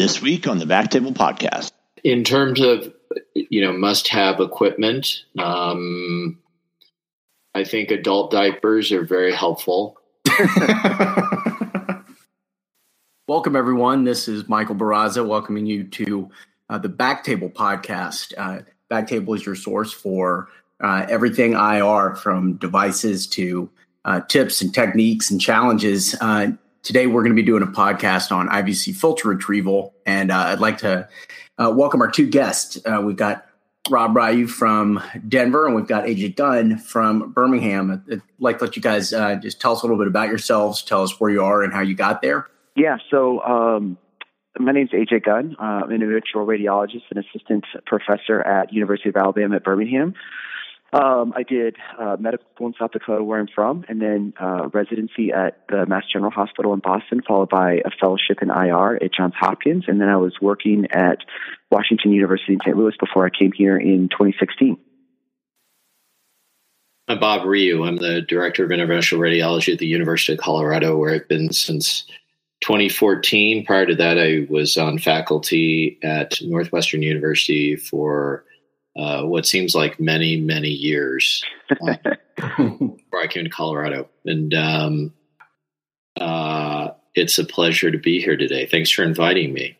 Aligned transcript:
this 0.00 0.22
week 0.22 0.48
on 0.48 0.58
the 0.58 0.64
Backtable 0.64 1.12
Podcast. 1.12 1.72
In 2.04 2.24
terms 2.24 2.58
of 2.58 2.90
you 3.34 3.60
know 3.60 3.70
must 3.74 4.08
have 4.08 4.40
equipment, 4.40 5.24
um, 5.38 6.38
I 7.54 7.64
think 7.64 7.90
adult 7.90 8.30
diapers 8.30 8.92
are 8.92 9.04
very 9.04 9.34
helpful. 9.34 9.98
Welcome, 13.28 13.54
everyone. 13.54 14.04
This 14.04 14.26
is 14.26 14.48
Michael 14.48 14.74
Barraza 14.74 15.26
welcoming 15.26 15.66
you 15.66 15.84
to 15.84 16.30
uh, 16.70 16.78
the 16.78 16.88
Backtable 16.88 17.52
podcast. 17.52 18.32
Uh, 18.38 18.62
Backtable 18.90 19.36
is 19.36 19.44
your 19.44 19.54
source 19.54 19.92
for 19.92 20.48
uh, 20.82 21.04
everything 21.10 21.52
IR 21.52 22.14
from 22.14 22.54
devices 22.54 23.26
to 23.26 23.68
uh, 24.06 24.22
tips 24.22 24.62
and 24.62 24.72
techniques 24.72 25.30
and 25.30 25.38
challenges. 25.38 26.16
Uh, 26.22 26.52
today, 26.82 27.06
we're 27.06 27.22
going 27.22 27.34
to 27.34 27.40
be 27.40 27.46
doing 27.46 27.62
a 27.62 27.66
podcast 27.66 28.32
on 28.32 28.48
IVC 28.48 28.94
filter 28.94 29.28
retrieval. 29.28 29.94
And 30.06 30.30
uh, 30.30 30.38
I'd 30.38 30.60
like 30.60 30.78
to 30.78 31.08
welcome 31.58 32.00
our 32.00 32.10
two 32.10 32.28
guests. 32.28 32.78
we've 33.02 33.16
got 33.16 33.46
Rob 33.88 34.14
Ryu 34.14 34.46
from 34.46 35.02
Denver, 35.28 35.66
and 35.66 35.74
we've 35.74 35.86
got 35.86 36.04
AJ 36.04 36.36
Gunn 36.36 36.78
from 36.78 37.32
Birmingham. 37.32 38.04
I'd 38.10 38.22
like 38.38 38.58
to 38.58 38.64
let 38.64 38.76
you 38.76 38.82
guys 38.82 39.10
just 39.10 39.60
tell 39.60 39.72
us 39.72 39.82
a 39.82 39.86
little 39.86 39.98
bit 39.98 40.06
about 40.06 40.28
yourselves, 40.28 40.82
tell 40.82 41.02
us 41.02 41.18
where 41.18 41.30
you 41.30 41.42
are 41.42 41.62
and 41.62 41.72
how 41.72 41.80
you 41.80 41.94
got 41.94 42.22
there. 42.22 42.46
Yeah, 42.76 42.98
so 43.10 43.40
um, 43.42 43.98
my 44.58 44.72
name 44.72 44.84
is 44.84 44.90
AJ 44.90 45.24
Gunn. 45.24 45.56
Uh, 45.58 45.82
I'm 45.84 45.90
an 45.90 46.00
interventional 46.00 46.46
radiologist 46.46 47.02
and 47.10 47.24
assistant 47.24 47.64
professor 47.86 48.40
at 48.40 48.72
University 48.72 49.08
of 49.08 49.16
Alabama 49.16 49.56
at 49.56 49.64
Birmingham. 49.64 50.14
Um, 50.92 51.32
I 51.36 51.44
did 51.44 51.76
uh, 51.98 52.16
medical 52.18 52.46
school 52.54 52.66
in 52.66 52.74
South 52.78 52.90
Dakota, 52.90 53.22
where 53.22 53.38
I'm 53.38 53.46
from, 53.46 53.84
and 53.88 54.02
then 54.02 54.32
uh, 54.40 54.68
residency 54.72 55.30
at 55.30 55.64
the 55.68 55.86
Mass 55.86 56.02
General 56.12 56.32
Hospital 56.32 56.72
in 56.74 56.80
Boston, 56.80 57.22
followed 57.26 57.48
by 57.48 57.74
a 57.84 57.90
fellowship 58.00 58.42
in 58.42 58.50
IR 58.50 58.96
at 58.96 59.14
Johns 59.14 59.34
Hopkins, 59.38 59.84
and 59.86 60.00
then 60.00 60.08
I 60.08 60.16
was 60.16 60.34
working 60.40 60.86
at 60.90 61.18
Washington 61.70 62.12
University 62.12 62.54
in 62.54 62.60
St. 62.64 62.76
Louis 62.76 62.94
before 62.98 63.24
I 63.24 63.30
came 63.30 63.52
here 63.52 63.76
in 63.76 64.08
2016. 64.08 64.76
I'm 67.06 67.20
Bob 67.20 67.44
Ryu. 67.44 67.84
I'm 67.84 67.96
the 67.96 68.22
director 68.22 68.64
of 68.64 68.70
interventional 68.70 69.18
radiology 69.18 69.72
at 69.72 69.78
the 69.78 69.86
University 69.86 70.32
of 70.32 70.40
Colorado, 70.40 70.96
where 70.96 71.14
I've 71.14 71.28
been 71.28 71.52
since 71.52 72.04
2014. 72.62 73.64
Prior 73.64 73.86
to 73.86 73.94
that, 73.94 74.18
I 74.18 74.46
was 74.48 74.76
on 74.76 74.98
faculty 74.98 75.98
at 76.02 76.34
Northwestern 76.42 77.02
University 77.02 77.76
for 77.76 78.44
uh, 78.96 79.22
what 79.24 79.46
seems 79.46 79.74
like 79.74 80.00
many, 80.00 80.36
many 80.36 80.68
years 80.68 81.44
uh, 81.70 81.96
before 82.36 83.22
I 83.22 83.26
came 83.28 83.44
to 83.44 83.50
Colorado. 83.50 84.08
And 84.24 84.52
um, 84.54 85.14
uh, 86.20 86.90
it's 87.14 87.38
a 87.38 87.44
pleasure 87.44 87.90
to 87.90 87.98
be 87.98 88.20
here 88.20 88.36
today. 88.36 88.66
Thanks 88.66 88.90
for 88.90 89.02
inviting 89.02 89.52
me. 89.52 89.76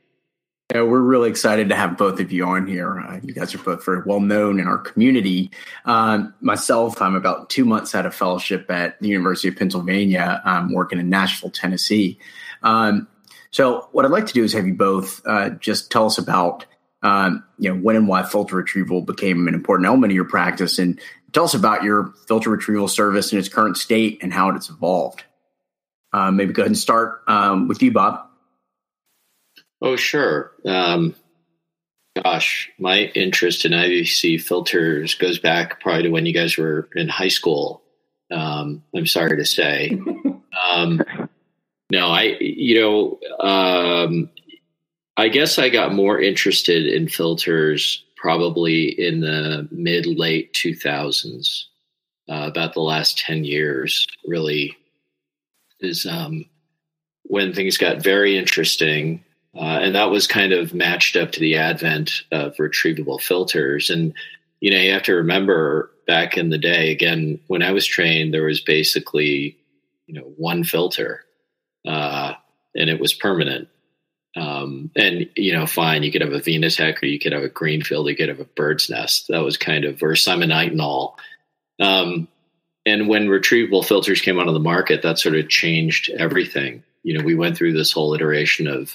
Yeah, 0.72 0.82
we're 0.82 1.00
really 1.00 1.28
excited 1.28 1.68
to 1.70 1.74
have 1.74 1.98
both 1.98 2.20
of 2.20 2.30
you 2.30 2.44
on 2.44 2.68
here. 2.68 3.00
Uh, 3.00 3.18
you 3.24 3.34
guys 3.34 3.52
are 3.56 3.58
both 3.58 3.84
very 3.84 4.02
well 4.06 4.20
known 4.20 4.60
in 4.60 4.68
our 4.68 4.78
community. 4.78 5.50
Um, 5.84 6.32
myself, 6.40 7.02
I'm 7.02 7.16
about 7.16 7.50
two 7.50 7.64
months 7.64 7.92
out 7.92 8.06
of 8.06 8.14
fellowship 8.14 8.70
at 8.70 9.00
the 9.00 9.08
University 9.08 9.48
of 9.48 9.56
Pennsylvania. 9.56 10.40
I'm 10.44 10.72
working 10.72 11.00
in 11.00 11.08
Nashville, 11.08 11.50
Tennessee. 11.50 12.20
Um, 12.62 13.08
so, 13.50 13.88
what 13.90 14.04
I'd 14.04 14.12
like 14.12 14.26
to 14.26 14.32
do 14.32 14.44
is 14.44 14.52
have 14.52 14.64
you 14.64 14.74
both 14.74 15.20
uh, 15.26 15.50
just 15.50 15.90
tell 15.90 16.06
us 16.06 16.18
about 16.18 16.66
um, 17.02 17.44
you 17.58 17.70
know 17.72 17.80
when 17.80 17.96
and 17.96 18.08
why 18.08 18.22
filter 18.22 18.56
retrieval 18.56 19.02
became 19.02 19.48
an 19.48 19.54
important 19.54 19.86
element 19.86 20.12
of 20.12 20.14
your 20.14 20.24
practice, 20.24 20.78
and 20.78 21.00
tell 21.32 21.44
us 21.44 21.54
about 21.54 21.82
your 21.82 22.12
filter 22.26 22.50
retrieval 22.50 22.88
service 22.88 23.32
in 23.32 23.38
its 23.38 23.48
current 23.48 23.76
state 23.76 24.18
and 24.22 24.32
how 24.32 24.50
it's 24.50 24.70
evolved. 24.70 25.24
Uh, 26.12 26.30
maybe 26.30 26.52
go 26.52 26.62
ahead 26.62 26.70
and 26.70 26.78
start 26.78 27.22
um, 27.28 27.68
with 27.68 27.82
you, 27.82 27.92
Bob. 27.92 28.26
Oh, 29.80 29.96
sure. 29.96 30.52
Um, 30.66 31.14
gosh, 32.16 32.70
my 32.78 33.04
interest 33.14 33.64
in 33.64 33.72
IVC 33.72 34.42
filters 34.42 35.14
goes 35.14 35.38
back 35.38 35.80
probably 35.80 36.04
to 36.04 36.08
when 36.10 36.26
you 36.26 36.34
guys 36.34 36.56
were 36.56 36.88
in 36.94 37.08
high 37.08 37.28
school. 37.28 37.82
Um, 38.30 38.82
I'm 38.94 39.06
sorry 39.06 39.36
to 39.36 39.44
say. 39.44 39.98
Um, 40.68 41.02
no, 41.90 42.08
I, 42.08 42.36
you 42.40 42.80
know, 42.80 43.18
um, 43.40 44.30
I 45.20 45.28
guess 45.28 45.58
I 45.58 45.68
got 45.68 45.92
more 45.92 46.18
interested 46.18 46.86
in 46.86 47.06
filters 47.06 48.02
probably 48.16 48.88
in 48.88 49.20
the 49.20 49.68
mid 49.70 50.06
late 50.06 50.54
2000s. 50.54 51.64
Uh, 52.30 52.46
about 52.46 52.74
the 52.74 52.80
last 52.80 53.18
10 53.18 53.44
years, 53.44 54.06
really, 54.24 54.76
is 55.80 56.06
um, 56.06 56.44
when 57.24 57.52
things 57.52 57.76
got 57.76 58.02
very 58.02 58.38
interesting. 58.38 59.22
Uh, 59.54 59.80
and 59.82 59.96
that 59.96 60.10
was 60.10 60.28
kind 60.28 60.52
of 60.52 60.72
matched 60.72 61.16
up 61.16 61.32
to 61.32 61.40
the 61.40 61.56
advent 61.56 62.22
of 62.30 62.54
retrievable 62.56 63.20
filters. 63.20 63.90
And, 63.90 64.14
you 64.60 64.70
know, 64.70 64.78
you 64.78 64.92
have 64.92 65.02
to 65.02 65.14
remember 65.14 65.90
back 66.06 66.38
in 66.38 66.50
the 66.50 66.58
day, 66.58 66.92
again, 66.92 67.40
when 67.48 67.62
I 67.62 67.72
was 67.72 67.84
trained, 67.84 68.32
there 68.32 68.44
was 68.44 68.60
basically, 68.60 69.58
you 70.06 70.14
know, 70.14 70.32
one 70.36 70.62
filter 70.62 71.24
uh, 71.86 72.34
and 72.76 72.88
it 72.88 73.00
was 73.00 73.12
permanent. 73.12 73.68
Um, 74.36 74.90
and 74.96 75.28
you 75.36 75.52
know, 75.52 75.66
fine, 75.66 76.02
you 76.02 76.12
could 76.12 76.22
have 76.22 76.32
a 76.32 76.40
VenaTech, 76.40 77.02
or 77.02 77.06
you 77.06 77.18
could 77.18 77.32
have 77.32 77.42
a 77.42 77.48
Greenfield, 77.48 78.08
you 78.08 78.16
could 78.16 78.28
have 78.28 78.40
a 78.40 78.44
bird's 78.44 78.88
nest. 78.88 79.26
That 79.28 79.42
was 79.42 79.56
kind 79.56 79.84
of 79.84 80.02
or 80.02 80.16
Simon 80.16 80.50
Nitinol. 80.50 81.14
Um, 81.80 82.28
and 82.86 83.08
when 83.08 83.28
retrievable 83.28 83.84
filters 83.84 84.20
came 84.20 84.38
onto 84.38 84.52
the 84.52 84.58
market, 84.58 85.02
that 85.02 85.18
sort 85.18 85.36
of 85.36 85.48
changed 85.48 86.10
everything. 86.10 86.82
You 87.02 87.18
know, 87.18 87.24
we 87.24 87.34
went 87.34 87.56
through 87.56 87.72
this 87.72 87.92
whole 87.92 88.14
iteration 88.14 88.66
of 88.66 88.92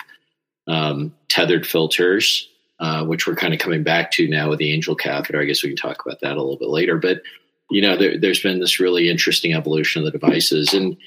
um, 0.67 1.13
tethered 1.27 1.67
filters, 1.67 2.49
uh, 2.79 3.05
which 3.05 3.27
we're 3.27 3.35
kind 3.35 3.53
of 3.53 3.59
coming 3.59 3.83
back 3.83 4.11
to 4.11 4.27
now 4.27 4.49
with 4.49 4.59
the 4.59 4.73
angel 4.73 4.95
catheter. 4.95 5.39
I 5.39 5.45
guess 5.45 5.63
we 5.63 5.69
can 5.69 5.77
talk 5.77 6.05
about 6.05 6.21
that 6.21 6.33
a 6.33 6.41
little 6.41 6.57
bit 6.57 6.69
later. 6.69 6.97
But 6.97 7.21
you 7.69 7.81
know, 7.81 7.97
there, 7.97 8.17
has 8.21 8.39
been 8.39 8.59
this 8.59 8.79
really 8.79 9.09
interesting 9.09 9.53
evolution 9.53 10.05
of 10.05 10.11
the 10.11 10.17
devices, 10.17 10.73
and 10.73 10.97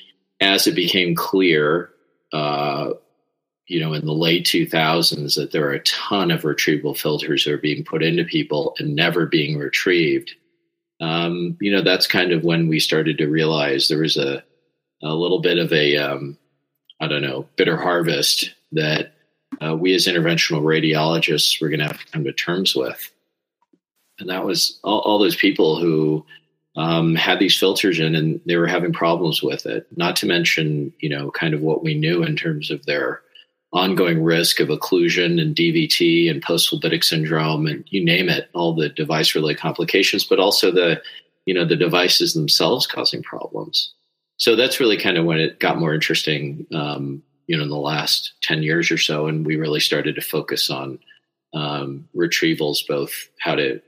as 0.40 0.66
it 0.66 0.74
became 0.74 1.14
clear, 1.14 1.90
uh, 2.32 2.90
you 3.68 3.78
know, 3.78 3.92
in 3.92 4.04
the 4.04 4.12
late 4.12 4.46
2000s, 4.46 5.36
that 5.36 5.52
there 5.52 5.66
are 5.66 5.74
a 5.74 5.82
ton 5.82 6.30
of 6.30 6.42
retrievable 6.42 6.96
filters 6.96 7.44
that 7.44 7.52
are 7.52 7.58
being 7.58 7.84
put 7.84 8.02
into 8.02 8.24
people 8.24 8.74
and 8.78 8.96
never 8.96 9.26
being 9.26 9.58
retrieved. 9.58 10.34
Um, 11.00 11.56
you 11.60 11.70
know, 11.70 11.82
that's 11.82 12.06
kind 12.06 12.32
of 12.32 12.42
when 12.42 12.66
we 12.68 12.80
started 12.80 13.18
to 13.18 13.28
realize 13.28 13.86
there 13.86 14.00
was 14.00 14.16
a, 14.16 14.42
a 15.02 15.12
little 15.12 15.40
bit 15.40 15.58
of 15.58 15.72
a, 15.72 15.96
um, 15.98 16.36
I 17.00 17.06
don't 17.06 17.22
know, 17.22 17.46
bitter 17.56 17.76
harvest 17.76 18.54
that 18.72 19.12
uh, 19.62 19.76
we 19.76 19.94
as 19.94 20.06
interventional 20.06 20.62
radiologists 20.62 21.60
were 21.60 21.68
going 21.68 21.80
to 21.80 21.86
have 21.86 22.00
to 22.00 22.10
come 22.10 22.24
to 22.24 22.32
terms 22.32 22.74
with. 22.74 23.12
And 24.18 24.30
that 24.30 24.44
was 24.44 24.80
all, 24.82 25.00
all 25.00 25.18
those 25.18 25.36
people 25.36 25.78
who 25.78 26.24
um, 26.76 27.14
had 27.14 27.38
these 27.38 27.58
filters 27.58 28.00
in 28.00 28.14
and 28.14 28.40
they 28.46 28.56
were 28.56 28.66
having 28.66 28.92
problems 28.92 29.42
with 29.42 29.66
it. 29.66 29.86
Not 29.96 30.16
to 30.16 30.26
mention, 30.26 30.92
you 31.00 31.10
know, 31.10 31.30
kind 31.30 31.52
of 31.52 31.60
what 31.60 31.84
we 31.84 31.94
knew 31.94 32.22
in 32.22 32.34
terms 32.34 32.70
of 32.70 32.84
their 32.86 33.20
ongoing 33.72 34.22
risk 34.22 34.60
of 34.60 34.68
occlusion 34.68 35.40
and 35.40 35.54
DVT 35.54 36.30
and 36.30 36.42
post-phlebitic 36.42 37.04
syndrome 37.04 37.66
and 37.66 37.84
you 37.88 38.02
name 38.02 38.28
it, 38.28 38.48
all 38.54 38.74
the 38.74 38.88
device-related 38.88 39.60
complications, 39.60 40.24
but 40.24 40.40
also 40.40 40.70
the, 40.70 41.00
you 41.44 41.52
know, 41.52 41.66
the 41.66 41.76
devices 41.76 42.32
themselves 42.32 42.86
causing 42.86 43.22
problems. 43.22 43.92
So 44.38 44.56
that's 44.56 44.80
really 44.80 44.96
kind 44.96 45.18
of 45.18 45.24
when 45.24 45.38
it 45.38 45.60
got 45.60 45.78
more 45.78 45.92
interesting, 45.92 46.66
um, 46.72 47.22
you 47.46 47.56
know, 47.56 47.62
in 47.62 47.68
the 47.68 47.76
last 47.76 48.32
10 48.42 48.62
years 48.62 48.90
or 48.90 48.98
so. 48.98 49.26
And 49.26 49.44
we 49.44 49.56
really 49.56 49.80
started 49.80 50.14
to 50.14 50.20
focus 50.20 50.70
on 50.70 50.98
um, 51.54 52.08
retrievals, 52.14 52.86
both 52.86 53.28
how 53.40 53.54
to 53.54 53.80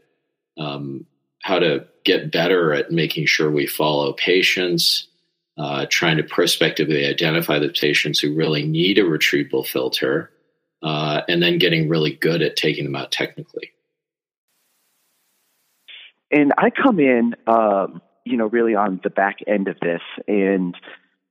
um, 0.59 1.07
how 1.43 1.59
to 1.59 1.87
get 2.05 2.33
better 2.33 2.73
at 2.75 2.91
making 2.91 3.27
sure 3.27 3.51
we 3.51 3.67
follow 3.67 4.13
patients, 4.13 5.07
uh, 5.61 5.85
trying 5.91 6.17
to 6.17 6.23
prospectively 6.23 7.05
identify 7.05 7.59
the 7.59 7.69
patients 7.69 8.19
who 8.19 8.35
really 8.35 8.67
need 8.67 8.97
a 8.97 9.03
retrievable 9.03 9.67
filter, 9.67 10.31
uh, 10.83 11.21
and 11.29 11.43
then 11.43 11.59
getting 11.59 11.87
really 11.87 12.13
good 12.13 12.41
at 12.41 12.57
taking 12.57 12.85
them 12.85 12.97
out 12.97 13.13
technically. 13.13 13.71
And 16.31 16.55
I 16.57 16.71
come 16.71 16.99
in, 16.99 17.35
um, 17.47 18.01
you 18.25 18.39
know, 18.39 18.47
really 18.47 18.75
on 18.75 19.01
the 19.05 19.11
back 19.11 19.41
end 19.47 19.69
of 19.69 19.79
this. 19.81 20.01
And, 20.27 20.75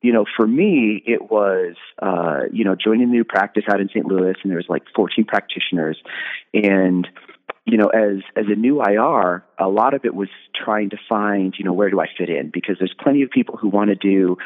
you 0.03 0.13
know, 0.13 0.25
for 0.37 0.45
me, 0.45 1.01
it 1.07 1.31
was, 1.31 1.75
uh, 1.99 2.41
you 2.51 2.63
know, 2.63 2.75
joining 2.75 3.07
the 3.07 3.13
new 3.13 3.23
practice 3.23 3.63
out 3.67 3.81
in 3.81 3.89
St. 3.89 4.05
Louis, 4.05 4.35
and 4.43 4.51
there 4.51 4.57
was 4.57 4.69
like 4.69 4.83
14 4.95 5.25
practitioners. 5.25 5.97
And, 6.53 7.07
you 7.71 7.77
know, 7.77 7.87
as 7.87 8.21
as 8.35 8.45
a 8.47 8.55
new 8.55 8.81
IR, 8.81 9.43
a 9.57 9.67
lot 9.67 9.93
of 9.93 10.05
it 10.05 10.15
was 10.15 10.29
trying 10.55 10.89
to 10.91 10.97
find, 11.07 11.53
you 11.57 11.65
know, 11.65 11.73
where 11.73 11.89
do 11.89 11.99
I 11.99 12.07
fit 12.17 12.29
in? 12.29 12.49
Because 12.49 12.77
there's 12.79 12.95
plenty 12.99 13.21
of 13.21 13.29
people 13.29 13.57
who 13.57 13.69
want 13.69 13.89
to 13.89 13.95
do 13.95 14.37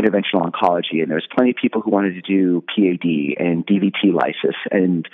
interventional 0.00 0.48
oncology, 0.48 1.00
and 1.00 1.08
there 1.08 1.16
was 1.16 1.28
plenty 1.34 1.50
of 1.50 1.56
people 1.56 1.80
who 1.80 1.90
wanted 1.90 2.14
to 2.14 2.22
do 2.22 2.62
PAD 2.74 3.04
and 3.38 3.66
DVT 3.66 4.12
lysis 4.12 4.56
and 4.70 5.08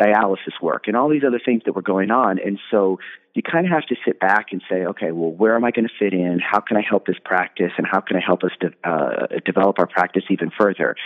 dialysis 0.00 0.60
work 0.60 0.84
and 0.86 0.96
all 0.96 1.08
these 1.08 1.24
other 1.26 1.40
things 1.44 1.62
that 1.66 1.74
were 1.74 1.82
going 1.82 2.10
on. 2.10 2.38
And 2.38 2.58
so 2.70 2.98
you 3.34 3.42
kind 3.42 3.64
of 3.64 3.72
have 3.72 3.86
to 3.86 3.96
sit 4.04 4.20
back 4.20 4.48
and 4.52 4.62
say, 4.68 4.84
okay, 4.84 5.10
well, 5.10 5.30
where 5.30 5.56
am 5.56 5.64
I 5.64 5.70
going 5.70 5.86
to 5.86 5.94
fit 5.98 6.12
in? 6.12 6.38
How 6.38 6.60
can 6.60 6.76
I 6.76 6.82
help 6.86 7.06
this 7.06 7.16
practice? 7.24 7.72
And 7.78 7.86
how 7.90 8.00
can 8.00 8.16
I 8.16 8.20
help 8.24 8.42
us 8.44 8.50
de- 8.60 8.74
uh, 8.88 9.26
develop 9.44 9.78
our 9.78 9.86
practice 9.86 10.24
even 10.30 10.50
further? 10.58 10.96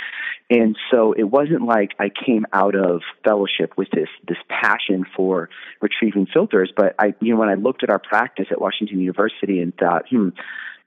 And 0.51 0.77
so 0.91 1.13
it 1.13 1.25
wasn't 1.25 1.63
like 1.63 1.93
I 2.01 2.11
came 2.11 2.47
out 2.53 2.75
of 2.75 3.03
fellowship 3.25 3.73
with 3.77 3.89
this 3.93 4.09
this 4.27 4.39
passion 4.49 5.05
for 5.17 5.51
retrieving 5.81 6.27
filters, 6.33 6.73
but 6.77 6.95
I, 6.99 7.15
you 7.21 7.33
know, 7.33 7.41
when 7.41 7.49
I 7.49 7.55
looked 7.55 7.83
at 7.83 7.91
our 7.91 7.99
practice 7.99 8.47
at 8.51 8.61
Washington 8.61 9.01
University 9.01 9.61
and 9.61 9.73
thought, 9.77 10.05
hmm, 10.09 10.31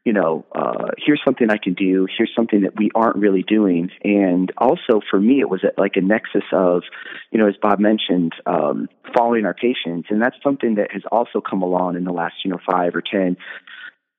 you 0.06 0.14
know, 0.14 0.46
uh, 0.56 0.88
here's 0.98 1.22
something 1.26 1.50
I 1.50 1.58
can 1.62 1.74
do. 1.74 2.08
Here's 2.18 2.32
something 2.36 2.62
that 2.62 2.78
we 2.78 2.90
aren't 2.96 3.18
really 3.18 3.44
doing. 3.44 3.90
And 4.04 4.52
also 4.58 5.02
for 5.10 5.20
me, 5.20 5.42
it 5.42 5.50
was 5.50 5.62
like 5.78 5.94
a 5.96 6.02
nexus 6.02 6.44
of, 6.54 6.84
you 7.32 7.40
know, 7.40 7.48
as 7.48 7.56
Bob 7.62 7.80
mentioned, 7.80 8.34
um, 8.46 8.88
following 9.16 9.46
our 9.46 9.54
patients. 9.54 10.08
And 10.10 10.22
that's 10.22 10.38
something 10.42 10.76
that 10.76 10.92
has 10.92 11.04
also 11.12 11.42
come 11.42 11.62
along 11.62 11.98
in 11.98 12.06
the 12.06 12.14
last, 12.14 12.36
you 12.46 12.52
know, 12.52 12.60
five 12.70 12.96
or 12.96 13.02
10 13.02 13.36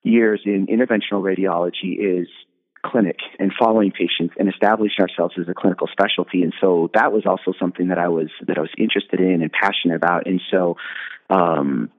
years 0.02 0.42
in 0.44 0.66
interventional 0.66 1.22
radiology 1.22 1.98
is 1.98 2.28
clinic 2.84 3.16
and 3.38 3.52
following 3.58 3.90
patients 3.90 4.34
and 4.38 4.48
establishing 4.48 5.00
ourselves 5.00 5.34
as 5.40 5.48
a 5.48 5.54
clinical 5.54 5.86
specialty. 5.90 6.42
And 6.42 6.54
so 6.60 6.90
that 6.94 7.12
was 7.12 7.24
also 7.26 7.52
something 7.58 7.88
that 7.88 7.98
I 7.98 8.08
was, 8.08 8.28
that 8.46 8.58
I 8.58 8.60
was 8.60 8.70
interested 8.78 9.20
in 9.20 9.42
and 9.42 9.50
passionate 9.50 9.96
about. 9.96 10.26
And 10.26 10.40
so, 10.50 10.76
um, 11.30 11.90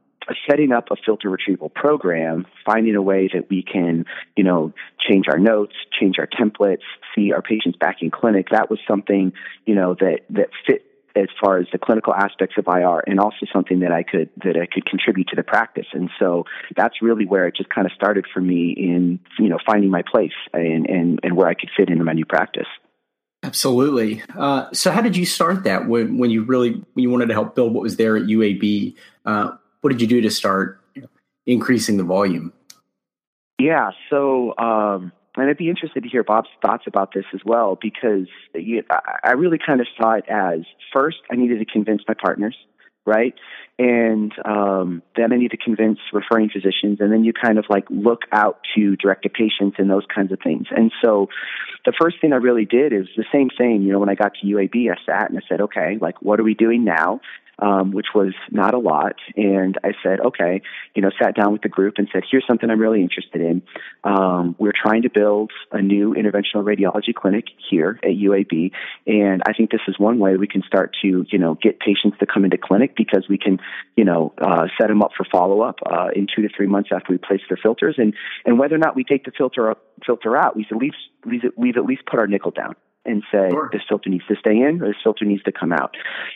setting 0.50 0.72
up 0.72 0.90
a 0.92 0.96
filter 1.06 1.30
retrieval 1.30 1.70
program, 1.70 2.46
finding 2.66 2.96
a 2.96 3.02
way 3.02 3.30
that 3.34 3.50
we 3.50 3.64
can, 3.64 4.06
you 4.36 4.44
know, 4.44 4.74
change 5.00 5.26
our 5.28 5.40
notes, 5.40 5.74
change 6.00 6.18
our 6.20 6.28
templates, 6.28 6.84
see 7.16 7.32
our 7.32 7.42
patients 7.42 7.78
back 7.78 7.98
in 8.02 8.12
clinic, 8.12 8.48
that 8.52 8.70
was 8.70 8.80
something, 8.88 9.34
you 9.66 9.76
know, 9.76 9.96
that, 9.96 10.20
that 10.30 10.50
fit 10.66 10.86
as 11.16 11.28
far 11.44 11.58
as 11.58 11.68
the 11.72 11.78
clinical 11.78 12.14
aspects 12.14 12.56
of 12.58 12.66
IR 12.68 13.04
and 13.06 13.20
also 13.20 13.46
something 13.52 13.82
that 13.82 13.92
I 13.92 14.04
could 14.04 14.30
that 14.38 14.56
I 14.56 14.66
could 14.66 14.86
contribute 14.86 15.28
to 15.28 15.36
the 15.36 15.44
practice. 15.44 15.88
And 15.94 16.10
so 16.18 16.46
that's 16.76 17.02
really 17.02 17.26
where 17.26 17.48
it 17.48 17.56
just 17.56 17.70
kind 17.70 17.86
of 17.86 17.92
started 17.94 18.26
for 18.34 18.40
me 18.40 18.74
in, 18.78 19.20
you 19.38 19.50
know, 19.50 19.58
finding 19.66 19.90
my 19.90 20.04
place 20.10 20.32
and 20.54 20.90
and, 20.90 21.20
and 21.24 21.36
where 21.36 21.48
I 21.48 21.54
could 21.54 21.70
fit 21.76 21.90
into 21.90 22.04
my 22.04 22.14
new 22.14 22.26
practice. 22.26 22.68
Absolutely. 23.44 24.22
Uh, 24.38 24.72
so, 24.72 24.92
how 24.92 25.02
did 25.02 25.18
you 25.18 25.26
start 25.26 25.64
that 25.64 25.88
when 25.88 26.18
when 26.18 26.30
you 26.30 26.44
really 26.44 26.72
when 26.94 27.04
you 27.04 27.10
wanted 27.10 27.28
to 27.28 27.34
help 27.34 27.56
build 27.56 27.74
what 27.74 27.82
was 27.82 27.98
there 27.98 28.16
at 28.16 28.24
UAB? 28.24 28.96
Uh, 29.26 29.52
what 29.82 29.92
did 29.92 30.02
you 30.02 30.08
do 30.08 30.22
to 30.22 30.32
start 30.32 30.80
increasing 31.46 31.98
the 31.98 32.04
volume? 32.04 32.54
Yeah, 33.60 33.92
so 34.10 34.58
um, 34.58 35.12
and 35.38 35.50
I'd 35.50 35.58
be 35.58 35.70
interested 35.70 36.04
to 36.04 36.10
hear 36.10 36.24
Bob's 36.24 36.50
thoughts 36.62 36.84
about 36.88 37.14
this 37.14 37.26
as 37.34 37.42
well 37.46 37.78
because 37.82 38.28
you, 38.54 38.84
I 39.24 39.32
really 39.32 39.60
kind 39.64 39.80
of 39.80 39.88
saw 40.00 40.14
it 40.14 40.26
as 40.28 40.62
first 40.94 41.18
I 41.32 41.36
needed 41.36 41.60
to 41.60 41.66
convince 41.66 42.02
my 42.08 42.14
partners, 42.14 42.56
right? 43.06 43.34
And 43.80 44.34
um, 44.44 45.02
then 45.16 45.32
I 45.32 45.38
need 45.38 45.52
to 45.52 45.58
convince 45.58 46.00
referring 46.12 46.50
physicians, 46.50 47.00
and 47.00 47.12
then 47.12 47.24
you 47.24 47.34
kind 47.34 47.58
of 47.58 47.66
like 47.70 47.86
look 47.90 48.22
out 48.32 48.60
to 48.76 48.96
direct 48.98 49.24
to 49.24 49.30
patients 49.30 49.78
and 49.80 49.90
those 49.90 50.06
kinds 50.14 50.32
of 50.32 50.40
things. 50.44 50.68
And 50.70 50.92
so 51.02 51.30
the 51.86 51.94
first 52.00 52.18
thing 52.20 52.34
I 52.34 52.38
really 52.38 52.66
did 52.66 52.94
is 52.94 53.08
the 53.16 53.26
same 53.32 53.50
thing. 53.58 53.84
You 53.84 53.94
know, 53.94 54.00
when 54.00 54.10
I 54.10 54.16
got 54.16 54.34
to 54.42 54.48
UAB, 54.48 54.92
I 54.92 54.98
sat 55.06 55.30
and 55.30 55.40
I 55.40 55.42
said, 55.48 55.62
okay, 55.62 55.98
like 56.02 56.22
what 56.22 56.40
are 56.40 56.44
we 56.44 56.54
doing 56.54 56.84
now? 56.84 57.22
Um, 57.60 57.92
which 57.92 58.08
was 58.14 58.34
not 58.50 58.74
a 58.74 58.80
lot. 58.80 59.16
And 59.36 59.78
I 59.84 59.92
said, 60.04 60.20
okay, 60.20 60.62
you 60.96 61.02
know, 61.02 61.12
sat 61.22 61.36
down 61.36 61.54
with 61.54 61.62
the 61.62 61.70
group 61.70 61.96
and 61.98 62.08
said, 62.12 62.24
here's 62.30 62.46
something 62.48 62.70
I'm 62.70 62.80
really 62.80 63.02
interested 63.02 63.42
in. 63.42 63.62
Um, 64.04 64.56
we're 64.60 64.74
trying 64.74 65.04
to 65.04 65.10
build 65.10 65.52
a 65.72 65.82
new 65.82 66.14
interventional 66.14 66.64
radiology 66.64 67.14
clinic 67.14 67.46
here 67.70 68.00
at 68.04 68.12
UAB. 68.12 68.72
And 69.08 69.42
I 69.46 69.54
think 69.54 69.72
this 69.72 69.82
is 69.88 70.00
one 70.00 70.20
way 70.20 70.36
we 70.38 70.48
can 70.48 70.64
start 70.64 70.96
to, 71.02 71.26
you 71.30 71.38
know, 71.38 71.58
get 71.62 71.80
patients 71.80 72.18
to 72.20 72.26
come 72.26 72.46
into 72.46 72.58
clinic 72.58 72.96
because 72.96 73.26
we 73.30 73.38
can, 73.38 73.60
you 73.96 74.06
know, 74.06 74.34
uh, 74.42 74.68
set 74.80 74.88
them 74.88 75.02
up 75.02 75.12
for 75.16 75.26
follow 75.32 75.62
up 75.62 75.80
uh, 75.86 76.10
in 76.16 76.28
two 76.34 76.42
to 76.42 76.50
three 76.56 76.68
months 76.68 76.90
after 76.94 77.12
we 77.12 77.18
place 77.18 77.42
their 77.50 77.60
filters. 77.62 77.96
And, 77.98 78.14
and 78.46 78.58
whether 78.60 78.76
or 78.76 78.80
not 78.80 78.96
we 78.96 79.04
take 79.04 79.26
the 79.26 79.32
filter, 79.38 79.76
filter 80.06 80.36
out, 80.36 80.56
we've 80.56 80.66
at 80.72 80.78
least, 80.78 80.98
we've 81.26 81.78
at 81.78 81.86
least 81.86 82.06
put 82.06 82.20
our 82.20 82.28
nickel 82.28 82.52
down 82.52 82.76
and 83.06 83.24
say 83.32 83.50
sure. 83.50 83.70
this 83.72 83.82
filter 83.88 84.10
needs 84.10 84.26
to 84.28 84.36
stay 84.40 84.52
in 84.52 84.82
or 84.82 84.88
this 84.88 85.02
filter 85.04 85.26
needs 85.26 85.44
to 85.44 85.52
come 85.52 85.74
out. 85.74 85.96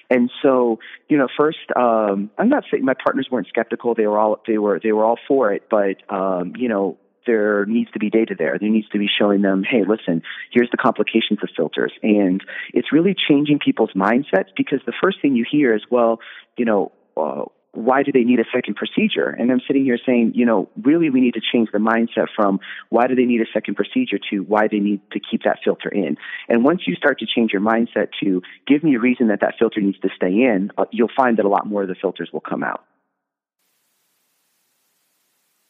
And 0.10 0.32
so, 0.42 0.80
you 1.10 1.18
know, 1.18 1.28
first, 1.38 1.60
um, 1.76 2.32
I'm 2.38 2.50
not 2.50 2.64
saying 2.72 2.86
my 2.86 2.96
partners 2.96 3.28
weren't 3.30 3.48
skeptical; 3.48 3.94
they 3.94 4.08
were 4.08 4.18
all 4.18 4.40
they 4.48 4.58
were 4.58 4.80
they 4.82 4.92
were 4.92 5.06
all 5.06 5.20
for 5.28 5.54
it. 5.54 5.64
But 5.70 5.98
um, 6.14 6.54
you 6.58 6.68
know, 6.68 6.98
there 7.28 7.66
needs 7.66 7.92
to 7.92 8.00
be 8.00 8.10
data 8.10 8.36
there. 8.38 8.58
There 8.60 8.70
needs 8.70 8.90
to 8.90 9.00
be 9.00 9.08
showing 9.08 9.42
them, 9.42 9.64
hey, 9.64 9.84
listen, 9.88 10.22
here's 10.52 10.70
the 10.72 10.78
complications 10.78 11.40
of 11.42 11.50
filters, 11.56 11.94
and 12.02 12.44
it's 12.74 12.92
really 12.92 13.16
changing 13.16 13.60
people's 13.60 13.92
mindsets 13.96 14.50
because 14.56 14.80
the 14.86 14.94
first 15.02 15.22
thing 15.22 15.36
you 15.36 15.46
hear 15.50 15.76
is, 15.76 15.84
well, 15.90 16.20
you 16.58 16.66
know. 16.66 16.92
Uh, 17.18 17.46
why 17.76 18.04
do 18.04 18.12
they 18.12 18.24
need 18.24 18.40
a 18.40 18.46
second 18.54 18.76
procedure? 18.76 19.30
And 19.30 19.52
I'm 19.52 19.62
sitting 19.68 19.84
here 19.84 19.98
saying, 20.06 20.34
you 20.36 20.46
know, 20.46 20.70
really 20.82 21.10
we 21.10 21.22
need 21.22 21.34
to 21.36 21.42
change 21.42 21.70
the 21.72 21.80
mindset 21.80 22.28
from 22.36 22.60
why 22.90 23.08
do 23.08 23.16
they 23.16 23.26
need 23.26 23.42
a 23.42 23.46
second 23.54 23.76
procedure 23.76 24.20
to 24.32 24.40
why 24.40 24.68
they 24.68 24.80
need 24.80 25.02
to 25.12 25.20
keep 25.20 25.44
that 25.44 25.60
filter 25.64 25.90
in. 25.90 26.18
And 26.48 26.64
once 26.64 26.82
you 26.88 26.96
start 26.96 27.20
to 27.20 27.26
change 27.26 27.52
your 27.52 27.62
mindset 27.62 28.10
to 28.24 28.42
give 28.68 28.84
me 28.84 28.96
a 28.96 29.00
reason 29.00 29.28
that 29.28 29.42
that 29.42 29.56
filter 29.60 29.82
needs 29.82 30.00
to 30.00 30.10
stay 30.16 30.32
in, 30.32 30.72
uh, 30.78 30.86
you'll 30.92 31.10
find 31.16 31.38
that 31.38 31.46
a 31.46 31.50
lot 31.50 31.68
more 31.68 31.84
of 31.84 31.88
the 31.88 31.96
filters 31.96 32.30
will 32.32 32.42
come 32.42 32.64
out. 32.64 32.84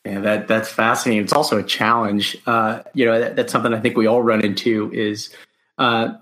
Yeah, 0.05 0.19
that 0.19 0.47
that's 0.47 0.69
fascinating. 0.69 1.23
It's 1.23 1.33
also 1.33 1.57
a 1.57 1.63
challenge. 1.63 2.37
Uh, 2.45 2.83
you 2.93 3.05
know, 3.05 3.19
that, 3.19 3.35
that's 3.35 3.51
something 3.51 3.73
I 3.73 3.79
think 3.79 3.97
we 3.97 4.05
all 4.05 4.21
run 4.21 4.41
into 4.41 4.91
is, 4.93 5.35
uh, 5.79 6.13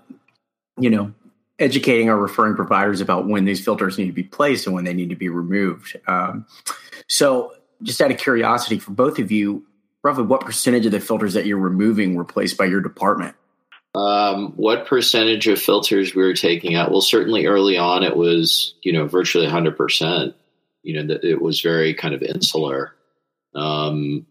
you 0.78 0.88
know, 0.88 1.12
educating 1.58 2.10
our 2.10 2.18
referring 2.18 2.56
providers 2.56 3.00
about 3.00 3.28
when 3.28 3.44
these 3.44 3.64
filters 3.64 3.98
need 3.98 4.06
to 4.06 4.12
be 4.12 4.22
placed 4.22 4.66
and 4.66 4.74
when 4.74 4.84
they 4.84 4.94
need 4.94 5.10
to 5.10 5.16
be 5.16 5.28
removed. 5.28 5.96
Um, 6.06 6.46
so, 7.08 7.52
just 7.82 8.00
out 8.00 8.10
of 8.10 8.18
curiosity, 8.18 8.78
for 8.78 8.92
both 8.92 9.18
of 9.18 9.30
you, 9.30 9.64
roughly 10.02 10.24
what 10.24 10.42
percentage 10.42 10.86
of 10.86 10.92
the 10.92 11.00
filters 11.00 11.34
that 11.34 11.46
you're 11.46 11.58
removing 11.58 12.14
were 12.14 12.24
placed 12.24 12.56
by 12.56 12.64
your 12.64 12.80
department? 12.80 13.36
Um, 13.94 14.52
what 14.56 14.86
percentage 14.86 15.46
of 15.46 15.60
filters 15.60 16.14
we 16.14 16.22
were 16.22 16.34
taking 16.34 16.74
out? 16.74 16.90
Well, 16.90 17.00
certainly 17.00 17.46
early 17.46 17.78
on, 17.78 18.02
it 18.02 18.16
was 18.16 18.74
you 18.82 18.92
know 18.92 19.06
virtually 19.06 19.46
100 19.46 19.76
percent. 19.76 20.34
You 20.82 21.02
know, 21.02 21.18
it 21.22 21.40
was 21.40 21.60
very 21.60 21.94
kind 21.94 22.14
of 22.14 22.22
insular, 22.22 22.94
um, 23.54 24.26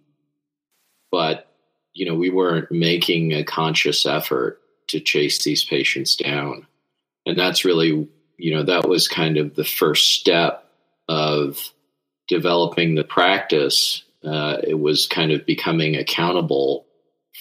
but 1.12 1.48
you 1.94 2.06
know 2.06 2.16
we 2.16 2.30
weren't 2.30 2.72
making 2.72 3.34
a 3.34 3.44
conscious 3.44 4.06
effort 4.06 4.60
to 4.90 5.00
chase 5.00 5.44
these 5.44 5.64
patients 5.64 6.16
down 6.16 6.68
and 7.26 7.38
that's 7.38 7.66
really 7.66 8.08
you 8.38 8.56
know 8.56 8.64
that 8.64 8.88
was 8.88 9.08
kind 9.08 9.38
of 9.38 9.56
the 9.56 9.64
first 9.64 10.12
step 10.14 10.70
of 11.08 11.58
developing 12.28 12.96
the 12.96 13.04
practice. 13.04 14.04
Uh, 14.24 14.58
it 14.64 14.80
was 14.80 15.08
kind 15.08 15.32
of 15.32 15.46
becoming 15.46 15.96
accountable 15.96 16.86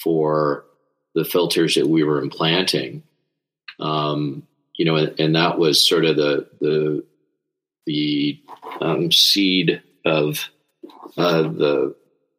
for 0.02 0.64
the 1.14 1.24
filters 1.24 1.76
that 1.76 1.86
we 1.86 2.02
were 2.02 2.20
implanting. 2.20 3.02
Um, 3.78 4.46
you 4.76 4.84
know 4.84 4.96
and, 4.96 5.20
and, 5.20 5.36
that 5.36 5.58
was 5.58 5.86
sort 5.86 6.04
of 6.04 6.16
the 6.16 6.48
the 6.60 7.04
the 7.86 8.40
um, 8.80 9.10
seed 9.10 9.82
of 10.04 10.48
uh, 11.16 11.42
the 11.42 11.94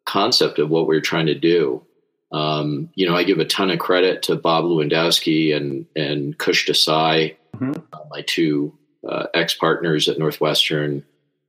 concept 0.05 0.59
of 0.59 0.69
what 0.69 0.87
we 0.87 0.95
were 0.95 1.01
trying 1.01 1.27
to 1.27 1.35
do 1.35 1.85
um, 2.33 2.89
you 2.95 3.07
know, 3.07 3.15
I 3.15 3.23
give 3.23 3.37
a 3.37 3.45
ton 3.45 3.69
of 3.69 3.77
credit 3.77 4.23
to 4.23 4.35
Bob 4.35 4.65
Lewandowski 4.65 5.55
and 5.55 5.85
and 5.95 6.37
Kush 6.37 6.67
Desai, 6.67 7.35
mm-hmm. 7.55 7.73
uh, 7.93 7.99
my 8.09 8.23
two 8.25 8.75
uh, 9.07 9.27
ex 9.35 9.53
partners 9.53 10.09
at 10.09 10.17
Northwestern, 10.17 11.05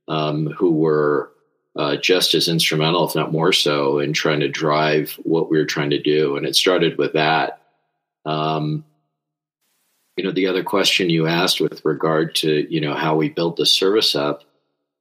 um, 0.07 0.45
who 0.45 0.71
were 0.71 1.31
uh, 1.75 1.95
just 1.97 2.35
as 2.35 2.47
instrumental, 2.47 3.07
if 3.07 3.15
not 3.15 3.31
more 3.31 3.51
so, 3.51 3.97
in 3.97 4.13
trying 4.13 4.41
to 4.41 4.47
drive 4.47 5.19
what 5.23 5.49
we 5.49 5.57
were 5.57 5.65
trying 5.65 5.89
to 5.89 6.01
do. 6.01 6.37
And 6.37 6.45
it 6.45 6.55
started 6.55 6.99
with 6.99 7.13
that. 7.13 7.61
Um, 8.23 8.85
you 10.15 10.23
know, 10.23 10.31
the 10.31 10.47
other 10.47 10.63
question 10.63 11.09
you 11.09 11.25
asked 11.25 11.59
with 11.59 11.83
regard 11.83 12.35
to 12.35 12.71
you 12.71 12.79
know 12.79 12.93
how 12.93 13.15
we 13.15 13.29
built 13.29 13.57
the 13.57 13.65
service 13.65 14.13
up, 14.13 14.43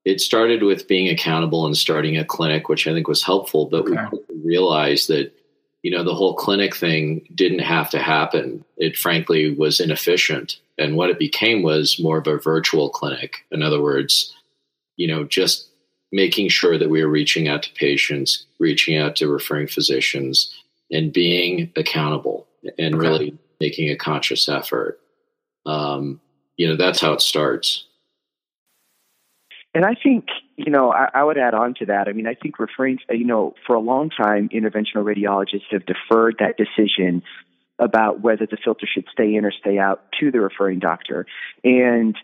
it 0.06 0.22
started 0.22 0.62
with 0.62 0.88
being 0.88 1.10
accountable 1.10 1.66
and 1.66 1.76
starting 1.76 2.16
a 2.16 2.24
clinic, 2.24 2.70
which 2.70 2.86
I 2.86 2.94
think 2.94 3.06
was 3.06 3.22
helpful. 3.22 3.66
But 3.66 3.82
okay. 3.82 4.02
we 4.30 4.40
realized 4.42 5.08
that 5.08 5.30
you 5.84 5.90
know, 5.90 6.02
the 6.02 6.14
whole 6.14 6.32
clinic 6.32 6.74
thing 6.74 7.28
didn't 7.34 7.58
have 7.58 7.90
to 7.90 7.98
happen. 7.98 8.64
It 8.78 8.96
frankly 8.96 9.54
was 9.54 9.80
inefficient. 9.80 10.58
And 10.78 10.96
what 10.96 11.10
it 11.10 11.18
became 11.18 11.62
was 11.62 12.00
more 12.00 12.16
of 12.16 12.26
a 12.26 12.38
virtual 12.38 12.88
clinic. 12.88 13.44
In 13.52 13.62
other 13.62 13.82
words, 13.82 14.34
you 14.96 15.06
know, 15.06 15.24
just 15.24 15.68
making 16.10 16.48
sure 16.48 16.78
that 16.78 16.88
we 16.88 17.04
were 17.04 17.10
reaching 17.10 17.48
out 17.48 17.64
to 17.64 17.72
patients, 17.74 18.46
reaching 18.58 18.96
out 18.96 19.14
to 19.16 19.28
referring 19.28 19.66
physicians, 19.66 20.58
and 20.90 21.12
being 21.12 21.70
accountable 21.76 22.46
and 22.78 22.94
okay. 22.94 23.06
really 23.06 23.38
making 23.60 23.90
a 23.90 23.96
conscious 23.96 24.48
effort. 24.48 24.98
Um, 25.66 26.18
you 26.56 26.66
know, 26.66 26.76
that's 26.76 27.00
how 27.00 27.12
it 27.12 27.20
starts. 27.20 27.84
And 29.74 29.84
I 29.84 29.94
think, 30.00 30.26
you 30.56 30.70
know, 30.70 30.92
I, 30.92 31.08
I, 31.12 31.24
would 31.24 31.36
add 31.36 31.52
on 31.52 31.74
to 31.80 31.86
that. 31.86 32.06
I 32.06 32.12
mean, 32.12 32.28
I 32.28 32.34
think 32.34 32.58
referring, 32.60 32.98
to, 33.08 33.16
you 33.16 33.26
know, 33.26 33.54
for 33.66 33.74
a 33.74 33.80
long 33.80 34.08
time, 34.08 34.48
interventional 34.50 35.02
radiologists 35.02 35.72
have 35.72 35.82
deferred 35.84 36.36
that 36.38 36.56
decision 36.56 37.22
about 37.80 38.20
whether 38.20 38.46
the 38.46 38.56
filter 38.62 38.86
should 38.86 39.06
stay 39.12 39.34
in 39.34 39.44
or 39.44 39.50
stay 39.50 39.78
out 39.78 40.04
to 40.20 40.30
the 40.30 40.40
referring 40.40 40.78
doctor. 40.78 41.26
And 41.64 42.16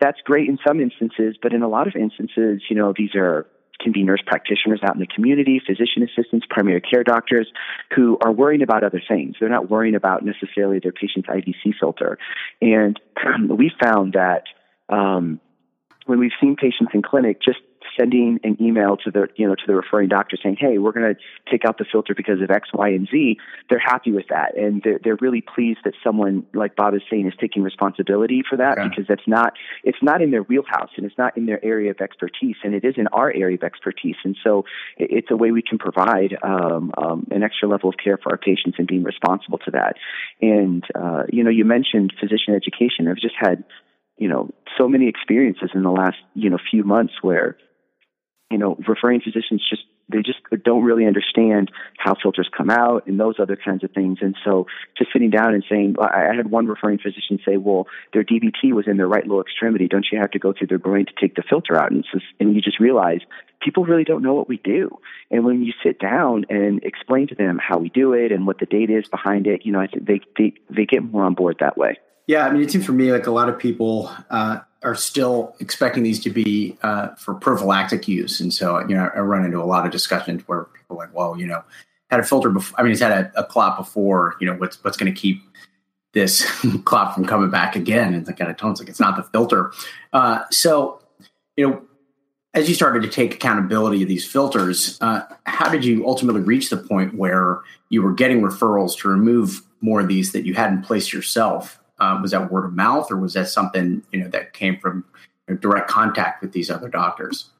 that's 0.00 0.18
great 0.24 0.48
in 0.48 0.58
some 0.66 0.80
instances, 0.80 1.36
but 1.42 1.52
in 1.52 1.62
a 1.62 1.68
lot 1.68 1.86
of 1.86 1.94
instances, 1.94 2.62
you 2.70 2.76
know, 2.76 2.94
these 2.96 3.14
are 3.14 3.46
can 3.80 3.92
be 3.92 4.02
nurse 4.02 4.22
practitioners 4.24 4.80
out 4.82 4.94
in 4.94 5.00
the 5.00 5.06
community, 5.06 5.60
physician 5.64 6.02
assistants, 6.02 6.46
primary 6.48 6.80
care 6.80 7.02
doctors 7.02 7.48
who 7.94 8.16
are 8.24 8.32
worrying 8.32 8.62
about 8.62 8.84
other 8.84 9.02
things. 9.06 9.34
They're 9.38 9.48
not 9.48 9.68
worrying 9.68 9.94
about 9.94 10.24
necessarily 10.24 10.78
their 10.78 10.92
patient's 10.92 11.28
IVC 11.28 11.74
filter. 11.78 12.16
And 12.62 12.98
we 13.50 13.70
found 13.82 14.14
that 14.14 14.44
um, 14.88 15.40
when 16.06 16.18
we've 16.18 16.32
seen 16.40 16.56
patients 16.56 16.90
in 16.94 17.02
clinic, 17.02 17.40
just 17.42 17.58
sending 17.98 18.40
an 18.42 18.56
email 18.60 18.96
to 18.96 19.10
the 19.10 19.28
you 19.36 19.46
know 19.46 19.54
to 19.54 19.62
the 19.66 19.74
referring 19.74 20.08
doctor 20.08 20.36
saying, 20.42 20.56
"Hey, 20.58 20.78
we're 20.78 20.92
going 20.92 21.14
to 21.14 21.20
take 21.50 21.64
out 21.64 21.78
the 21.78 21.84
filter 21.90 22.14
because 22.14 22.40
of 22.40 22.50
X, 22.50 22.68
Y, 22.72 22.88
and 22.88 23.08
Z," 23.08 23.38
they're 23.68 23.78
happy 23.78 24.12
with 24.12 24.26
that, 24.28 24.56
and 24.56 24.82
they're 24.82 24.98
they're 25.02 25.18
really 25.20 25.42
pleased 25.42 25.80
that 25.84 25.94
someone 26.02 26.46
like 26.54 26.76
Bob 26.76 26.94
is 26.94 27.02
saying 27.10 27.26
is 27.26 27.34
taking 27.40 27.62
responsibility 27.62 28.42
for 28.48 28.56
that 28.56 28.76
because 28.76 29.06
that's 29.08 29.26
not 29.26 29.54
it's 29.82 30.02
not 30.02 30.22
in 30.22 30.30
their 30.30 30.42
wheelhouse 30.42 30.90
and 30.96 31.06
it's 31.06 31.18
not 31.18 31.36
in 31.36 31.46
their 31.46 31.64
area 31.64 31.90
of 31.90 32.00
expertise, 32.00 32.56
and 32.64 32.74
it 32.74 32.84
is 32.84 32.94
in 32.96 33.06
our 33.08 33.32
area 33.32 33.56
of 33.56 33.62
expertise, 33.62 34.16
and 34.24 34.36
so 34.42 34.64
it's 34.96 35.30
a 35.30 35.36
way 35.36 35.50
we 35.50 35.62
can 35.62 35.78
provide 35.78 36.36
um, 36.42 36.92
um, 36.98 37.26
an 37.30 37.42
extra 37.42 37.68
level 37.68 37.88
of 37.88 37.96
care 38.02 38.18
for 38.18 38.32
our 38.32 38.38
patients 38.38 38.76
and 38.78 38.86
being 38.86 39.04
responsible 39.04 39.58
to 39.58 39.70
that. 39.70 39.96
And 40.40 40.84
uh, 40.94 41.24
you 41.30 41.44
know, 41.44 41.50
you 41.50 41.64
mentioned 41.64 42.12
physician 42.18 42.54
education. 42.54 43.08
I've 43.08 43.16
just 43.16 43.36
had 43.38 43.64
you 44.16 44.28
know 44.28 44.50
so 44.78 44.88
many 44.88 45.08
experiences 45.08 45.70
in 45.74 45.82
the 45.82 45.90
last 45.90 46.16
you 46.34 46.50
know 46.50 46.58
few 46.70 46.84
months 46.84 47.14
where 47.22 47.56
you 48.54 48.58
know, 48.58 48.76
referring 48.86 49.20
physicians 49.20 49.62
just 49.68 49.82
they 50.08 50.18
just 50.18 50.38
don't 50.64 50.84
really 50.84 51.06
understand 51.06 51.70
how 51.98 52.14
filters 52.22 52.48
come 52.54 52.68
out 52.68 53.06
and 53.06 53.18
those 53.18 53.36
other 53.38 53.56
kinds 53.56 53.82
of 53.82 53.90
things. 53.92 54.18
And 54.20 54.36
so 54.44 54.66
just 54.98 55.10
sitting 55.14 55.30
down 55.30 55.54
and 55.54 55.64
saying, 55.66 55.96
I 55.98 56.34
had 56.36 56.50
one 56.50 56.66
referring 56.66 56.98
physician 56.98 57.40
say, 57.42 57.56
well, 57.56 57.86
their 58.12 58.22
DVT 58.22 58.74
was 58.74 58.84
in 58.86 58.98
their 58.98 59.08
right 59.08 59.26
lower 59.26 59.40
extremity. 59.40 59.88
Don't 59.88 60.06
you 60.12 60.18
have 60.18 60.30
to 60.32 60.38
go 60.38 60.52
through 60.52 60.66
their 60.66 60.78
groin 60.78 61.06
to 61.06 61.12
take 61.18 61.36
the 61.36 61.42
filter 61.48 61.74
out? 61.74 61.90
And, 61.90 62.06
so, 62.12 62.20
and 62.38 62.54
you 62.54 62.60
just 62.60 62.78
realize 62.78 63.20
people 63.62 63.86
really 63.86 64.04
don't 64.04 64.22
know 64.22 64.34
what 64.34 64.46
we 64.46 64.58
do. 64.58 64.90
And 65.30 65.42
when 65.46 65.62
you 65.62 65.72
sit 65.82 65.98
down 65.98 66.44
and 66.50 66.84
explain 66.84 67.28
to 67.28 67.34
them 67.34 67.58
how 67.58 67.78
we 67.78 67.88
do 67.88 68.12
it 68.12 68.30
and 68.30 68.46
what 68.46 68.58
the 68.58 68.66
data 68.66 68.98
is 68.98 69.08
behind 69.08 69.46
it, 69.46 69.64
you 69.64 69.72
know, 69.72 69.80
I 69.80 69.86
think 69.86 70.06
they, 70.06 70.20
they, 70.36 70.52
they 70.68 70.84
get 70.84 71.02
more 71.02 71.24
on 71.24 71.32
board 71.32 71.56
that 71.60 71.78
way. 71.78 71.96
Yeah. 72.26 72.46
I 72.46 72.50
mean, 72.50 72.62
it 72.62 72.70
seems 72.70 72.86
for 72.86 72.92
me 72.92 73.12
like 73.12 73.26
a 73.26 73.30
lot 73.30 73.48
of 73.48 73.58
people, 73.58 74.10
uh, 74.30 74.60
are 74.84 74.94
still 74.94 75.56
expecting 75.60 76.02
these 76.02 76.20
to 76.20 76.30
be 76.30 76.76
uh, 76.82 77.14
for 77.14 77.34
prophylactic 77.34 78.06
use, 78.06 78.40
and 78.40 78.52
so 78.52 78.80
you 78.86 78.94
know 78.94 79.10
I 79.14 79.20
run 79.20 79.44
into 79.44 79.58
a 79.60 79.64
lot 79.64 79.86
of 79.86 79.90
discussions 79.90 80.46
where 80.46 80.64
people 80.64 80.96
are 80.96 81.06
like, 81.06 81.14
well, 81.14 81.38
you 81.38 81.46
know, 81.46 81.64
had 82.10 82.20
a 82.20 82.22
filter 82.22 82.50
before. 82.50 82.78
I 82.78 82.82
mean, 82.82 82.92
it's 82.92 83.00
had 83.00 83.12
a, 83.12 83.40
a 83.40 83.44
clot 83.44 83.78
before. 83.78 84.36
You 84.40 84.46
know, 84.46 84.54
what's 84.54 84.82
what's 84.84 84.96
going 84.96 85.12
to 85.12 85.18
keep 85.18 85.42
this 86.12 86.44
clot 86.84 87.14
from 87.14 87.24
coming 87.26 87.50
back 87.50 87.74
again? 87.74 88.14
And 88.14 88.26
the 88.26 88.34
kind 88.34 88.50
of 88.50 88.56
tones 88.56 88.78
like 88.78 88.88
it's 88.88 89.00
not 89.00 89.16
the 89.16 89.22
filter. 89.22 89.72
Uh, 90.12 90.40
so, 90.50 91.00
you 91.56 91.68
know, 91.68 91.82
as 92.52 92.68
you 92.68 92.74
started 92.74 93.02
to 93.02 93.08
take 93.08 93.34
accountability 93.34 94.02
of 94.02 94.08
these 94.08 94.30
filters, 94.30 94.98
uh, 95.00 95.22
how 95.46 95.70
did 95.70 95.84
you 95.84 96.06
ultimately 96.06 96.42
reach 96.42 96.70
the 96.70 96.76
point 96.76 97.14
where 97.14 97.62
you 97.88 98.02
were 98.02 98.12
getting 98.12 98.42
referrals 98.42 98.96
to 98.98 99.08
remove 99.08 99.62
more 99.80 100.00
of 100.00 100.08
these 100.08 100.32
that 100.32 100.44
you 100.44 100.54
hadn't 100.54 100.82
placed 100.82 101.12
yourself? 101.12 101.80
Um, 101.98 102.22
was 102.22 102.32
that 102.32 102.50
word 102.50 102.64
of 102.64 102.72
mouth, 102.72 103.10
or 103.10 103.16
was 103.16 103.34
that 103.34 103.48
something 103.48 104.02
you 104.10 104.20
know 104.20 104.28
that 104.28 104.52
came 104.52 104.78
from 104.78 105.04
you 105.48 105.54
know, 105.54 105.60
direct 105.60 105.88
contact 105.88 106.42
with 106.42 106.52
these 106.52 106.70
other 106.70 106.88
doctors? 106.88 107.50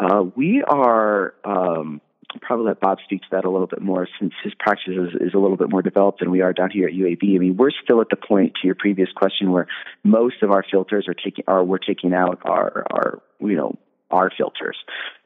Uh, 0.00 0.24
we 0.34 0.62
are 0.62 1.34
um, 1.44 2.00
probably 2.40 2.66
let 2.66 2.80
Bob 2.80 2.98
speak 3.04 3.22
to 3.22 3.26
that 3.32 3.44
a 3.44 3.50
little 3.50 3.66
bit 3.66 3.82
more 3.82 4.08
since 4.18 4.32
his 4.42 4.54
practice 4.58 4.94
is, 4.96 5.20
is, 5.20 5.34
a 5.34 5.38
little 5.38 5.56
bit 5.56 5.70
more 5.70 5.82
developed 5.82 6.20
than 6.20 6.30
we 6.30 6.40
are 6.40 6.52
down 6.52 6.70
here 6.70 6.88
at 6.88 6.94
UAB. 6.94 7.34
I 7.34 7.38
mean, 7.38 7.56
we're 7.56 7.70
still 7.84 8.00
at 8.00 8.08
the 8.08 8.16
point 8.16 8.54
to 8.60 8.66
your 8.66 8.74
previous 8.74 9.10
question 9.14 9.52
where 9.52 9.66
most 10.04 10.42
of 10.42 10.50
our 10.50 10.64
filters 10.68 11.06
are 11.08 11.14
taking 11.14 11.44
are 11.46 11.64
we're 11.64 11.78
taking 11.78 12.14
out 12.14 12.40
our 12.44 12.84
our 12.90 13.22
you 13.40 13.56
know 13.56 13.76
our 14.10 14.30
filters. 14.36 14.76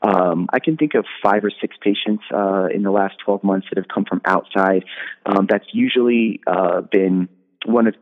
Um, 0.02 0.48
I 0.52 0.58
can 0.58 0.76
think 0.76 0.94
of 0.94 1.06
five 1.22 1.44
or 1.44 1.50
six 1.60 1.76
patients 1.80 2.24
uh, 2.34 2.66
in 2.66 2.82
the 2.82 2.90
last 2.90 3.14
12 3.24 3.42
months 3.42 3.66
that 3.70 3.78
have 3.78 3.88
come 3.88 4.04
from 4.04 4.20
outside. 4.26 4.84
Um, 5.24 5.46
that's 5.48 5.64
usually 5.72 6.40
uh, 6.46 6.82
been 6.82 7.28
one 7.64 7.86
of 7.86 7.94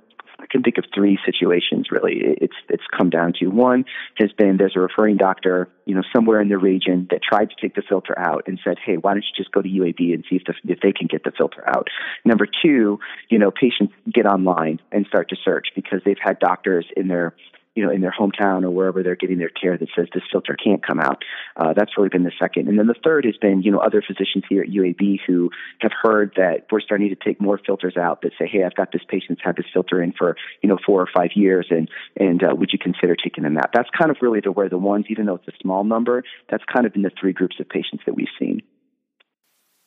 I 0.42 0.46
can 0.50 0.62
think 0.62 0.76
of 0.76 0.84
three 0.92 1.18
situations 1.24 1.86
really. 1.90 2.20
It's 2.20 2.56
it's 2.68 2.82
come 2.96 3.10
down 3.10 3.32
to 3.38 3.46
one 3.46 3.84
has 4.18 4.32
been 4.32 4.56
there's 4.56 4.74
a 4.76 4.80
referring 4.80 5.16
doctor, 5.16 5.68
you 5.86 5.94
know, 5.94 6.02
somewhere 6.14 6.40
in 6.40 6.48
the 6.48 6.58
region 6.58 7.06
that 7.10 7.20
tried 7.22 7.50
to 7.50 7.56
take 7.60 7.76
the 7.76 7.82
filter 7.88 8.18
out 8.18 8.44
and 8.46 8.58
said, 8.64 8.76
hey, 8.84 8.96
why 8.96 9.14
don't 9.14 9.22
you 9.22 9.36
just 9.36 9.52
go 9.52 9.62
to 9.62 9.68
UAB 9.68 10.12
and 10.12 10.24
see 10.28 10.36
if 10.36 10.42
the, 10.44 10.54
if 10.64 10.80
they 10.80 10.92
can 10.92 11.06
get 11.06 11.22
the 11.22 11.32
filter 11.36 11.62
out. 11.68 11.88
Number 12.24 12.46
two, 12.46 12.98
you 13.28 13.38
know, 13.38 13.50
patients 13.52 13.94
get 14.12 14.26
online 14.26 14.80
and 14.90 15.06
start 15.06 15.28
to 15.30 15.36
search 15.44 15.68
because 15.76 16.00
they've 16.04 16.16
had 16.20 16.38
doctors 16.40 16.86
in 16.96 17.08
their 17.08 17.34
you 17.74 17.84
know, 17.84 17.90
in 17.90 18.00
their 18.00 18.14
hometown 18.18 18.64
or 18.64 18.70
wherever 18.70 19.02
they're 19.02 19.16
getting 19.16 19.38
their 19.38 19.48
care 19.48 19.78
that 19.78 19.88
says 19.96 20.06
this 20.12 20.22
filter 20.30 20.54
can't 20.54 20.86
come 20.86 21.00
out. 21.00 21.22
Uh, 21.56 21.72
that's 21.72 21.96
really 21.96 22.10
been 22.10 22.22
the 22.22 22.32
second. 22.38 22.68
And 22.68 22.78
then 22.78 22.86
the 22.86 22.94
third 23.02 23.24
has 23.24 23.36
been, 23.38 23.62
you 23.62 23.70
know, 23.70 23.78
other 23.78 24.02
physicians 24.06 24.44
here 24.48 24.62
at 24.62 24.68
UAB 24.68 25.20
who 25.26 25.50
have 25.80 25.92
heard 26.02 26.32
that 26.36 26.66
we're 26.70 26.80
starting 26.80 27.08
to 27.08 27.16
take 27.16 27.40
more 27.40 27.58
filters 27.64 27.96
out 27.96 28.22
that 28.22 28.32
say, 28.38 28.46
hey, 28.46 28.64
I've 28.64 28.74
got 28.74 28.92
this 28.92 29.02
patient's 29.08 29.40
had 29.42 29.56
this 29.56 29.66
filter 29.72 30.02
in 30.02 30.12
for, 30.12 30.36
you 30.62 30.68
know, 30.68 30.78
four 30.84 31.00
or 31.00 31.08
five 31.14 31.30
years 31.34 31.66
and, 31.70 31.88
and 32.16 32.42
uh, 32.42 32.54
would 32.54 32.70
you 32.72 32.78
consider 32.78 33.16
taking 33.16 33.44
them 33.44 33.56
out? 33.56 33.70
That's 33.72 33.88
kind 33.96 34.10
of 34.10 34.18
really 34.20 34.40
the, 34.40 34.52
where 34.52 34.68
the 34.68 34.78
ones, 34.78 35.06
even 35.08 35.26
though 35.26 35.36
it's 35.36 35.48
a 35.48 35.58
small 35.62 35.84
number, 35.84 36.24
that's 36.50 36.64
kind 36.72 36.86
of 36.86 36.92
been 36.92 37.02
the 37.02 37.12
three 37.18 37.32
groups 37.32 37.56
of 37.58 37.68
patients 37.68 38.02
that 38.06 38.14
we've 38.14 38.26
seen. 38.38 38.62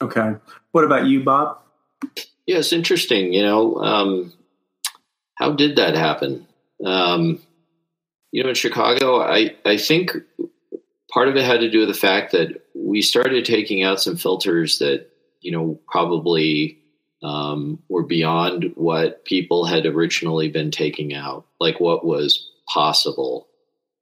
Okay. 0.02 0.34
What 0.72 0.84
about 0.84 1.06
you, 1.06 1.24
Bob? 1.24 1.60
Yeah, 2.46 2.58
it's 2.58 2.74
interesting. 2.74 3.34
You 3.34 3.44
know, 3.44 3.76
um, 3.78 4.34
how 5.36 5.54
did 5.54 5.78
that 5.78 5.96
happen? 5.96 6.48
Um, 6.84 7.40
you 8.36 8.44
know, 8.44 8.50
in 8.50 8.56
Chicago, 8.56 9.22
I, 9.22 9.56
I 9.64 9.78
think 9.78 10.12
part 11.10 11.30
of 11.30 11.38
it 11.38 11.46
had 11.46 11.62
to 11.62 11.72
do 11.72 11.80
with 11.80 11.88
the 11.88 11.94
fact 11.94 12.34
that 12.34 12.66
we 12.76 13.02
started 13.02 13.46
taking 13.46 13.82
out 13.82 14.02
some 14.02 14.18
filters 14.18 14.80
that, 14.80 15.10
you 15.40 15.54
know, 15.54 15.80
probably 15.88 16.80
um, 17.24 17.82
were 17.88 18.04
beyond 18.04 18.74
what 18.76 19.24
people 19.24 19.64
had 19.64 19.86
originally 19.86 20.50
been 20.50 20.70
taking 20.70 21.14
out, 21.14 21.46
like 21.62 21.80
what 21.80 22.06
was 22.06 22.52
possible. 22.68 23.48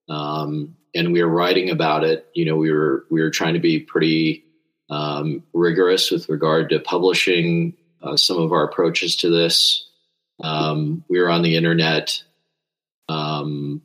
Um, 0.10 0.78
and 0.96 1.14
we 1.14 1.22
were 1.22 1.30
writing 1.30 1.70
about 1.70 2.04
it. 2.04 2.28
You 2.34 2.46
know, 2.46 2.56
we 2.56 2.72
were 2.72 3.06
we 3.12 3.22
were 3.22 3.30
trying 3.30 3.54
to 3.54 3.60
be 3.60 3.82
pretty 3.82 4.46
um, 4.90 5.44
rigorous 5.54 6.10
with 6.10 6.28
regard 6.28 6.72
to 6.72 6.80
publishing 6.80 7.76
uh, 8.02 8.18
some 8.18 8.42
of 8.42 8.52
our 8.52 8.64
approaches 8.64 9.16
to 9.18 9.30
this. 9.30 9.88
Um, 10.44 11.06
we 11.08 11.20
were 11.20 11.30
on 11.30 11.44
the 11.44 11.56
internet. 11.56 12.24
Um, 13.08 13.84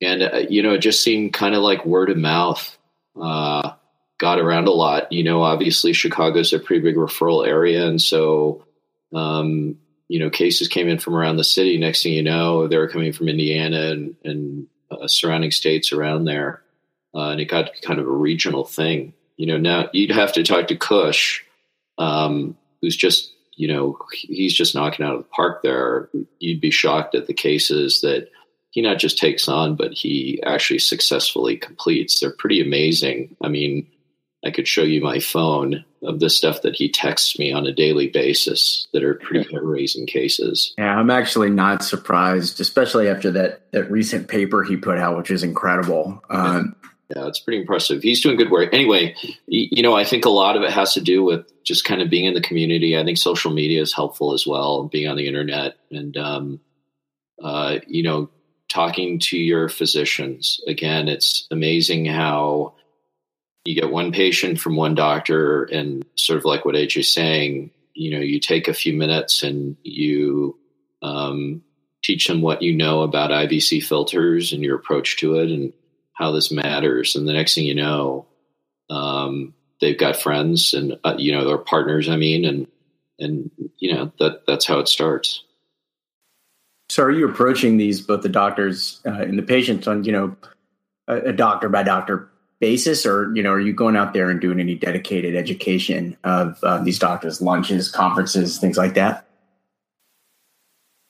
and 0.00 0.22
uh, 0.22 0.42
you 0.48 0.62
know 0.62 0.74
it 0.74 0.78
just 0.78 1.02
seemed 1.02 1.32
kind 1.32 1.54
of 1.54 1.62
like 1.62 1.86
word 1.86 2.10
of 2.10 2.16
mouth 2.16 2.76
uh, 3.20 3.72
got 4.18 4.38
around 4.38 4.68
a 4.68 4.72
lot. 4.72 5.12
You 5.12 5.24
know 5.24 5.42
obviously 5.42 5.92
chicago's 5.92 6.52
a 6.52 6.58
pretty 6.58 6.82
big 6.82 6.96
referral 6.96 7.46
area 7.46 7.86
and 7.86 8.00
so 8.00 8.64
um, 9.12 9.78
you 10.08 10.18
know 10.18 10.30
cases 10.30 10.68
came 10.68 10.88
in 10.88 10.98
from 10.98 11.14
around 11.14 11.36
the 11.36 11.44
city. 11.44 11.78
Next 11.78 12.02
thing 12.02 12.12
you 12.12 12.22
know 12.22 12.68
they 12.68 12.76
were 12.76 12.88
coming 12.88 13.12
from 13.12 13.28
indiana 13.28 13.90
and, 13.90 14.16
and 14.24 14.66
uh, 14.90 15.06
surrounding 15.08 15.50
states 15.50 15.92
around 15.92 16.24
there. 16.24 16.62
Uh, 17.14 17.30
and 17.30 17.40
it 17.40 17.44
got 17.44 17.70
kind 17.82 18.00
of 18.00 18.06
a 18.08 18.10
regional 18.10 18.64
thing. 18.64 19.14
You 19.36 19.46
know 19.46 19.58
now 19.58 19.88
you'd 19.92 20.10
have 20.10 20.32
to 20.34 20.42
talk 20.42 20.68
to 20.68 20.76
Kush 20.76 21.42
um, 21.98 22.56
who's 22.80 22.96
just 22.96 23.32
you 23.56 23.68
know 23.68 23.98
he's 24.12 24.54
just 24.54 24.74
knocking 24.74 25.06
out 25.06 25.14
of 25.14 25.18
the 25.18 25.28
park 25.28 25.62
there. 25.62 26.08
You'd 26.38 26.60
be 26.60 26.70
shocked 26.70 27.14
at 27.14 27.26
the 27.26 27.34
cases 27.34 28.00
that 28.00 28.28
he 28.74 28.82
not 28.82 28.98
just 28.98 29.18
takes 29.18 29.46
on, 29.46 29.76
but 29.76 29.92
he 29.92 30.42
actually 30.44 30.80
successfully 30.80 31.56
completes. 31.56 32.18
They're 32.18 32.32
pretty 32.32 32.60
amazing. 32.60 33.36
I 33.40 33.46
mean, 33.46 33.86
I 34.44 34.50
could 34.50 34.66
show 34.66 34.82
you 34.82 35.00
my 35.00 35.20
phone 35.20 35.84
of 36.02 36.18
the 36.18 36.28
stuff 36.28 36.62
that 36.62 36.74
he 36.74 36.90
texts 36.90 37.38
me 37.38 37.52
on 37.52 37.68
a 37.68 37.72
daily 37.72 38.08
basis 38.08 38.88
that 38.92 39.04
are 39.04 39.14
pretty 39.14 39.48
hair 39.48 39.62
raising 39.62 40.06
cases. 40.06 40.74
Yeah, 40.76 40.98
I'm 40.98 41.08
actually 41.08 41.50
not 41.50 41.84
surprised, 41.84 42.58
especially 42.58 43.08
after 43.08 43.30
that 43.30 43.70
that 43.70 43.88
recent 43.92 44.26
paper 44.26 44.64
he 44.64 44.76
put 44.76 44.98
out, 44.98 45.16
which 45.16 45.30
is 45.30 45.44
incredible. 45.44 46.20
Um, 46.28 46.74
yeah, 47.14 47.28
it's 47.28 47.38
pretty 47.38 47.60
impressive. 47.60 48.02
He's 48.02 48.20
doing 48.20 48.36
good 48.36 48.50
work. 48.50 48.74
Anyway, 48.74 49.14
you 49.46 49.84
know, 49.84 49.94
I 49.94 50.02
think 50.02 50.24
a 50.24 50.30
lot 50.30 50.56
of 50.56 50.62
it 50.64 50.72
has 50.72 50.94
to 50.94 51.00
do 51.00 51.22
with 51.22 51.46
just 51.62 51.84
kind 51.84 52.02
of 52.02 52.10
being 52.10 52.24
in 52.24 52.34
the 52.34 52.40
community. 52.40 52.98
I 52.98 53.04
think 53.04 53.18
social 53.18 53.52
media 53.52 53.80
is 53.80 53.94
helpful 53.94 54.32
as 54.32 54.48
well, 54.48 54.88
being 54.88 55.06
on 55.06 55.16
the 55.16 55.28
internet, 55.28 55.76
and 55.92 56.16
um, 56.16 56.60
uh, 57.40 57.78
you 57.86 58.02
know, 58.02 58.30
talking 58.74 59.20
to 59.20 59.38
your 59.38 59.68
physicians. 59.68 60.60
Again, 60.66 61.06
it's 61.06 61.46
amazing 61.50 62.06
how 62.06 62.74
you 63.64 63.74
get 63.74 63.90
one 63.90 64.10
patient 64.10 64.60
from 64.60 64.74
one 64.74 64.94
doctor, 64.94 65.64
and 65.64 66.04
sort 66.16 66.38
of 66.38 66.44
like 66.44 66.64
what 66.64 66.74
AJ 66.74 66.98
is 66.98 67.12
saying, 67.12 67.70
you 67.94 68.10
know, 68.10 68.18
you 68.18 68.40
take 68.40 68.66
a 68.66 68.74
few 68.74 68.92
minutes 68.92 69.42
and 69.44 69.76
you 69.84 70.58
um, 71.02 71.62
teach 72.02 72.26
them 72.26 72.42
what 72.42 72.62
you 72.62 72.74
know 72.74 73.02
about 73.02 73.30
IVC 73.30 73.82
filters 73.82 74.52
and 74.52 74.62
your 74.62 74.76
approach 74.76 75.18
to 75.18 75.36
it, 75.36 75.50
and 75.50 75.72
how 76.12 76.32
this 76.32 76.50
matters. 76.50 77.14
And 77.14 77.28
the 77.28 77.32
next 77.32 77.54
thing 77.54 77.64
you 77.64 77.76
know, 77.76 78.26
um, 78.90 79.54
they've 79.80 79.98
got 79.98 80.16
friends 80.16 80.74
and 80.74 80.98
uh, 81.04 81.14
you 81.16 81.30
know 81.32 81.46
their 81.46 81.58
partners. 81.58 82.08
I 82.08 82.16
mean, 82.16 82.44
and 82.44 82.66
and 83.20 83.50
you 83.78 83.94
know 83.94 84.12
that 84.18 84.46
that's 84.48 84.66
how 84.66 84.80
it 84.80 84.88
starts. 84.88 85.43
So, 86.94 87.02
are 87.02 87.10
you 87.10 87.28
approaching 87.28 87.76
these 87.76 88.00
both 88.00 88.22
the 88.22 88.28
doctors 88.28 89.00
uh, 89.04 89.14
and 89.14 89.36
the 89.36 89.42
patients 89.42 89.88
on 89.88 90.04
you 90.04 90.12
know 90.12 90.36
a, 91.08 91.30
a 91.30 91.32
doctor 91.32 91.68
by 91.68 91.82
doctor 91.82 92.30
basis, 92.60 93.04
or 93.04 93.34
you 93.34 93.42
know, 93.42 93.50
are 93.50 93.58
you 93.58 93.72
going 93.72 93.96
out 93.96 94.14
there 94.14 94.30
and 94.30 94.40
doing 94.40 94.60
any 94.60 94.76
dedicated 94.76 95.34
education 95.34 96.16
of 96.22 96.62
uh, 96.62 96.78
these 96.78 97.00
doctors, 97.00 97.42
lunches, 97.42 97.90
conferences, 97.90 98.58
things 98.58 98.78
like 98.78 98.94
that? 98.94 99.26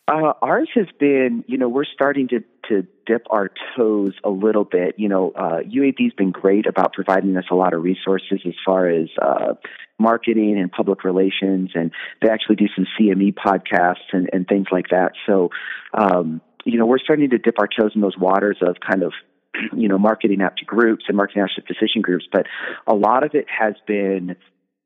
Uh, 0.06 0.34
ours 0.42 0.68
has 0.74 0.86
been, 1.00 1.44
you 1.46 1.56
know, 1.56 1.68
we're 1.68 1.84
starting 1.84 2.28
to, 2.28 2.40
to 2.68 2.86
dip 3.06 3.26
our 3.30 3.50
toes 3.74 4.12
a 4.22 4.28
little 4.28 4.64
bit. 4.64 4.96
You 4.98 5.08
know, 5.08 5.32
uh, 5.34 5.60
UAB's 5.60 6.12
been 6.14 6.30
great 6.30 6.66
about 6.66 6.92
providing 6.92 7.36
us 7.38 7.44
a 7.50 7.54
lot 7.54 7.72
of 7.72 7.82
resources 7.82 8.40
as 8.46 8.52
far 8.66 8.86
as 8.88 9.08
uh, 9.20 9.54
marketing 9.98 10.58
and 10.58 10.70
public 10.70 11.04
relations, 11.04 11.70
and 11.74 11.90
they 12.20 12.28
actually 12.28 12.56
do 12.56 12.66
some 12.76 12.86
CME 13.00 13.34
podcasts 13.34 14.12
and, 14.12 14.28
and 14.30 14.46
things 14.46 14.66
like 14.70 14.88
that. 14.90 15.12
So, 15.26 15.50
um, 15.94 16.42
you 16.66 16.78
know, 16.78 16.84
we're 16.84 16.98
starting 16.98 17.30
to 17.30 17.38
dip 17.38 17.58
our 17.58 17.68
toes 17.68 17.92
in 17.94 18.02
those 18.02 18.18
waters 18.18 18.58
of 18.60 18.76
kind 18.86 19.02
of 19.02 19.12
you 19.76 19.88
know 19.88 19.98
marketing 19.98 20.42
out 20.42 20.56
to 20.58 20.64
groups 20.64 21.04
and 21.08 21.16
marketing 21.16 21.42
out 21.42 21.50
to 21.54 21.62
physician 21.62 22.02
groups 22.02 22.26
but 22.32 22.46
a 22.86 22.94
lot 22.94 23.24
of 23.24 23.34
it 23.34 23.46
has 23.48 23.74
been 23.86 24.36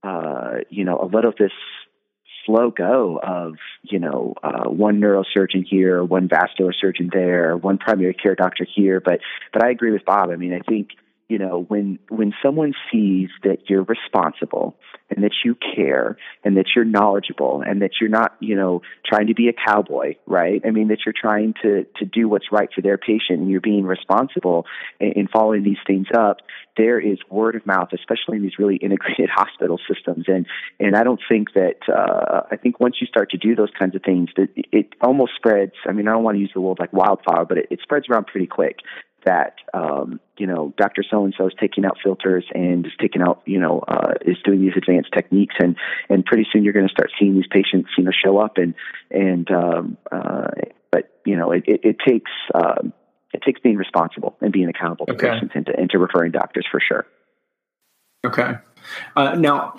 uh, 0.02 0.58
you 0.68 0.84
know 0.84 0.98
a 0.98 1.06
lot 1.06 1.24
of 1.24 1.34
this 1.36 1.52
slow 2.48 2.70
go 2.70 3.20
of 3.22 3.56
you 3.82 3.98
know 3.98 4.34
uh, 4.42 4.68
one 4.68 5.00
neurosurgeon 5.00 5.64
here, 5.68 6.02
one 6.02 6.28
vascular 6.28 6.72
surgeon 6.72 7.10
there, 7.12 7.56
one 7.56 7.78
primary 7.78 8.14
care 8.14 8.34
doctor 8.34 8.66
here. 8.74 9.00
But 9.00 9.20
but 9.52 9.62
I 9.62 9.70
agree 9.70 9.92
with 9.92 10.04
Bob. 10.04 10.30
I 10.30 10.36
mean, 10.36 10.52
I 10.54 10.60
think 10.60 10.88
you 11.28 11.38
know 11.38 11.64
when 11.68 11.98
when 12.08 12.32
someone 12.42 12.72
sees 12.90 13.28
that 13.42 13.68
you're 13.68 13.84
responsible 13.84 14.76
and 15.10 15.22
that 15.24 15.32
you 15.44 15.56
care 15.74 16.16
and 16.44 16.56
that 16.56 16.66
you're 16.74 16.84
knowledgeable 16.84 17.62
and 17.66 17.82
that 17.82 17.92
you're 18.00 18.10
not 18.10 18.36
you 18.40 18.56
know 18.56 18.82
trying 19.06 19.26
to 19.26 19.34
be 19.34 19.48
a 19.48 19.52
cowboy 19.52 20.14
right? 20.26 20.62
I 20.66 20.70
mean 20.70 20.88
that 20.88 20.98
you're 21.04 21.14
trying 21.18 21.54
to 21.62 21.84
to 21.96 22.04
do 22.04 22.28
what's 22.28 22.46
right 22.50 22.68
for 22.74 22.80
their 22.80 22.98
patient 22.98 23.40
and 23.40 23.50
you're 23.50 23.60
being 23.60 23.84
responsible 23.84 24.66
in, 25.00 25.12
in 25.12 25.28
following 25.28 25.62
these 25.62 25.78
things 25.86 26.06
up 26.16 26.38
there 26.76 26.98
is 26.98 27.18
word 27.30 27.56
of 27.56 27.66
mouth 27.66 27.88
especially 27.92 28.36
in 28.36 28.42
these 28.42 28.58
really 28.58 28.76
integrated 28.76 29.28
hospital 29.34 29.78
systems. 29.92 30.24
And 30.28 30.46
and 30.80 30.96
i 30.96 31.04
don't 31.04 31.20
think 31.28 31.52
that 31.54 31.80
uh 31.88 32.42
i 32.50 32.56
think 32.56 32.80
once 32.80 32.96
you 33.00 33.06
start 33.06 33.30
to 33.30 33.36
do 33.36 33.54
those 33.54 33.70
kinds 33.78 33.94
of 33.94 34.02
things 34.02 34.30
that 34.36 34.48
it 34.56 34.94
almost 35.02 35.32
spreads 35.36 35.72
i 35.86 35.92
mean 35.92 36.08
i 36.08 36.12
don't 36.12 36.22
want 36.22 36.36
to 36.36 36.40
use 36.40 36.50
the 36.54 36.60
word 36.60 36.78
like 36.78 36.92
wildfire 36.92 37.44
but 37.44 37.58
it, 37.58 37.66
it 37.70 37.80
spreads 37.82 38.06
around 38.08 38.26
pretty 38.26 38.46
quick 38.46 38.76
that 39.28 39.56
um, 39.74 40.20
you 40.38 40.46
know 40.46 40.72
Dr. 40.78 41.04
So 41.08 41.24
and 41.24 41.34
so 41.36 41.46
is 41.46 41.52
taking 41.60 41.84
out 41.84 41.98
filters 42.02 42.44
and 42.54 42.86
is 42.86 42.92
taking 42.98 43.20
out 43.20 43.42
you 43.44 43.60
know 43.60 43.84
uh, 43.86 44.14
is 44.22 44.38
doing 44.42 44.62
these 44.62 44.72
advanced 44.74 45.10
techniques 45.12 45.54
and 45.58 45.76
and 46.08 46.24
pretty 46.24 46.46
soon 46.50 46.64
you're 46.64 46.72
going 46.72 46.88
to 46.88 46.92
start 46.92 47.10
seeing 47.20 47.34
these 47.34 47.46
patients 47.50 47.90
you 47.98 48.04
know 48.04 48.10
show 48.10 48.38
up 48.38 48.56
and 48.56 48.74
and 49.10 49.50
um, 49.50 49.98
uh, 50.10 50.48
but 50.90 51.20
you 51.26 51.36
know 51.36 51.52
it, 51.52 51.64
it, 51.66 51.80
it 51.84 51.96
takes 52.06 52.30
um, 52.54 52.94
it 53.34 53.42
takes 53.42 53.60
being 53.60 53.76
responsible 53.76 54.34
and 54.40 54.50
being 54.50 54.68
accountable 54.70 55.04
to 55.04 55.12
okay. 55.12 55.30
patients 55.30 55.52
and 55.54 55.66
to, 55.66 55.78
and 55.78 55.90
to 55.90 55.98
referring 55.98 56.32
doctors 56.32 56.66
for 56.70 56.80
sure. 56.80 57.06
Okay. 58.26 58.54
Uh, 59.14 59.34
now, 59.34 59.74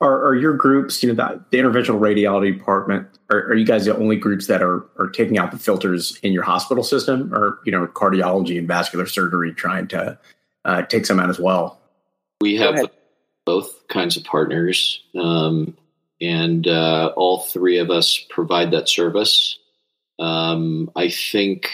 are, 0.00 0.28
are 0.28 0.34
your 0.34 0.54
groups, 0.54 1.02
you 1.02 1.12
know, 1.12 1.14
the, 1.14 1.44
the 1.50 1.58
interventional 1.58 2.00
radiology 2.00 2.56
department, 2.56 3.06
are, 3.30 3.44
are, 3.48 3.54
you 3.54 3.66
guys 3.66 3.84
the 3.84 3.96
only 3.96 4.16
groups 4.16 4.46
that 4.46 4.62
are 4.62 4.86
are 4.98 5.08
taking 5.08 5.38
out 5.38 5.50
the 5.50 5.58
filters 5.58 6.18
in 6.22 6.32
your 6.32 6.42
hospital 6.42 6.82
system, 6.82 7.32
or 7.34 7.60
you 7.64 7.72
know, 7.72 7.86
cardiology 7.86 8.58
and 8.58 8.66
vascular 8.66 9.06
surgery 9.06 9.52
trying 9.52 9.86
to 9.88 10.18
uh, 10.64 10.82
take 10.82 11.06
some 11.06 11.20
out 11.20 11.28
as 11.28 11.38
well? 11.38 11.80
We 12.40 12.56
have 12.56 12.90
both 13.44 13.86
kinds 13.88 14.16
of 14.16 14.24
partners, 14.24 15.02
um, 15.18 15.76
and 16.20 16.66
uh, 16.66 17.12
all 17.16 17.40
three 17.40 17.78
of 17.78 17.90
us 17.90 18.24
provide 18.30 18.70
that 18.70 18.88
service. 18.88 19.58
Um, 20.18 20.90
I 20.96 21.10
think 21.10 21.70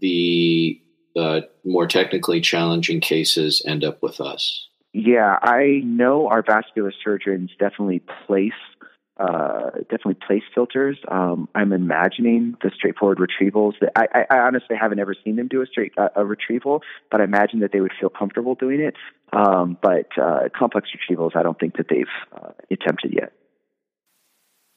the 0.00 0.80
uh, 1.16 1.42
more 1.64 1.86
technically 1.86 2.40
challenging 2.40 3.00
cases 3.00 3.62
end 3.64 3.84
up 3.84 4.02
with 4.02 4.20
us. 4.20 4.68
Yeah, 4.94 5.38
I 5.42 5.82
know 5.84 6.28
our 6.28 6.42
vascular 6.42 6.92
surgeons 7.02 7.50
definitely 7.58 8.00
place 8.26 8.52
uh, 9.16 9.70
definitely 9.82 10.16
place 10.26 10.42
filters. 10.54 10.98
Um, 11.08 11.48
I'm 11.54 11.72
imagining 11.72 12.56
the 12.62 12.70
straightforward 12.74 13.18
retrievals. 13.18 13.74
That 13.80 13.92
I, 13.96 14.24
I, 14.28 14.38
honestly 14.38 14.76
haven't 14.80 14.98
ever 14.98 15.14
seen 15.24 15.36
them 15.36 15.46
do 15.46 15.62
a 15.62 15.66
straight 15.66 15.92
uh, 15.96 16.08
a 16.16 16.24
retrieval, 16.24 16.82
but 17.10 17.20
I 17.20 17.24
imagine 17.24 17.60
that 17.60 17.70
they 17.72 17.80
would 17.80 17.92
feel 17.98 18.08
comfortable 18.08 18.54
doing 18.56 18.80
it. 18.80 18.94
Um, 19.32 19.78
but 19.80 20.08
uh, 20.20 20.48
complex 20.56 20.88
retrievals, 20.90 21.36
I 21.36 21.42
don't 21.44 21.58
think 21.58 21.76
that 21.76 21.86
they've 21.88 22.06
uh, 22.32 22.50
attempted 22.70 23.14
yet. 23.14 23.32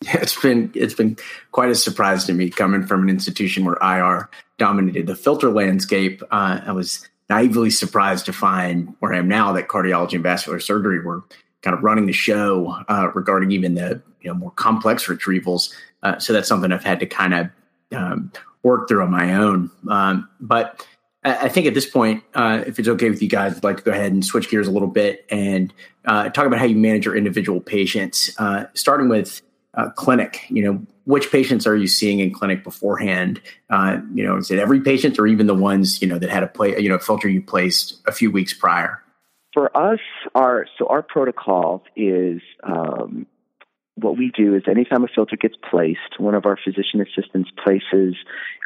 It's 0.02 0.40
been 0.40 0.72
it's 0.76 0.94
been 0.94 1.18
quite 1.52 1.70
a 1.70 1.76
surprise 1.76 2.26
to 2.26 2.34
me 2.34 2.52
coming 2.52 2.86
from 2.86 3.02
an 3.04 3.10
institution 3.10 3.66
where 3.66 3.78
IR 3.82 4.30
dominated 4.60 5.08
the 5.08 5.16
filter 5.16 5.52
landscape. 5.52 6.22
Uh, 6.30 6.62
I 6.64 6.72
was 6.74 7.08
naively 7.30 7.70
surprised 7.70 8.26
to 8.26 8.34
find 8.34 8.96
where 9.00 9.14
I 9.14 9.18
am 9.18 9.28
now 9.28 9.54
that 9.54 9.68
cardiology 9.68 10.14
and 10.14 10.24
vascular 10.24 10.60
surgery 10.60 11.04
were 11.04 11.24
kind 11.62 11.76
of 11.76 11.84
running 11.84 12.06
the 12.06 12.14
show 12.14 12.76
uh, 12.88 13.12
regarding 13.14 13.52
even 13.52 13.76
the 13.76 14.02
you 14.22 14.30
know 14.30 14.34
more 14.34 14.52
complex 14.52 15.08
retrievals. 15.08 15.74
Uh, 16.04 16.20
so 16.20 16.34
that's 16.34 16.48
something 16.48 16.72
I've 16.72 16.84
had 16.84 17.00
to 17.00 17.06
kind 17.06 17.34
of 17.34 17.50
um, 17.96 18.32
work 18.64 18.88
through 18.88 19.04
on 19.04 19.12
my 19.12 19.34
own. 19.34 19.72
Um, 19.90 20.30
but 20.40 20.86
I, 21.24 21.50
think 21.50 21.68
at 21.68 21.74
this 21.74 21.90
point, 21.90 22.24
uh, 22.36 22.64
if 22.66 22.80
it's 22.80 22.88
okay 22.88 23.10
with 23.10 23.22
you 23.22 23.28
guys, 23.28 23.58
I'd 23.58 23.64
like 23.64 23.78
to 23.78 23.84
go 23.84 23.92
ahead 23.92 24.12
and 24.12 24.24
switch 24.24 24.50
gears 24.50 24.68
a 24.68 24.72
little 24.72 24.88
bit 24.88 25.26
and 25.30 25.74
uh, 26.06 26.30
talk 26.30 26.46
about 26.46 26.60
how 26.60 26.66
you 26.66 26.76
manage 26.76 27.06
your 27.06 27.18
individual 27.18 27.60
patients, 27.60 28.34
uh, 28.40 28.66
starting 28.76 29.10
with 29.10 29.42
uh, 29.74 29.90
clinic. 29.92 30.46
You 30.50 30.64
know, 30.64 30.86
which 31.08 31.32
patients 31.32 31.66
are 31.66 31.76
you 31.76 31.88
seeing 31.88 32.20
in 32.20 32.34
clinic 32.34 32.66
beforehand? 32.66 33.42
Uh, 33.70 34.00
you 34.14 34.26
know, 34.26 34.36
is 34.36 34.52
it 34.52 34.60
every 34.60 34.82
patient 34.82 35.18
or 35.18 35.26
even 35.26 35.48
the 35.48 35.56
ones 35.56 36.02
you 36.02 36.08
know 36.08 36.20
that 36.20 36.30
had 36.30 36.44
a 36.44 36.48
play, 36.48 36.78
you 36.78 36.90
know, 36.90 37.00
filter 37.00 37.30
you 37.30 37.42
placed 37.42 38.02
a 38.06 38.12
few 38.12 38.30
weeks 38.30 38.54
prior? 38.54 39.02
For 39.54 39.76
us, 39.76 40.02
our 40.36 40.66
so 40.78 40.86
our 40.88 41.02
protocol 41.02 41.84
is 41.96 42.42
um, 42.62 43.26
what 43.96 44.18
we 44.18 44.34
do 44.36 44.54
is 44.54 44.64
anytime 44.70 45.06
a 45.06 45.08
filter 45.08 45.38
gets 45.38 45.56
placed, 45.70 46.20
one 46.20 46.36
of 46.36 46.46
our 46.46 46.58
physician 46.62 47.00
assistants 47.00 47.50
places. 47.64 48.16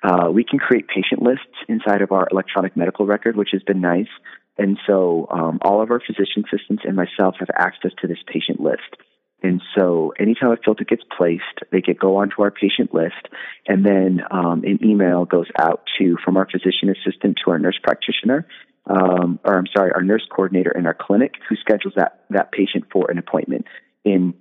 Uh, 0.04 0.32
we 0.34 0.44
can 0.44 0.58
create 0.58 0.88
patient 0.88 1.22
lists 1.22 1.46
inside 1.70 2.02
of 2.02 2.12
our 2.12 2.28
electronic 2.32 2.76
medical 2.76 3.06
record, 3.06 3.36
which 3.36 3.50
has 3.52 3.62
been 3.62 3.82
nice. 3.82 4.10
And 4.58 4.80
so 4.88 5.28
um, 5.30 5.60
all 5.62 5.82
of 5.84 5.92
our 5.92 6.00
physician 6.00 6.44
assistants 6.44 6.84
and 6.88 6.96
myself 6.96 7.36
have 7.40 7.50
access 7.56 7.92
to 8.02 8.08
this 8.08 8.18
patient 8.26 8.60
list. 8.60 8.98
And 9.44 9.62
so 9.76 10.14
anytime 10.20 10.52
a 10.52 10.58
filter 10.64 10.84
gets 10.84 11.04
placed, 11.18 11.44
they 11.72 11.82
get 11.82 12.00
go 12.00 12.18
onto 12.18 12.42
our 12.42 12.52
patient 12.52 12.94
list, 12.94 13.28
and 13.68 13.86
then 13.86 14.22
um, 14.30 14.64
an 14.64 14.80
email 14.84 15.26
goes 15.26 15.48
out 15.58 15.84
to 15.98 16.18
from 16.24 16.38
our 16.38 16.48
physician 16.50 16.90
assistant 16.90 17.40
to 17.44 17.52
our 17.52 17.60
nurse 17.60 17.80
practitioner, 17.82 18.48
um, 18.86 19.40
or 19.44 19.58
I'm 19.58 19.68
sorry, 19.76 19.92
our 19.94 20.04
nurse 20.04 20.26
coordinator 20.30 20.72
in 20.72 20.86
our 20.86 20.94
clinic, 21.00 21.34
who 21.50 21.56
schedules 21.56 21.94
that 21.98 22.26
that 22.30 22.52
patient 22.52 22.86
for 22.92 23.10
an 23.10 23.18
appointment 23.18 23.66
in 24.04 24.34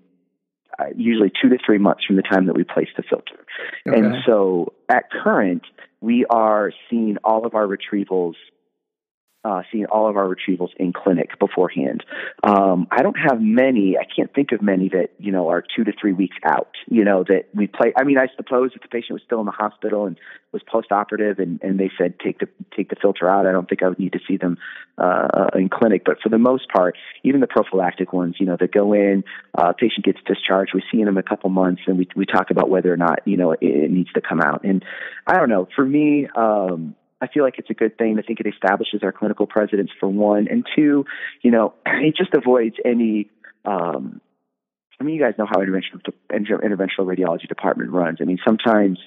uh, 0.79 0.85
usually 0.97 1.31
two 1.43 1.49
to 1.49 1.59
three 1.65 1.79
months 1.79 2.05
from 2.05 2.17
the 2.17 2.23
time 2.23 2.47
that 2.47 2.57
we 2.57 2.65
place 2.65 2.89
the 2.97 3.03
filter. 3.03 3.45
Okay. 3.87 3.99
And 3.99 4.17
so 4.27 4.73
at 4.89 5.11
current, 5.11 5.63
we 6.01 6.25
are 6.31 6.73
seeing 6.89 7.17
all 7.25 7.47
of 7.47 7.55
our 7.55 7.67
retrievals 7.67 8.35
uh, 9.45 9.63
seeing 9.73 9.87
all 9.87 10.09
of 10.09 10.17
our 10.17 10.27
retrievals 10.27 10.71
in 10.77 10.93
clinic 10.93 11.39
beforehand. 11.39 12.05
Um, 12.43 12.87
I 12.91 13.03
don't 13.03 13.17
have 13.17 13.41
many. 13.41 13.97
I 13.97 14.05
can't 14.05 14.33
think 14.35 14.53
of 14.53 14.61
many 14.61 14.89
that 14.91 15.09
you 15.19 15.33
know 15.33 15.49
are 15.49 15.63
two 15.75 15.85
to 15.85 15.93
three 15.99 16.13
weeks 16.13 16.37
out. 16.45 16.73
You 16.87 17.05
know 17.05 17.25
that 17.25 17.47
we 17.55 17.67
play. 17.67 17.93
I 17.97 18.05
mean, 18.05 18.19
I 18.19 18.27
suppose 18.37 18.73
if 18.75 18.83
the 18.83 18.89
patient 18.89 19.13
was 19.13 19.23
still 19.25 19.41
in 19.41 19.47
the 19.47 19.53
hospital 19.53 20.07
and 20.07 20.19
was 20.53 20.63
post-operative, 20.71 21.39
and, 21.39 21.61
and 21.63 21.79
they 21.79 21.91
said 21.97 22.19
take 22.23 22.41
the 22.41 22.49
take 22.77 22.91
the 22.91 22.97
filter 23.01 23.29
out, 23.29 23.47
I 23.47 23.53
don't 23.53 23.69
think 23.69 23.83
I 23.83 23.89
would 23.89 23.99
need 23.99 24.13
to 24.13 24.21
see 24.29 24.37
them 24.37 24.59
uh, 24.99 25.49
in 25.55 25.71
clinic. 25.71 26.03
But 26.05 26.21
for 26.23 26.29
the 26.29 26.39
most 26.39 26.69
part, 26.69 26.97
even 27.25 27.41
the 27.41 27.47
prophylactic 27.47 28.13
ones, 28.13 28.37
you 28.39 28.47
know, 28.47 28.59
that 28.61 28.73
go 28.73 28.93
in, 28.93 29.25
uh, 29.57 29.73
patient 29.73 30.05
gets 30.05 30.19
discharged, 30.27 30.73
we 30.75 30.83
see 30.93 31.03
them 31.03 31.17
a 31.17 31.23
couple 31.23 31.49
months, 31.49 31.83
and 31.87 31.97
we 31.97 32.07
we 32.15 32.27
talk 32.27 32.51
about 32.51 32.69
whether 32.69 32.93
or 32.93 32.99
not 32.99 33.21
you 33.25 33.39
know 33.39 33.53
it, 33.53 33.59
it 33.63 33.91
needs 33.91 34.13
to 34.13 34.21
come 34.21 34.41
out. 34.41 34.65
And 34.65 34.85
I 35.27 35.37
don't 35.37 35.49
know. 35.49 35.67
For 35.75 35.87
me. 35.87 36.29
Um, 36.37 36.95
I 37.21 37.27
feel 37.29 37.45
like 37.45 37.59
it's 37.59 37.71
a 37.71 37.75
good 37.75 37.99
thing. 37.99 38.19
I 38.19 38.23
think 38.23 38.41
it 38.41 38.47
establishes 38.47 39.03
our 39.03 39.13
clinical 39.13 39.47
precedence 39.47 39.91
for 39.99 40.09
one, 40.09 40.49
and 40.49 40.67
two, 40.75 41.05
you 41.43 41.51
know, 41.51 41.75
it 41.87 42.17
just 42.17 42.35
avoids 42.35 42.77
any. 42.85 43.31
Um, 43.65 44.21
I 44.99 45.03
mean, 45.03 45.15
you 45.15 45.23
guys 45.23 45.35
know 45.39 45.47
how 45.47 45.61
interventional 45.61 46.03
interventional 46.31 47.07
radiology 47.07 47.49
department 47.49 47.91
runs. 47.91 48.19
I 48.21 48.25
mean, 48.25 48.39
sometimes 48.45 48.99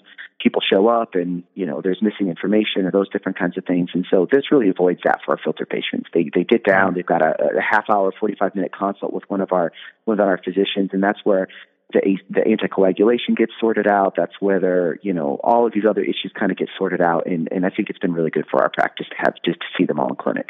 people 0.41 0.61
show 0.61 0.87
up 0.87 1.13
and 1.13 1.43
you 1.53 1.65
know 1.65 1.81
there's 1.81 2.01
missing 2.01 2.29
information 2.29 2.85
or 2.85 2.91
those 2.91 3.09
different 3.09 3.37
kinds 3.37 3.57
of 3.57 3.65
things, 3.65 3.89
and 3.93 4.05
so 4.09 4.27
this 4.31 4.51
really 4.51 4.69
avoids 4.69 5.01
that 5.03 5.19
for 5.23 5.31
our 5.33 5.39
filter 5.43 5.65
patients. 5.65 6.09
They 6.13 6.29
they 6.33 6.43
get 6.43 6.63
down, 6.63 6.95
they've 6.95 7.05
got 7.05 7.21
a, 7.21 7.57
a 7.57 7.61
half 7.61 7.89
hour, 7.89 8.11
forty 8.19 8.35
five 8.35 8.55
minute 8.55 8.71
consult 8.77 9.13
with 9.13 9.23
one 9.27 9.41
of 9.41 9.51
our 9.51 9.71
one 10.05 10.19
of 10.19 10.27
our 10.27 10.39
physicians, 10.43 10.89
and 10.93 11.03
that's 11.03 11.19
where 11.23 11.47
the, 11.93 12.17
the 12.29 12.41
anticoagulation 12.41 13.35
gets 13.35 13.53
sorted 13.59 13.87
out. 13.87 14.15
That's 14.17 14.33
whether, 14.39 14.99
you 15.01 15.13
know, 15.13 15.39
all 15.43 15.65
of 15.65 15.73
these 15.73 15.85
other 15.89 16.01
issues 16.01 16.31
kind 16.37 16.51
of 16.51 16.57
get 16.57 16.69
sorted 16.77 17.01
out. 17.01 17.27
And, 17.27 17.47
and 17.51 17.65
I 17.65 17.69
think 17.69 17.89
it's 17.89 17.99
been 17.99 18.13
really 18.13 18.31
good 18.31 18.45
for 18.49 18.61
our 18.61 18.69
practice 18.69 19.07
to 19.09 19.15
have 19.17 19.35
just 19.45 19.59
to 19.59 19.65
see 19.77 19.85
them 19.85 19.99
all 19.99 20.09
in 20.09 20.15
clinic. 20.15 20.49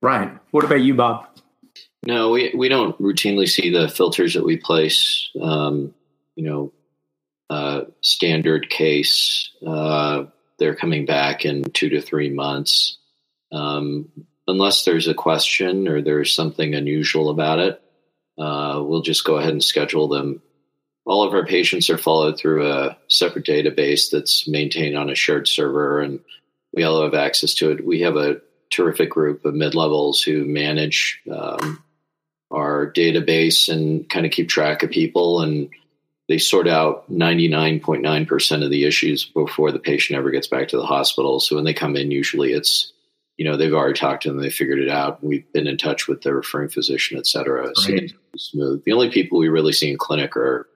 Right. 0.00 0.30
What 0.50 0.64
about 0.64 0.80
you, 0.80 0.94
Bob? 0.94 1.26
No, 2.04 2.30
we, 2.30 2.52
we 2.54 2.68
don't 2.68 3.00
routinely 3.00 3.48
see 3.48 3.70
the 3.70 3.88
filters 3.88 4.34
that 4.34 4.44
we 4.44 4.56
place, 4.56 5.30
um, 5.40 5.94
you 6.34 6.44
know, 6.44 6.72
uh, 7.48 7.82
standard 8.00 8.68
case. 8.68 9.50
Uh, 9.66 10.24
they're 10.58 10.74
coming 10.74 11.06
back 11.06 11.44
in 11.44 11.64
two 11.64 11.90
to 11.90 12.00
three 12.00 12.30
months. 12.30 12.98
Um, 13.52 14.08
unless 14.48 14.84
there's 14.84 15.06
a 15.06 15.14
question 15.14 15.86
or 15.86 16.02
there's 16.02 16.34
something 16.34 16.74
unusual 16.74 17.30
about 17.30 17.58
it, 17.58 17.82
uh, 18.38 18.82
we'll 18.82 19.02
just 19.02 19.24
go 19.24 19.36
ahead 19.36 19.52
and 19.52 19.62
schedule 19.62 20.08
them. 20.08 20.42
All 21.04 21.22
of 21.24 21.34
our 21.34 21.44
patients 21.44 21.90
are 21.90 21.98
followed 21.98 22.38
through 22.38 22.70
a 22.70 22.96
separate 23.08 23.44
database 23.44 24.10
that's 24.10 24.46
maintained 24.46 24.96
on 24.96 25.10
a 25.10 25.14
shared 25.14 25.48
server, 25.48 26.00
and 26.00 26.20
we 26.72 26.84
all 26.84 27.02
have 27.02 27.14
access 27.14 27.54
to 27.54 27.70
it. 27.72 27.84
We 27.84 28.00
have 28.00 28.16
a 28.16 28.40
terrific 28.70 29.10
group 29.10 29.44
of 29.44 29.54
mid 29.54 29.74
levels 29.74 30.22
who 30.22 30.44
manage 30.44 31.20
um, 31.30 31.82
our 32.50 32.92
database 32.92 33.68
and 33.68 34.08
kind 34.08 34.26
of 34.26 34.32
keep 34.32 34.48
track 34.48 34.82
of 34.82 34.90
people, 34.90 35.42
and 35.42 35.70
they 36.28 36.38
sort 36.38 36.68
out 36.68 37.10
99.9% 37.10 38.64
of 38.64 38.70
the 38.70 38.84
issues 38.84 39.24
before 39.24 39.72
the 39.72 39.78
patient 39.80 40.16
ever 40.16 40.30
gets 40.30 40.46
back 40.46 40.68
to 40.68 40.76
the 40.76 40.86
hospital. 40.86 41.40
So 41.40 41.56
when 41.56 41.64
they 41.64 41.74
come 41.74 41.96
in, 41.96 42.12
usually 42.12 42.52
it's 42.52 42.92
you 43.36 43.44
know 43.44 43.56
they've 43.56 43.74
already 43.74 43.98
talked 43.98 44.22
to 44.22 44.28
them 44.28 44.40
they 44.40 44.50
figured 44.50 44.78
it 44.78 44.88
out 44.88 45.22
we've 45.24 45.50
been 45.52 45.66
in 45.66 45.76
touch 45.76 46.06
with 46.06 46.22
the 46.22 46.34
referring 46.34 46.68
physician 46.68 47.18
et 47.18 47.26
cetera 47.26 47.66
right. 47.66 47.76
so 47.76 47.96
smooth 48.36 48.84
the 48.84 48.92
only 48.92 49.10
people 49.10 49.38
we 49.38 49.48
really 49.48 49.72
see 49.72 49.90
in 49.90 49.96
clinic 49.96 50.36
are 50.36 50.68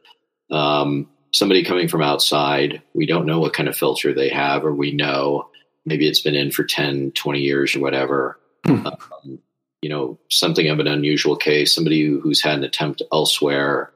um, 0.51 1.09
somebody 1.33 1.65
coming 1.65 1.89
from 1.89 2.03
outside 2.03 2.83
we 2.95 3.07
don't 3.07 3.27
know 3.27 3.41
what 3.41 3.53
kind 3.53 3.69
of 3.69 3.77
filter 3.77 4.15
they 4.15 4.29
have 4.29 4.65
or 4.65 4.73
we 4.73 4.93
know 4.93 5.49
maybe 5.85 6.07
it's 6.07 6.21
been 6.21 6.35
in 6.35 6.51
for 6.51 6.65
10 6.65 7.13
20 7.13 7.41
years 7.41 7.75
or 7.75 7.81
whatever. 7.81 8.39
Hmm. 8.65 8.87
um, 8.87 9.39
you 9.83 9.91
know 9.91 10.19
something 10.31 10.69
of 10.69 10.81
an 10.81 10.89
unusual 10.89 11.37
case 11.37 11.75
somebody 11.75 12.05
who's 12.05 12.43
had 12.43 12.59
an 12.59 12.65
attempt 12.65 13.03
elsewhere 13.13 13.93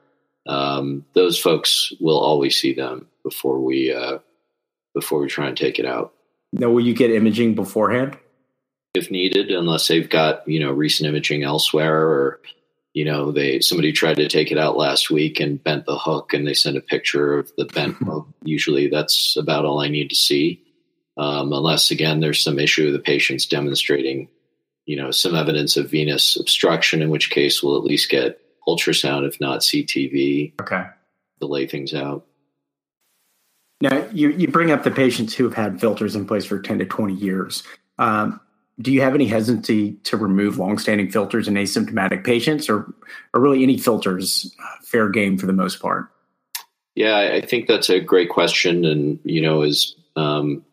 um, 0.47 1.05
those 1.13 1.39
folks 1.39 1.93
will 1.99 2.19
always 2.19 2.55
see 2.55 2.73
them 2.73 3.07
before 3.23 3.59
we 3.59 3.93
uh, 3.93 4.19
before 4.93 5.19
we 5.19 5.27
try 5.27 5.47
and 5.47 5.57
take 5.57 5.79
it 5.79 5.85
out. 5.85 6.13
Now 6.53 6.69
will 6.69 6.85
you 6.85 6.93
get 6.93 7.11
imaging 7.11 7.55
beforehand? 7.55 8.17
If 8.93 9.09
needed, 9.09 9.51
unless 9.51 9.87
they've 9.87 10.09
got 10.09 10.47
you 10.47 10.59
know 10.59 10.71
recent 10.71 11.07
imaging 11.07 11.43
elsewhere 11.43 12.01
or 12.01 12.41
you 12.93 13.05
know 13.05 13.31
they 13.31 13.59
somebody 13.61 13.91
tried 13.91 14.17
to 14.17 14.27
take 14.27 14.51
it 14.51 14.57
out 14.57 14.77
last 14.77 15.09
week 15.09 15.39
and 15.39 15.63
bent 15.63 15.85
the 15.85 15.97
hook 15.97 16.33
and 16.33 16.47
they 16.47 16.53
sent 16.53 16.77
a 16.77 16.81
picture 16.81 17.37
of 17.39 17.51
the 17.57 17.65
bent 17.65 17.95
hook. 18.01 18.27
Usually, 18.43 18.89
that's 18.89 19.35
about 19.37 19.65
all 19.65 19.81
I 19.81 19.87
need 19.87 20.09
to 20.09 20.15
see, 20.15 20.63
um, 21.17 21.53
unless 21.53 21.91
again 21.91 22.19
there's 22.19 22.41
some 22.41 22.59
issue 22.59 22.87
of 22.87 22.93
the 22.93 22.99
patient's 22.99 23.45
demonstrating 23.45 24.27
you 24.85 24.97
know 24.97 25.11
some 25.11 25.35
evidence 25.35 25.77
of 25.77 25.89
venous 25.89 26.39
obstruction, 26.39 27.01
in 27.01 27.09
which 27.09 27.29
case 27.29 27.63
we'll 27.63 27.77
at 27.77 27.83
least 27.83 28.09
get 28.09 28.39
ultrasound, 28.67 29.27
if 29.27 29.39
not 29.39 29.61
CTV. 29.61 30.53
Okay, 30.61 30.85
to 31.39 31.47
lay 31.47 31.67
things 31.67 31.93
out. 31.93 32.25
Now, 33.81 34.07
you, 34.13 34.29
you 34.29 34.47
bring 34.47 34.69
up 34.69 34.83
the 34.83 34.91
patients 34.91 35.33
who 35.33 35.43
have 35.43 35.55
had 35.55 35.81
filters 35.81 36.15
in 36.15 36.27
place 36.27 36.45
for 36.45 36.59
10 36.59 36.79
to 36.79 36.85
20 36.85 37.15
years. 37.15 37.63
Um, 37.97 38.39
do 38.81 38.91
you 38.91 39.01
have 39.01 39.15
any 39.15 39.27
hesitancy 39.27 39.93
to 40.03 40.17
remove 40.17 40.57
longstanding 40.57 41.11
filters 41.11 41.47
in 41.47 41.55
asymptomatic 41.55 42.23
patients, 42.23 42.69
or, 42.69 42.93
or 43.33 43.41
really 43.41 43.63
any 43.63 43.77
filters 43.77 44.55
uh, 44.59 44.83
fair 44.83 45.09
game 45.09 45.37
for 45.37 45.45
the 45.45 45.53
most 45.53 45.79
part? 45.81 46.07
Yeah, 46.95 47.17
I 47.17 47.45
think 47.45 47.67
that's 47.67 47.89
a 47.89 47.99
great 47.99 48.29
question, 48.29 48.85
and 48.85 49.19
you 49.23 49.41
know, 49.41 49.61
is 49.61 49.95
um, 50.15 50.65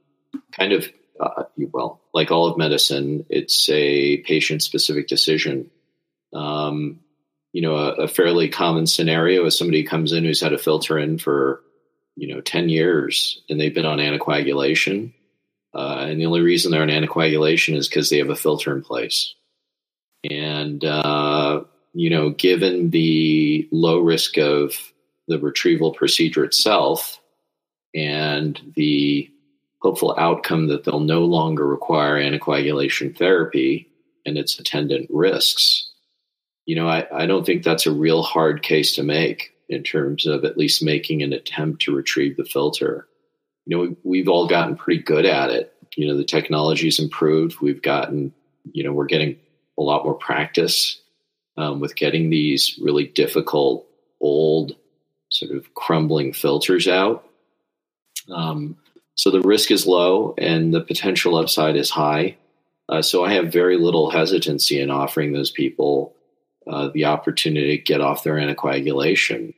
kind 0.52 0.72
of 0.72 0.88
uh, 1.20 1.44
well, 1.72 2.00
like 2.14 2.30
all 2.30 2.46
of 2.46 2.58
medicine, 2.58 3.24
it's 3.28 3.68
a 3.68 4.18
patient-specific 4.18 5.08
decision. 5.08 5.70
Um, 6.32 7.00
you 7.52 7.62
know, 7.62 7.76
a, 7.76 7.92
a, 7.92 8.08
fairly 8.08 8.48
common 8.48 8.86
scenario 8.86 9.44
is 9.46 9.56
somebody 9.56 9.82
comes 9.82 10.12
in 10.12 10.24
who's 10.24 10.40
had 10.40 10.52
a 10.52 10.58
filter 10.58 10.98
in 10.98 11.18
for 11.18 11.62
you 12.16 12.32
know 12.34 12.40
ten 12.40 12.68
years, 12.68 13.40
and 13.48 13.60
they've 13.60 13.74
been 13.74 13.86
on 13.86 13.98
anticoagulation 13.98 15.12
uh, 15.74 16.06
and 16.08 16.20
the 16.20 16.26
only 16.26 16.40
reason 16.40 16.70
they're 16.70 16.82
on 16.82 16.88
anticoagulation 16.88 17.76
is 17.76 17.88
because 17.88 18.10
they 18.10 18.18
have 18.18 18.30
a 18.30 18.36
filter 18.36 18.74
in 18.74 18.82
place. 18.82 19.34
And, 20.28 20.84
uh, 20.84 21.64
you 21.92 22.10
know, 22.10 22.30
given 22.30 22.90
the 22.90 23.68
low 23.70 23.98
risk 24.00 24.38
of 24.38 24.74
the 25.28 25.38
retrieval 25.38 25.92
procedure 25.92 26.44
itself 26.44 27.20
and 27.94 28.60
the 28.76 29.30
hopeful 29.80 30.14
outcome 30.18 30.68
that 30.68 30.84
they'll 30.84 31.00
no 31.00 31.24
longer 31.24 31.66
require 31.66 32.16
anticoagulation 32.16 33.16
therapy 33.16 33.88
and 34.26 34.36
its 34.36 34.58
attendant 34.58 35.06
risks, 35.10 35.90
you 36.66 36.74
know, 36.74 36.88
I, 36.88 37.06
I 37.12 37.26
don't 37.26 37.46
think 37.46 37.62
that's 37.62 37.86
a 37.86 37.92
real 37.92 38.22
hard 38.22 38.62
case 38.62 38.94
to 38.96 39.02
make 39.02 39.52
in 39.68 39.82
terms 39.82 40.26
of 40.26 40.44
at 40.44 40.56
least 40.56 40.82
making 40.82 41.22
an 41.22 41.32
attempt 41.32 41.82
to 41.82 41.94
retrieve 41.94 42.36
the 42.36 42.44
filter 42.44 43.06
you 43.68 43.76
know, 43.76 43.96
we've 44.02 44.28
all 44.28 44.48
gotten 44.48 44.76
pretty 44.76 45.02
good 45.02 45.26
at 45.26 45.50
it. 45.50 45.74
You 45.94 46.08
know, 46.08 46.16
the 46.16 46.24
technology's 46.24 46.98
improved. 46.98 47.60
We've 47.60 47.82
gotten, 47.82 48.32
you 48.72 48.82
know, 48.82 48.92
we're 48.92 49.04
getting 49.04 49.36
a 49.78 49.82
lot 49.82 50.04
more 50.04 50.14
practice 50.14 50.98
um, 51.58 51.78
with 51.78 51.94
getting 51.94 52.30
these 52.30 52.78
really 52.80 53.06
difficult, 53.06 53.86
old, 54.22 54.74
sort 55.28 55.54
of 55.54 55.74
crumbling 55.74 56.32
filters 56.32 56.88
out. 56.88 57.28
Um, 58.34 58.78
so 59.16 59.30
the 59.30 59.42
risk 59.42 59.70
is 59.70 59.86
low 59.86 60.34
and 60.38 60.72
the 60.72 60.80
potential 60.80 61.36
upside 61.36 61.76
is 61.76 61.90
high. 61.90 62.38
Uh, 62.88 63.02
so 63.02 63.22
I 63.22 63.34
have 63.34 63.52
very 63.52 63.76
little 63.76 64.10
hesitancy 64.10 64.80
in 64.80 64.90
offering 64.90 65.32
those 65.32 65.50
people 65.50 66.14
uh, 66.66 66.88
the 66.94 67.04
opportunity 67.04 67.76
to 67.76 67.82
get 67.82 68.00
off 68.00 68.24
their 68.24 68.36
anticoagulation. 68.36 69.52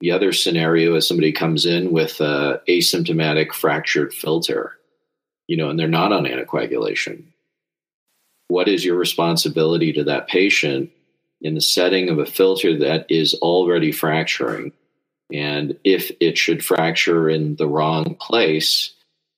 The 0.00 0.12
other 0.12 0.32
scenario 0.32 0.94
is 0.94 1.06
somebody 1.06 1.32
comes 1.32 1.66
in 1.66 1.92
with 1.92 2.20
a 2.20 2.62
asymptomatic 2.68 3.52
fractured 3.52 4.14
filter, 4.14 4.72
you 5.46 5.56
know, 5.56 5.68
and 5.68 5.78
they're 5.78 5.88
not 5.88 6.12
on 6.12 6.24
anticoagulation. 6.24 7.24
What 8.48 8.66
is 8.66 8.84
your 8.84 8.96
responsibility 8.96 9.92
to 9.92 10.04
that 10.04 10.26
patient 10.26 10.90
in 11.42 11.54
the 11.54 11.60
setting 11.60 12.08
of 12.08 12.18
a 12.18 12.26
filter 12.26 12.78
that 12.78 13.06
is 13.10 13.34
already 13.34 13.92
fracturing? 13.92 14.72
And 15.32 15.78
if 15.84 16.10
it 16.18 16.36
should 16.36 16.64
fracture 16.64 17.28
in 17.28 17.56
the 17.56 17.68
wrong 17.68 18.16
place, 18.16 18.92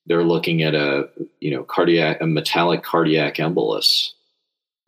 they're 0.06 0.24
looking 0.24 0.62
at 0.62 0.74
a 0.74 1.08
you 1.40 1.50
know 1.50 1.64
cardiac 1.64 2.20
a 2.20 2.26
metallic 2.26 2.82
cardiac 2.82 3.36
embolus. 3.36 4.10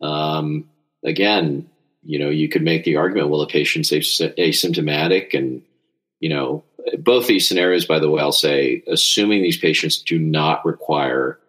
Um, 0.01 0.69
again, 1.03 1.69
you 2.05 2.19
know, 2.19 2.29
you 2.29 2.47
could 2.47 2.61
make 2.61 2.83
the 2.83 2.95
argument, 2.95 3.29
well, 3.29 3.39
the 3.39 3.47
patient's 3.47 3.91
asymptomatic 3.91 5.33
and, 5.33 5.61
you 6.19 6.29
know, 6.29 6.63
both 6.99 7.25
these 7.25 7.47
scenarios, 7.47 7.85
by 7.85 7.97
the 7.97 8.09
way, 8.09 8.21
I'll 8.21 8.31
say, 8.31 8.83
assuming 8.87 9.41
these 9.41 9.57
patients 9.57 10.01
do 10.01 10.19
not 10.19 10.63
require 10.65 11.39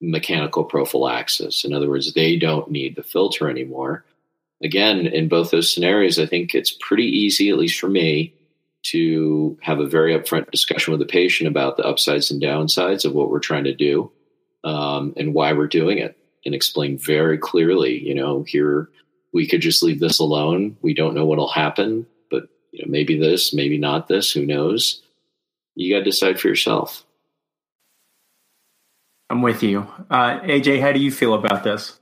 mechanical 0.00 0.64
prophylaxis. 0.64 1.64
In 1.64 1.74
other 1.74 1.88
words, 1.88 2.14
they 2.14 2.36
don't 2.36 2.70
need 2.70 2.94
the 2.94 3.02
filter 3.02 3.50
anymore. 3.50 4.04
Again, 4.62 5.06
in 5.06 5.28
both 5.28 5.50
those 5.50 5.72
scenarios, 5.72 6.18
I 6.18 6.26
think 6.26 6.54
it's 6.54 6.70
pretty 6.80 7.06
easy, 7.06 7.50
at 7.50 7.58
least 7.58 7.80
for 7.80 7.88
me, 7.88 8.32
to 8.82 9.58
have 9.60 9.80
a 9.80 9.86
very 9.86 10.16
upfront 10.16 10.50
discussion 10.50 10.92
with 10.92 11.00
the 11.00 11.06
patient 11.06 11.48
about 11.48 11.76
the 11.76 11.84
upsides 11.84 12.30
and 12.30 12.40
downsides 12.40 13.04
of 13.04 13.12
what 13.12 13.28
we're 13.28 13.40
trying 13.40 13.64
to 13.64 13.74
do 13.74 14.10
um, 14.62 15.14
and 15.16 15.34
why 15.34 15.52
we're 15.52 15.66
doing 15.66 15.98
it 15.98 16.16
and 16.46 16.54
explain 16.54 16.96
very 16.96 17.36
clearly, 17.36 17.98
you 17.98 18.14
know, 18.14 18.44
here 18.44 18.88
we 19.32 19.46
could 19.46 19.60
just 19.60 19.82
leave 19.82 20.00
this 20.00 20.18
alone. 20.18 20.76
We 20.82 20.94
don't 20.94 21.14
know 21.14 21.24
what'll 21.24 21.48
happen, 21.48 22.06
but 22.30 22.48
you 22.72 22.84
know, 22.84 22.90
maybe 22.90 23.18
this, 23.18 23.52
maybe 23.54 23.78
not 23.78 24.08
this, 24.08 24.30
who 24.30 24.46
knows? 24.46 25.02
You 25.74 25.94
got 25.94 26.00
to 26.00 26.04
decide 26.04 26.40
for 26.40 26.48
yourself. 26.48 27.04
I'm 29.28 29.42
with 29.42 29.62
you. 29.62 29.86
Uh, 30.10 30.40
AJ, 30.40 30.80
how 30.80 30.92
do 30.92 30.98
you 30.98 31.12
feel 31.12 31.34
about 31.34 31.62
this? 31.62 32.00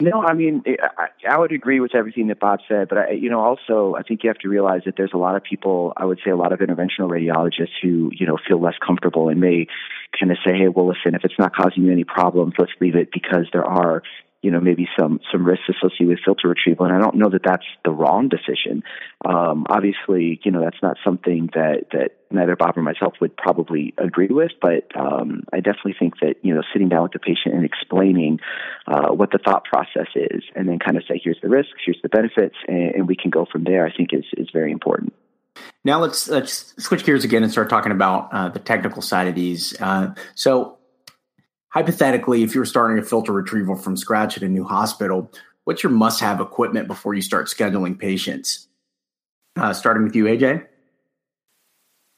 No, 0.00 0.22
I 0.22 0.32
mean, 0.32 0.62
I, 0.96 1.08
I 1.28 1.38
would 1.38 1.50
agree 1.50 1.80
with 1.80 1.94
everything 1.94 2.28
that 2.28 2.38
Bob 2.38 2.60
said, 2.68 2.88
but 2.88 2.98
I, 2.98 3.10
you 3.10 3.28
know, 3.28 3.40
also 3.40 3.96
I 3.98 4.02
think 4.02 4.22
you 4.22 4.30
have 4.30 4.38
to 4.38 4.48
realize 4.48 4.82
that 4.86 4.94
there's 4.96 5.10
a 5.12 5.16
lot 5.16 5.34
of 5.34 5.42
people. 5.42 5.92
I 5.96 6.04
would 6.04 6.20
say 6.24 6.30
a 6.30 6.36
lot 6.36 6.52
of 6.52 6.60
interventional 6.60 7.10
radiologists 7.10 7.72
who 7.82 8.10
you 8.14 8.24
know 8.24 8.38
feel 8.46 8.60
less 8.60 8.74
comfortable 8.84 9.28
and 9.28 9.40
may 9.40 9.66
kind 10.18 10.30
of 10.30 10.38
say, 10.44 10.56
"Hey, 10.56 10.68
well, 10.68 10.86
listen, 10.86 11.16
if 11.16 11.24
it's 11.24 11.38
not 11.38 11.54
causing 11.54 11.82
you 11.82 11.90
any 11.90 12.04
problems, 12.04 12.54
let's 12.58 12.70
leave 12.80 12.94
it," 12.94 13.08
because 13.12 13.46
there 13.52 13.64
are 13.64 14.04
you 14.42 14.50
know 14.50 14.60
maybe 14.60 14.88
some 14.98 15.20
some 15.32 15.44
risks 15.44 15.64
associated 15.68 16.08
with 16.08 16.18
filter 16.24 16.48
retrieval. 16.48 16.86
And 16.86 16.94
i 16.94 16.98
don't 16.98 17.16
know 17.16 17.28
that 17.30 17.42
that's 17.44 17.66
the 17.84 17.90
wrong 17.90 18.28
decision. 18.28 18.82
Um, 19.24 19.66
obviously 19.68 20.40
you 20.44 20.50
know 20.50 20.60
that's 20.60 20.82
not 20.82 20.96
something 21.04 21.50
that 21.54 21.86
that 21.92 22.10
neither 22.30 22.56
bob 22.56 22.76
or 22.76 22.82
myself 22.82 23.14
would 23.20 23.36
probably 23.36 23.94
agree 23.98 24.28
with. 24.28 24.52
But 24.60 24.90
um, 24.98 25.44
i 25.52 25.60
definitely 25.60 25.96
think 25.98 26.20
that 26.20 26.36
you 26.42 26.54
know 26.54 26.62
sitting 26.72 26.88
down 26.88 27.02
with 27.02 27.12
the 27.12 27.18
patient 27.18 27.54
and 27.54 27.64
explaining 27.64 28.40
uh, 28.86 29.08
what 29.08 29.30
the 29.32 29.38
thought 29.38 29.64
process 29.64 30.08
is 30.14 30.42
and 30.54 30.68
then 30.68 30.78
kind 30.78 30.96
of 30.96 31.02
say 31.08 31.20
here's 31.22 31.40
the 31.42 31.48
risks 31.48 31.80
here's 31.84 32.00
the 32.02 32.08
benefits 32.08 32.56
and, 32.66 32.94
and 32.94 33.08
we 33.08 33.16
can 33.16 33.30
go 33.30 33.46
from 33.50 33.64
there 33.64 33.86
i 33.86 33.92
think 33.94 34.10
is 34.12 34.24
is 34.36 34.48
very 34.52 34.72
important. 34.72 35.12
Now 35.84 36.00
let's 36.00 36.28
let's 36.28 36.74
switch 36.82 37.04
gears 37.04 37.24
again 37.24 37.42
and 37.42 37.52
start 37.52 37.68
talking 37.68 37.92
about 37.92 38.28
uh, 38.32 38.48
the 38.48 38.58
technical 38.58 39.02
side 39.02 39.28
of 39.28 39.34
these. 39.34 39.80
Uh, 39.80 40.14
so, 40.34 40.77
hypothetically, 41.70 42.42
if 42.42 42.54
you 42.54 42.60
were 42.60 42.66
starting 42.66 42.98
a 42.98 43.02
filter 43.02 43.32
retrieval 43.32 43.76
from 43.76 43.96
scratch 43.96 44.36
at 44.36 44.42
a 44.42 44.48
new 44.48 44.64
hospital, 44.64 45.30
what's 45.64 45.82
your 45.82 45.92
must-have 45.92 46.40
equipment 46.40 46.88
before 46.88 47.14
you 47.14 47.22
start 47.22 47.46
scheduling 47.46 47.98
patients? 47.98 48.68
Uh, 49.56 49.72
starting 49.72 50.04
with 50.04 50.14
you, 50.14 50.24
AJ. 50.24 50.66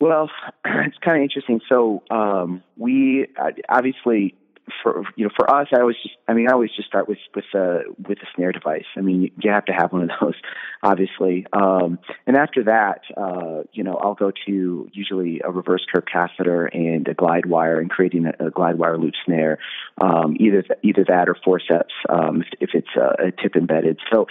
Well, 0.01 0.31
it's 0.65 0.99
kind 0.99 1.19
of 1.19 1.23
interesting. 1.23 1.61
So 1.69 2.03
um, 2.11 2.63
we 2.77 3.27
uh, 3.41 3.51
obviously 3.69 4.35
for 4.83 5.05
you 5.17 5.25
know 5.25 5.31
for 5.37 5.51
us, 5.51 5.69
I 5.73 5.81
always 5.81 5.97
just 6.03 6.17
I 6.29 6.35
mean 6.35 6.49
I 6.49 6.53
always 6.53 6.71
just 6.75 6.89
start 6.89 7.09
with 7.09 7.19
with 7.35 7.45
a 7.55 7.83
with 8.07 8.19
a 8.19 8.27
snare 8.35 8.53
device. 8.53 8.85
I 8.97 9.01
mean 9.01 9.31
you 9.43 9.51
have 9.51 9.65
to 9.67 9.73
have 9.73 9.93
one 9.93 10.03
of 10.03 10.11
those, 10.21 10.35
obviously. 10.83 11.47
Um, 11.53 11.99
and 12.27 12.37
after 12.37 12.65
that, 12.65 13.03
uh, 13.17 13.63
you 13.73 13.85
know 13.85 13.95
I'll 13.95 14.15
go 14.15 14.33
to 14.47 14.89
usually 14.93 15.41
a 15.45 15.51
reverse 15.51 15.85
curve 15.93 16.05
catheter 16.11 16.67
and 16.67 17.07
a 17.09 17.15
glide 17.15 17.47
wire 17.47 17.81
and 17.81 17.91
creating 17.91 18.27
a, 18.27 18.47
a 18.47 18.51
glide 18.51 18.79
wire 18.79 18.99
loop 18.99 19.15
snare, 19.25 19.59
um, 20.01 20.37
either 20.39 20.65
either 20.83 21.05
that 21.09 21.29
or 21.29 21.37
forceps 21.45 21.95
um, 22.09 22.43
if, 22.43 22.69
if 22.69 22.71
it's 22.75 22.97
a, 22.97 23.29
a 23.29 23.31
tip 23.33 23.57
embedded. 23.57 23.99
So 24.13 24.27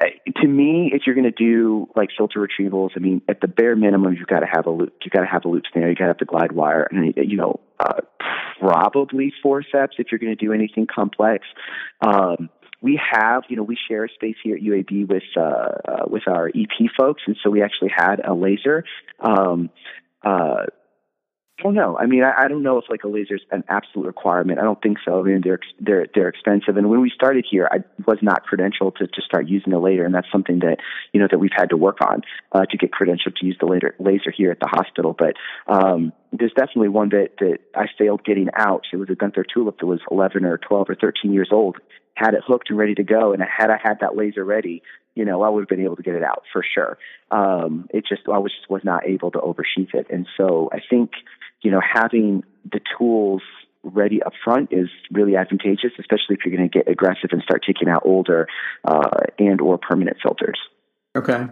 to 0.00 0.46
me, 0.46 0.90
if 0.92 1.02
you're 1.06 1.14
going 1.14 1.24
to 1.24 1.30
do 1.30 1.88
like 1.96 2.10
filter 2.16 2.46
retrievals, 2.46 2.90
I 2.96 3.00
mean, 3.00 3.22
at 3.28 3.40
the 3.40 3.48
bare 3.48 3.76
minimum, 3.76 4.14
you've 4.14 4.28
got 4.28 4.40
to 4.40 4.46
have 4.46 4.66
a 4.66 4.70
loop. 4.70 4.94
You've 5.02 5.12
got 5.12 5.20
to 5.20 5.26
have 5.26 5.44
a 5.44 5.48
loop 5.48 5.64
snare. 5.72 5.88
You've 5.88 5.98
got 5.98 6.04
to 6.04 6.10
have 6.10 6.18
the 6.18 6.26
glide 6.26 6.52
wire, 6.52 6.86
and 6.90 7.14
you 7.16 7.36
know, 7.36 7.60
uh, 7.80 8.00
probably 8.60 9.32
forceps 9.42 9.96
if 9.98 10.08
you're 10.10 10.18
going 10.18 10.36
to 10.36 10.44
do 10.44 10.52
anything 10.52 10.86
complex. 10.92 11.46
Um, 12.00 12.50
we 12.82 13.00
have, 13.12 13.44
you 13.48 13.56
know, 13.56 13.62
we 13.62 13.78
share 13.88 14.04
a 14.04 14.08
space 14.10 14.36
here 14.44 14.56
at 14.56 14.62
UAB 14.62 15.08
with 15.08 15.22
uh, 15.36 15.40
uh, 15.40 16.04
with 16.06 16.28
our 16.28 16.48
EP 16.48 16.90
folks, 16.96 17.22
and 17.26 17.36
so 17.42 17.50
we 17.50 17.62
actually 17.62 17.90
had 17.94 18.20
a 18.24 18.34
laser. 18.34 18.84
Um, 19.20 19.70
uh, 20.22 20.55
don't. 21.74 21.96
I 21.96 22.06
mean, 22.06 22.22
I, 22.22 22.44
I 22.44 22.48
don't 22.48 22.62
know 22.62 22.78
if 22.78 22.84
like 22.88 23.04
a 23.04 23.08
laser 23.08 23.36
is 23.36 23.42
an 23.50 23.64
absolute 23.68 24.06
requirement. 24.06 24.58
I 24.58 24.62
don't 24.62 24.80
think 24.80 24.98
so. 25.04 25.20
I 25.20 25.22
mean, 25.22 25.40
they're 25.42 25.60
they're 25.80 26.06
they're 26.14 26.28
expensive. 26.28 26.76
And 26.76 26.88
when 26.90 27.00
we 27.00 27.10
started 27.14 27.46
here, 27.48 27.68
I 27.70 27.78
was 28.06 28.18
not 28.22 28.42
credentialed 28.46 28.96
to 28.96 29.06
to 29.06 29.22
start 29.22 29.48
using 29.48 29.72
a 29.72 29.78
laser, 29.78 30.04
and 30.04 30.14
that's 30.14 30.30
something 30.30 30.60
that 30.60 30.78
you 31.12 31.20
know 31.20 31.28
that 31.30 31.38
we've 31.38 31.50
had 31.54 31.70
to 31.70 31.76
work 31.76 31.98
on 32.00 32.22
uh, 32.52 32.66
to 32.66 32.76
get 32.76 32.90
credentialed 32.90 33.36
to 33.36 33.46
use 33.46 33.56
the 33.60 33.66
laser 33.66 33.94
laser 33.98 34.30
here 34.30 34.50
at 34.50 34.60
the 34.60 34.68
hospital. 34.68 35.16
But 35.18 35.34
um, 35.66 36.12
there's 36.32 36.52
definitely 36.52 36.88
one 36.88 37.10
that 37.10 37.30
that 37.38 37.58
I 37.74 37.86
failed 37.98 38.24
getting 38.24 38.48
out. 38.54 38.84
It 38.92 38.96
was 38.96 39.10
a 39.10 39.14
Gunther 39.14 39.44
Tulip 39.52 39.78
that 39.78 39.86
was 39.86 40.00
11 40.10 40.44
or 40.44 40.58
12 40.58 40.90
or 40.90 40.94
13 40.94 41.32
years 41.32 41.50
old. 41.52 41.76
Had 42.14 42.34
it 42.34 42.40
hooked 42.46 42.70
and 42.70 42.78
ready 42.78 42.94
to 42.94 43.04
go, 43.04 43.32
and 43.32 43.42
had 43.42 43.70
I 43.70 43.78
had 43.82 43.98
that 44.00 44.16
laser 44.16 44.42
ready, 44.42 44.82
you 45.16 45.24
know, 45.24 45.42
I 45.42 45.48
would 45.48 45.62
have 45.62 45.68
been 45.68 45.84
able 45.84 45.96
to 45.96 46.02
get 46.02 46.14
it 46.14 46.22
out 46.22 46.44
for 46.52 46.62
sure. 46.62 46.98
Um, 47.30 47.88
it 47.90 48.04
just 48.08 48.22
I 48.32 48.38
was 48.38 48.52
just 48.52 48.70
was 48.70 48.82
not 48.84 49.06
able 49.06 49.30
to 49.32 49.40
oversheath 49.40 49.94
it, 49.94 50.06
and 50.10 50.26
so 50.36 50.68
I 50.72 50.78
think 50.88 51.10
you 51.66 51.72
know, 51.72 51.80
having 51.80 52.44
the 52.70 52.80
tools 52.96 53.42
ready 53.82 54.22
up 54.22 54.32
front 54.44 54.68
is 54.70 54.88
really 55.10 55.34
advantageous, 55.34 55.90
especially 55.98 56.36
if 56.36 56.44
you're 56.44 56.56
going 56.56 56.70
to 56.70 56.78
get 56.78 56.88
aggressive 56.88 57.30
and 57.32 57.42
start 57.42 57.64
taking 57.66 57.88
out 57.88 58.02
older 58.04 58.46
uh, 58.84 59.10
and 59.40 59.60
or 59.60 59.76
permanent 59.76 60.16
filters. 60.22 60.60
Okay. 61.16 61.48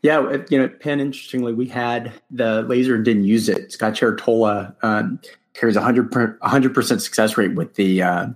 Yeah. 0.00 0.38
You 0.48 0.58
know, 0.58 0.68
Penn, 0.68 1.00
interestingly, 1.00 1.52
we 1.52 1.66
had 1.66 2.14
the 2.30 2.62
laser 2.62 2.94
and 2.94 3.04
didn't 3.04 3.24
use 3.24 3.50
it. 3.50 3.72
Scott 3.72 3.92
Trerotola 3.92 4.74
um, 4.82 5.20
carries 5.52 5.76
a 5.76 5.80
100% 5.82 7.00
success 7.02 7.36
rate 7.36 7.54
with 7.54 7.74
the 7.74 8.02
uh, 8.02 8.28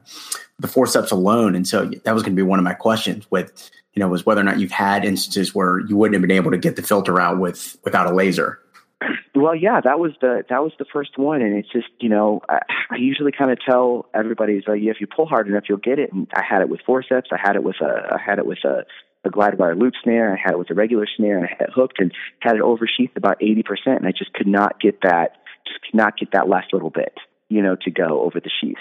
the 0.58 0.68
forceps 0.68 1.10
alone. 1.10 1.54
And 1.54 1.66
so 1.66 1.86
that 1.86 2.12
was 2.12 2.22
going 2.22 2.36
to 2.36 2.42
be 2.42 2.46
one 2.46 2.58
of 2.58 2.64
my 2.64 2.74
questions 2.74 3.26
with, 3.30 3.70
you 3.94 4.00
know, 4.00 4.08
was 4.08 4.26
whether 4.26 4.42
or 4.42 4.44
not 4.44 4.60
you've 4.60 4.70
had 4.70 5.06
instances 5.06 5.54
where 5.54 5.80
you 5.80 5.96
wouldn't 5.96 6.14
have 6.14 6.20
been 6.20 6.36
able 6.36 6.50
to 6.50 6.58
get 6.58 6.76
the 6.76 6.82
filter 6.82 7.18
out 7.18 7.38
with 7.40 7.78
without 7.84 8.06
a 8.06 8.14
laser. 8.14 8.58
Well, 9.34 9.56
yeah, 9.56 9.80
that 9.82 9.98
was 9.98 10.12
the 10.20 10.44
that 10.50 10.62
was 10.62 10.72
the 10.78 10.84
first 10.92 11.16
one, 11.16 11.40
and 11.40 11.56
it's 11.56 11.72
just 11.72 11.88
you 12.00 12.08
know 12.08 12.42
I, 12.48 12.58
I 12.90 12.96
usually 12.96 13.32
kind 13.32 13.50
of 13.50 13.58
tell 13.64 14.06
everybody 14.14 14.54
is 14.54 14.64
like 14.66 14.80
if 14.82 15.00
you 15.00 15.06
pull 15.06 15.26
hard 15.26 15.48
enough, 15.48 15.64
you'll 15.68 15.78
get 15.78 15.98
it. 15.98 16.12
And 16.12 16.28
I 16.34 16.42
had 16.48 16.60
it 16.60 16.68
with 16.68 16.80
forceps, 16.86 17.30
I 17.32 17.38
had 17.42 17.56
it 17.56 17.64
with 17.64 17.76
a 17.80 18.14
I 18.14 18.20
had 18.24 18.38
it 18.38 18.46
with 18.46 18.58
a 18.64 18.84
a 19.24 19.30
glide 19.30 19.58
wire 19.58 19.74
loop 19.74 19.94
snare, 20.04 20.34
I 20.34 20.40
had 20.40 20.52
it 20.52 20.58
with 20.58 20.70
a 20.70 20.74
regular 20.74 21.06
snare, 21.16 21.38
and 21.38 21.46
I 21.46 21.50
had 21.50 21.68
it 21.68 21.74
hooked 21.74 21.98
and 21.98 22.12
had 22.40 22.56
it 22.56 22.62
oversheathed 22.62 23.16
about 23.16 23.42
eighty 23.42 23.62
percent, 23.62 23.98
and 23.98 24.06
I 24.06 24.12
just 24.12 24.32
could 24.34 24.46
not 24.46 24.80
get 24.80 25.00
that 25.02 25.38
just 25.66 25.80
could 25.82 25.96
not 25.96 26.18
get 26.18 26.32
that 26.32 26.48
last 26.48 26.72
little 26.72 26.90
bit, 26.90 27.14
you 27.48 27.62
know, 27.62 27.76
to 27.82 27.90
go 27.90 28.22
over 28.22 28.38
the 28.38 28.50
sheath 28.60 28.76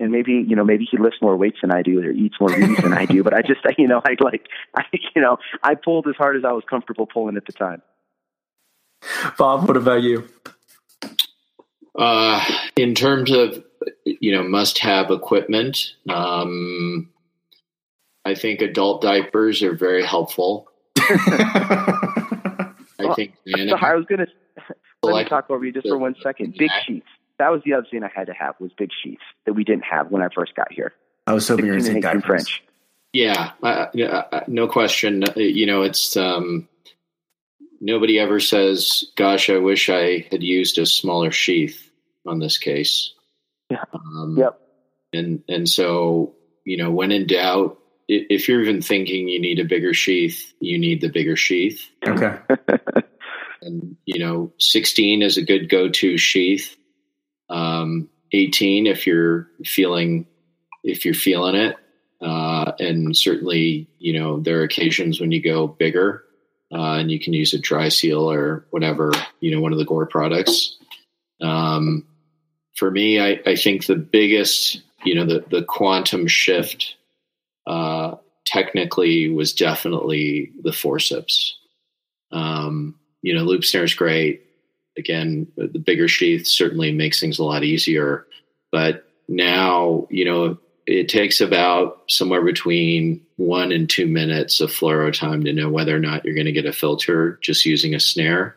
and 0.00 0.10
maybe 0.10 0.44
you 0.46 0.56
know 0.56 0.64
maybe 0.64 0.86
he 0.90 0.98
lifts 0.98 1.18
more 1.22 1.36
weights 1.36 1.58
than 1.60 1.70
I 1.70 1.82
do 1.82 2.00
or 2.00 2.10
eats 2.10 2.36
more 2.40 2.56
meat 2.56 2.82
than 2.82 2.94
I 2.94 3.04
do. 3.04 3.22
But 3.22 3.34
I 3.34 3.42
just 3.42 3.60
you 3.78 3.86
know 3.86 4.00
I 4.04 4.16
like 4.20 4.46
I 4.76 4.82
you 5.14 5.22
know 5.22 5.36
I 5.62 5.74
pulled 5.74 6.06
as 6.08 6.16
hard 6.16 6.36
as 6.36 6.42
I 6.44 6.52
was 6.52 6.64
comfortable 6.68 7.06
pulling 7.06 7.36
at 7.36 7.46
the 7.46 7.52
time. 7.52 7.82
Bob, 9.38 9.66
what 9.66 9.76
about 9.76 10.02
you? 10.02 10.28
Uh, 11.98 12.44
in 12.76 12.94
terms 12.94 13.30
of 13.30 13.62
you 14.04 14.32
know 14.32 14.42
must-have 14.42 15.10
equipment, 15.10 15.94
um, 16.08 17.10
I 18.24 18.34
think 18.34 18.60
adult 18.60 19.02
diapers 19.02 19.62
are 19.62 19.74
very 19.74 20.04
helpful. 20.04 20.68
I 20.98 22.74
well, 23.00 23.14
think 23.14 23.34
so 23.46 23.76
I 23.76 23.94
was 23.94 24.04
going 24.06 24.18
to 24.18 24.26
let 25.02 25.24
me 25.24 25.28
talk 25.28 25.50
over 25.50 25.64
you 25.64 25.72
just 25.72 25.88
for 25.88 25.98
one 25.98 26.14
second. 26.22 26.54
Big 26.58 26.70
sheets. 26.86 27.06
That 27.38 27.50
was 27.50 27.62
the 27.64 27.72
other 27.72 27.86
thing 27.90 28.04
I 28.04 28.10
had 28.14 28.26
to 28.26 28.34
have 28.34 28.54
was 28.60 28.70
big 28.76 28.90
sheets 29.02 29.22
that 29.46 29.54
we 29.54 29.64
didn't 29.64 29.84
have 29.84 30.10
when 30.10 30.20
I 30.22 30.28
first 30.34 30.54
got 30.54 30.70
here. 30.70 30.92
I 31.26 31.32
was 31.32 31.48
hoping 31.48 31.66
you 31.66 31.72
were 31.72 31.80
saying 31.80 32.02
diapers. 32.02 32.24
French. 32.24 32.62
Yeah, 33.12 33.52
uh, 33.62 33.86
uh, 33.96 34.40
no 34.46 34.68
question. 34.68 35.24
You 35.36 35.66
know, 35.66 35.82
it's 35.82 36.16
um, 36.16 36.68
nobody 37.80 38.18
ever 38.18 38.40
says, 38.40 39.04
"Gosh, 39.16 39.50
I 39.50 39.58
wish 39.58 39.88
I 39.88 40.26
had 40.30 40.42
used 40.42 40.78
a 40.78 40.86
smaller 40.86 41.32
sheath 41.32 41.90
on 42.26 42.38
this 42.38 42.58
case." 42.58 43.12
Yeah. 43.70 43.84
Um, 43.92 44.36
yep. 44.38 44.60
And 45.12 45.42
and 45.48 45.68
so 45.68 46.34
you 46.64 46.76
know, 46.76 46.90
when 46.90 47.10
in 47.10 47.26
doubt, 47.26 47.78
if 48.08 48.48
you're 48.48 48.62
even 48.62 48.82
thinking 48.82 49.28
you 49.28 49.40
need 49.40 49.58
a 49.58 49.64
bigger 49.64 49.94
sheath, 49.94 50.52
you 50.60 50.78
need 50.78 51.00
the 51.00 51.08
bigger 51.08 51.36
sheath. 51.36 51.88
Okay. 52.06 52.38
and 53.62 53.96
you 54.04 54.18
know, 54.18 54.52
16 54.58 55.22
is 55.22 55.36
a 55.36 55.44
good 55.44 55.68
go-to 55.68 56.16
sheath. 56.18 56.76
Um, 57.48 58.08
18 58.32 58.86
if 58.86 59.06
you're 59.06 59.48
feeling 59.64 60.26
if 60.84 61.04
you're 61.04 61.14
feeling 61.14 61.56
it. 61.56 61.76
Uh, 62.20 62.72
and 62.78 63.16
certainly, 63.16 63.88
you 63.98 64.18
know, 64.18 64.40
there 64.40 64.60
are 64.60 64.64
occasions 64.64 65.20
when 65.20 65.32
you 65.32 65.42
go 65.42 65.66
bigger 65.66 66.22
uh, 66.72 66.98
and 66.98 67.10
you 67.10 67.18
can 67.18 67.32
use 67.32 67.52
a 67.52 67.58
DrySeal 67.58 68.22
or 68.22 68.64
whatever, 68.70 69.12
you 69.40 69.50
know, 69.50 69.60
one 69.60 69.72
of 69.72 69.78
the 69.78 69.84
Gore 69.84 70.06
products. 70.06 70.76
Um, 71.40 72.06
for 72.76 72.90
me, 72.90 73.20
I, 73.20 73.40
I, 73.46 73.56
think 73.56 73.86
the 73.86 73.96
biggest, 73.96 74.80
you 75.04 75.14
know, 75.14 75.24
the, 75.24 75.44
the 75.50 75.62
quantum 75.62 76.26
shift 76.28 76.96
uh, 77.66 78.16
technically 78.44 79.28
was 79.28 79.52
definitely 79.52 80.52
the 80.62 80.72
forceps. 80.72 81.56
Um, 82.30 82.96
you 83.22 83.34
know, 83.34 83.42
loop 83.42 83.64
snare 83.64 83.84
is 83.84 83.94
great. 83.94 84.44
Again, 84.96 85.48
the 85.56 85.78
bigger 85.78 86.08
sheath 86.08 86.46
certainly 86.46 86.92
makes 86.92 87.20
things 87.20 87.38
a 87.38 87.44
lot 87.44 87.64
easier. 87.64 88.26
But 88.70 89.06
now, 89.28 90.06
you 90.10 90.24
know, 90.24 90.58
it 90.90 91.08
takes 91.08 91.40
about 91.40 92.02
somewhere 92.08 92.42
between 92.42 93.20
one 93.36 93.70
and 93.72 93.88
two 93.88 94.06
minutes 94.06 94.60
of 94.60 94.70
fluoro 94.70 95.12
time 95.12 95.44
to 95.44 95.52
know 95.52 95.68
whether 95.68 95.94
or 95.94 96.00
not 96.00 96.24
you're 96.24 96.34
going 96.34 96.46
to 96.46 96.52
get 96.52 96.66
a 96.66 96.72
filter 96.72 97.38
just 97.42 97.64
using 97.64 97.94
a 97.94 98.00
snare. 98.00 98.56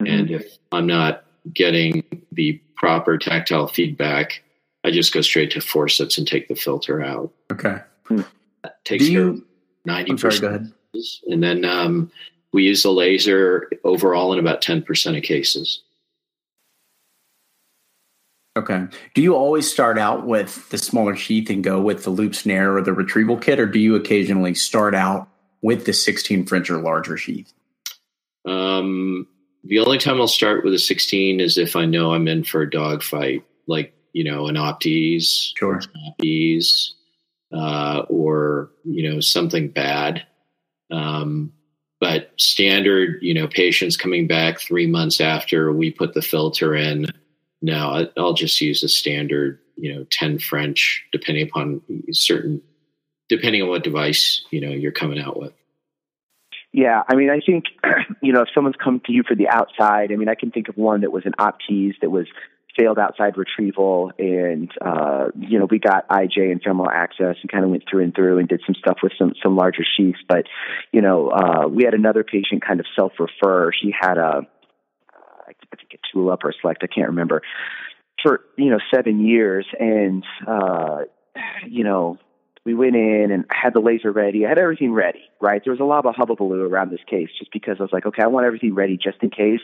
Mm-hmm. 0.00 0.12
And 0.12 0.30
if 0.30 0.58
I'm 0.72 0.86
not 0.86 1.24
getting 1.52 2.04
the 2.32 2.60
proper 2.76 3.18
tactile 3.18 3.68
feedback, 3.68 4.42
I 4.84 4.90
just 4.90 5.12
go 5.12 5.20
straight 5.20 5.50
to 5.52 5.60
forceps 5.60 6.16
and 6.16 6.26
take 6.26 6.48
the 6.48 6.54
filter 6.54 7.02
out. 7.02 7.32
Okay. 7.52 7.78
That 8.08 8.84
takes 8.84 9.04
Do 9.04 9.12
you, 9.12 9.46
ninety 9.84 10.14
percent. 10.14 10.72
And 11.26 11.42
then 11.42 11.64
um, 11.64 12.10
we 12.52 12.64
use 12.64 12.82
the 12.82 12.92
laser 12.92 13.68
overall 13.84 14.32
in 14.32 14.38
about 14.38 14.62
ten 14.62 14.82
percent 14.82 15.16
of 15.16 15.22
cases. 15.22 15.82
Okay. 18.58 18.86
Do 19.14 19.22
you 19.22 19.36
always 19.36 19.70
start 19.70 19.98
out 19.98 20.26
with 20.26 20.68
the 20.70 20.78
smaller 20.78 21.14
sheath 21.14 21.48
and 21.48 21.62
go 21.62 21.80
with 21.80 22.02
the 22.02 22.10
loop 22.10 22.34
snare 22.34 22.76
or 22.76 22.82
the 22.82 22.92
retrieval 22.92 23.36
kit, 23.36 23.60
or 23.60 23.66
do 23.66 23.78
you 23.78 23.94
occasionally 23.94 24.54
start 24.54 24.96
out 24.96 25.28
with 25.62 25.86
the 25.86 25.92
16 25.92 26.44
French 26.44 26.68
or 26.68 26.78
larger 26.78 27.16
sheath? 27.16 27.52
Um, 28.44 29.28
the 29.62 29.78
only 29.78 29.98
time 29.98 30.20
I'll 30.20 30.26
start 30.26 30.64
with 30.64 30.74
a 30.74 30.78
16 30.78 31.38
is 31.38 31.56
if 31.56 31.76
I 31.76 31.84
know 31.84 32.14
I'm 32.14 32.26
in 32.26 32.42
for 32.42 32.62
a 32.62 32.70
dog 32.70 33.04
fight, 33.04 33.44
like, 33.68 33.94
you 34.12 34.24
know, 34.24 34.48
an 34.48 34.56
Optease, 34.56 35.56
sure. 35.56 35.80
Optease, 36.20 36.94
uh, 37.54 38.02
or, 38.08 38.72
you 38.82 39.08
know, 39.08 39.20
something 39.20 39.68
bad. 39.68 40.26
Um, 40.90 41.52
but 42.00 42.32
standard, 42.38 43.18
you 43.22 43.34
know, 43.34 43.46
patients 43.46 43.96
coming 43.96 44.26
back 44.26 44.58
three 44.58 44.88
months 44.88 45.20
after 45.20 45.72
we 45.72 45.92
put 45.92 46.14
the 46.14 46.22
filter 46.22 46.74
in, 46.74 47.06
no, 47.60 48.08
I'll 48.16 48.34
just 48.34 48.60
use 48.60 48.82
a 48.82 48.88
standard, 48.88 49.58
you 49.76 49.94
know, 49.94 50.06
10 50.10 50.38
French, 50.38 51.04
depending 51.12 51.48
upon 51.48 51.82
certain, 52.12 52.62
depending 53.28 53.62
on 53.62 53.68
what 53.68 53.84
device, 53.84 54.44
you 54.50 54.60
know, 54.60 54.70
you're 54.70 54.92
coming 54.92 55.20
out 55.20 55.38
with. 55.38 55.52
Yeah, 56.72 57.02
I 57.08 57.14
mean, 57.14 57.30
I 57.30 57.40
think 57.40 57.64
you 58.22 58.32
know 58.32 58.42
if 58.42 58.48
someone's 58.54 58.76
come 58.82 59.00
to 59.06 59.12
you 59.12 59.22
for 59.26 59.34
the 59.34 59.48
outside, 59.48 60.12
I 60.12 60.16
mean, 60.16 60.28
I 60.28 60.34
can 60.34 60.50
think 60.50 60.68
of 60.68 60.76
one 60.76 61.00
that 61.00 61.10
was 61.10 61.24
an 61.24 61.32
Optease 61.38 61.94
that 62.02 62.10
was 62.10 62.26
failed 62.76 62.98
outside 62.98 63.36
retrieval, 63.36 64.12
and 64.18 64.70
uh, 64.80 65.28
you 65.38 65.58
know 65.58 65.66
we 65.70 65.78
got 65.78 66.08
IJ 66.08 66.52
and 66.52 66.62
femoral 66.62 66.90
access 66.90 67.36
and 67.40 67.50
kind 67.50 67.64
of 67.64 67.70
went 67.70 67.84
through 67.90 68.04
and 68.04 68.14
through 68.14 68.38
and 68.38 68.48
did 68.48 68.62
some 68.66 68.74
stuff 68.74 68.98
with 69.02 69.12
some 69.18 69.32
some 69.42 69.56
larger 69.56 69.82
sheaths. 69.96 70.18
But 70.28 70.44
you 70.92 71.00
know 71.00 71.30
uh, 71.30 71.68
we 71.68 71.84
had 71.84 71.94
another 71.94 72.22
patient 72.22 72.64
kind 72.64 72.80
of 72.80 72.86
self 72.94 73.12
refer. 73.18 73.72
She 73.72 73.92
had 73.98 74.18
a 74.18 74.42
I 75.72 75.76
think 75.76 75.90
a 75.94 75.98
tulip 76.12 76.44
or 76.44 76.50
a 76.50 76.52
Celect, 76.60 76.82
I 76.82 76.86
can't 76.86 77.08
remember, 77.08 77.42
for 78.22 78.40
you 78.56 78.70
know 78.70 78.78
seven 78.94 79.24
years, 79.24 79.66
and 79.78 80.24
uh, 80.46 81.02
you 81.66 81.84
know 81.84 82.18
we 82.64 82.74
went 82.74 82.96
in 82.96 83.30
and 83.30 83.44
had 83.50 83.74
the 83.74 83.80
laser 83.80 84.12
ready. 84.12 84.44
I 84.44 84.50
had 84.50 84.58
everything 84.58 84.92
ready, 84.92 85.22
right? 85.40 85.62
There 85.64 85.72
was 85.72 85.80
a 85.80 85.84
lot 85.84 86.04
of 86.04 86.14
hubbubaloo 86.14 86.68
around 86.68 86.90
this 86.90 87.00
case 87.08 87.28
just 87.38 87.52
because 87.52 87.76
I 87.78 87.82
was 87.82 87.92
like, 87.92 88.04
okay, 88.04 88.22
I 88.22 88.26
want 88.26 88.46
everything 88.46 88.74
ready 88.74 88.98
just 89.02 89.22
in 89.22 89.30
case. 89.30 89.60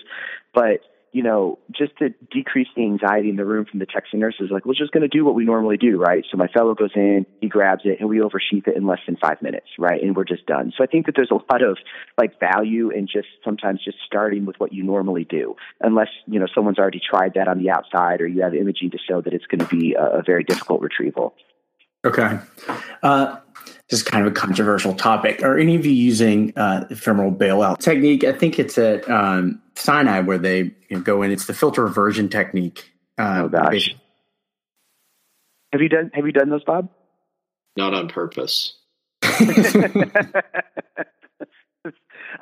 But 0.55 0.81
you 1.15 1.23
know, 1.23 1.61
just 1.71 1.97
to 1.99 2.09
decrease 2.33 2.67
the 2.75 2.83
anxiety 2.83 3.31
in 3.31 3.37
the 3.37 3.45
room 3.45 3.65
from 3.71 3.79
the 3.79 3.87
techs 3.87 4.09
and 4.11 4.21
nurses, 4.21 4.49
like, 4.51 4.67
we're 4.67 4.75
just 4.75 4.91
going 4.91 5.09
to 5.09 5.09
do 5.09 5.25
what 5.25 5.37
we 5.37 5.45
normally 5.45 5.77
do, 5.77 5.97
right? 5.97 6.25
So 6.29 6.37
my 6.37 6.49
fellow 6.49 6.75
goes 6.75 6.91
in, 6.97 7.25
he 7.41 7.49
grabs 7.49 7.83
it, 7.85 8.01
and 8.01 8.09
we 8.09 8.21
oversheath 8.21 8.67
it 8.67 8.77
in 8.77 8.85
less 8.85 8.99
than 9.07 9.17
five 9.17 9.41
minutes, 9.41 9.69
right? 9.79 10.03
And 10.03 10.17
we're 10.17 10.25
just 10.25 10.45
done. 10.47 10.73
So 10.77 10.83
I 10.83 10.89
think 10.89 11.07
that 11.07 11.15
there's 11.15 11.31
a 11.31 11.35
lot 11.35 11.63
of 11.63 11.79
like 12.19 12.41
value 12.41 12.91
in 12.91 13.07
just 13.07 13.29
sometimes 13.45 13.85
just 13.85 13.99
starting 14.05 14.45
with 14.45 14.57
what 14.59 14.73
you 14.73 14.83
normally 14.83 15.23
do, 15.23 15.55
unless, 15.81 16.09
you 16.27 16.41
know, 16.41 16.47
someone's 16.53 16.81
already 16.81 17.01
tried 17.01 17.35
that 17.35 17.47
on 17.47 17.63
the 17.63 17.71
outside 17.71 18.21
or 18.21 18.27
you 18.27 18.43
have 18.43 18.53
imaging 18.53 18.91
to 18.91 18.99
show 18.99 19.21
that 19.21 19.33
it's 19.33 19.47
going 19.47 19.61
to 19.61 19.69
be 19.69 19.95
a, 19.95 20.19
a 20.19 20.23
very 20.27 20.43
difficult 20.43 20.81
retrieval. 20.81 21.37
Okay. 22.05 22.41
Uh, 23.05 23.37
this 23.95 24.03
is 24.03 24.09
kind 24.09 24.27
of 24.27 24.33
a 24.33 24.35
controversial 24.35 24.93
topic. 24.93 25.41
Are 25.45 25.57
any 25.57 25.77
of 25.77 25.87
you 25.87 25.93
using 25.93 26.53
uh, 26.57 26.89
femoral 26.97 27.31
bailout 27.31 27.79
technique? 27.79 28.25
I 28.25 28.33
think 28.33 28.59
it's 28.59 28.77
at 28.77 29.09
um, 29.09 29.63
Sinai 29.77 30.19
where 30.19 30.37
they 30.37 30.59
you 30.59 30.75
know, 30.91 31.01
go 31.01 31.23
in. 31.23 31.31
It's 31.31 31.47
the 31.47 31.55
filter 31.55 31.87
eversion 31.87 32.29
technique. 32.29 32.91
Uh, 33.17 33.43
oh 33.45 33.49
gosh. 33.49 33.95
Have 35.73 35.81
you 35.81 35.89
done 35.89 36.11
Have 36.13 36.27
you 36.27 36.33
done 36.33 36.51
those, 36.51 36.65
Bob? 36.65 36.89
Not 37.77 37.95
on 37.95 38.09
purpose. 38.09 38.75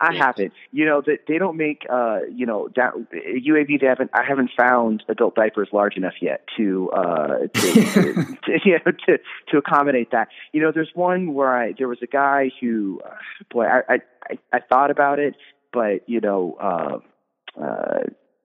I 0.03 0.13
haven't. 0.15 0.53
You 0.73 0.85
know 0.85 1.01
that 1.07 1.21
they 1.29 1.39
don't 1.39 1.57
make. 1.57 1.87
Uh, 1.89 2.21
you 2.29 2.45
know 2.45 2.69
that 2.75 2.93
UAB. 3.15 3.81
They 3.81 3.87
haven't. 3.87 4.11
I 4.13 4.25
haven't 4.25 4.51
found 4.57 5.05
adult 5.09 5.37
diapers 5.37 5.69
large 5.73 5.97
enough 5.97 6.15
yet 6.21 6.45
to 6.57 6.91
uh, 6.91 7.27
to, 7.27 7.49
to, 7.53 8.15
to, 8.15 8.59
you 8.65 8.79
know, 8.85 8.93
to 9.07 9.19
to 9.51 9.59
accommodate 9.59 10.11
that. 10.11 10.29
You 10.53 10.61
know, 10.61 10.73
there's 10.75 10.91
one 10.95 11.35
where 11.35 11.57
I 11.57 11.73
there 11.79 11.87
was 11.87 11.99
a 12.03 12.09
guy 12.09 12.51
who, 12.61 13.01
uh, 13.05 13.15
boy, 13.51 13.67
I, 13.67 14.01
I 14.29 14.39
I 14.53 14.59
thought 14.69 14.91
about 14.91 15.19
it, 15.19 15.37
but 15.73 16.09
you 16.09 16.21
know. 16.21 16.57
Uh, 16.61 17.63
uh, 17.63 17.99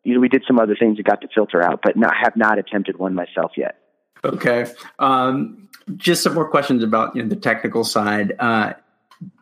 you 0.03 0.13
know, 0.13 0.21
we 0.21 0.29
did 0.29 0.43
some 0.47 0.57
other 0.57 0.75
things 0.77 0.95
that 0.97 1.03
got 1.03 1.19
the 1.19 1.27
filter 1.35 1.61
out, 1.61 1.81
but 1.83 1.97
not, 1.97 2.13
have 2.15 2.37
not 2.37 2.57
attempted 2.57 2.97
one 2.97 3.13
myself 3.13 3.51
yet. 3.57 3.77
Okay. 4.23 4.65
Um, 4.99 5.67
just 5.97 6.23
some 6.23 6.33
more 6.33 6.49
questions 6.49 6.81
about 6.81 7.15
you 7.15 7.23
know, 7.23 7.27
the 7.29 7.35
technical 7.35 7.83
side. 7.83 8.33
Uh, 8.39 8.73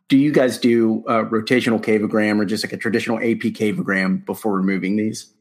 do 0.09 0.17
you 0.17 0.31
guys 0.31 0.57
do 0.57 1.03
a 1.07 1.23
rotational 1.23 1.81
cavogram 1.81 2.39
or 2.39 2.45
just 2.45 2.63
like 2.63 2.73
a 2.73 2.77
traditional 2.77 3.17
AP 3.17 3.53
cavogram 3.53 4.25
before 4.25 4.55
removing 4.55 4.97
these? 4.97 5.31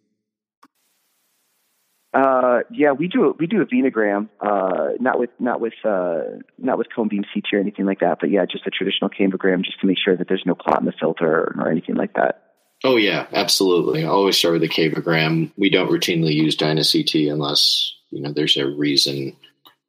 Uh, 2.14 2.60
yeah, 2.70 2.92
we 2.92 3.08
do 3.08 3.34
we 3.40 3.46
do 3.48 3.60
a 3.60 3.66
venogram, 3.66 4.28
uh, 4.40 4.90
not 5.00 5.18
with 5.18 5.30
not 5.40 5.60
with 5.60 5.74
uh, 5.84 6.20
not 6.58 6.78
with 6.78 6.86
cone 6.94 7.08
beam 7.08 7.24
CT 7.34 7.44
or 7.52 7.58
anything 7.58 7.86
like 7.86 7.98
that, 7.98 8.18
but 8.20 8.30
yeah, 8.30 8.46
just 8.46 8.66
a 8.68 8.70
traditional 8.70 9.10
cavogram 9.10 9.64
just 9.64 9.80
to 9.80 9.86
make 9.86 9.98
sure 10.02 10.16
that 10.16 10.28
there's 10.28 10.44
no 10.46 10.54
clot 10.54 10.78
in 10.78 10.86
the 10.86 10.92
filter 10.92 11.26
or, 11.26 11.56
or 11.58 11.70
anything 11.70 11.96
like 11.96 12.14
that. 12.14 12.52
Oh 12.84 12.96
yeah, 12.96 13.26
absolutely. 13.32 14.04
I 14.04 14.08
always 14.08 14.36
start 14.36 14.54
with 14.54 14.62
a 14.62 14.68
cavogram. 14.68 15.50
We 15.56 15.70
don't 15.70 15.90
routinely 15.90 16.34
use 16.34 16.56
DynaCT 16.56 17.32
unless 17.32 17.92
you 18.10 18.22
know 18.22 18.32
there's 18.32 18.56
a 18.56 18.68
reason 18.68 19.36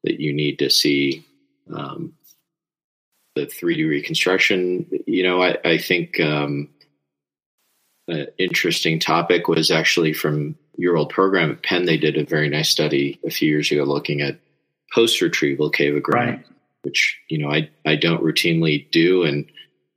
that 0.04 0.20
you 0.20 0.34
need 0.34 0.58
to 0.60 0.72
see 0.72 1.24
um, 1.72 2.14
the 3.36 3.46
3D 3.46 3.88
reconstruction, 3.88 4.88
you 5.06 5.24
know, 5.24 5.42
I, 5.42 5.58
I 5.66 5.78
think 5.78 6.20
um, 6.20 6.70
an 8.08 8.28
interesting 8.38 9.00
topic 9.00 9.48
was 9.48 9.72
actually 9.72 10.14
from 10.14 10.56
your 10.78 10.98
old 10.98 11.10
program 11.10 11.52
at 11.52 11.64
Penn. 11.64 11.86
They 11.86 11.98
did 11.98 12.18
a 12.18 12.26
very 12.26 12.50
nice 12.50 12.70
study 12.70 13.20
a 13.26 13.30
few 13.30 13.50
years 13.50 13.72
ago 13.72 13.84
looking 13.84 14.22
at 14.22 14.40
post 14.94 15.22
retrieval 15.22 15.72
cavogram, 15.72 16.14
right. 16.14 16.46
which 16.84 17.20
you 17.30 17.38
know 17.38 17.52
I 17.52 17.70
I 17.86 17.96
don't 17.96 18.24
routinely 18.24 18.90
do 18.92 19.24
and 19.24 19.46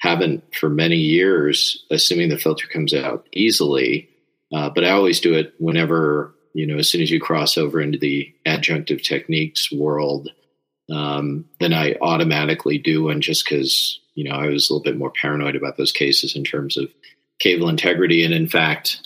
haven't 0.00 0.44
for 0.54 0.68
many 0.68 0.96
years, 0.96 1.84
assuming 1.90 2.28
the 2.28 2.38
filter 2.38 2.66
comes 2.66 2.94
out 2.94 3.26
easily. 3.32 4.08
Uh, 4.52 4.70
but 4.70 4.84
I 4.84 4.90
always 4.90 5.20
do 5.20 5.34
it 5.34 5.54
whenever 5.58 6.34
you 6.54 6.66
know 6.66 6.78
as 6.78 6.88
soon 6.88 7.02
as 7.02 7.10
you 7.10 7.20
cross 7.20 7.58
over 7.58 7.80
into 7.80 7.98
the 7.98 8.32
adjunctive 8.46 9.02
techniques 9.02 9.70
world 9.70 10.30
um, 10.90 11.44
than 11.60 11.72
I 11.72 11.96
automatically 12.00 12.78
do. 12.78 13.08
And 13.08 13.22
just 13.22 13.44
because, 13.44 14.00
you 14.14 14.24
know, 14.24 14.34
I 14.34 14.48
was 14.48 14.68
a 14.68 14.72
little 14.72 14.84
bit 14.84 14.98
more 14.98 15.10
paranoid 15.10 15.56
about 15.56 15.76
those 15.76 15.92
cases 15.92 16.34
in 16.34 16.44
terms 16.44 16.76
of 16.76 16.92
caval 17.42 17.68
integrity. 17.68 18.24
And 18.24 18.34
in 18.34 18.48
fact, 18.48 19.00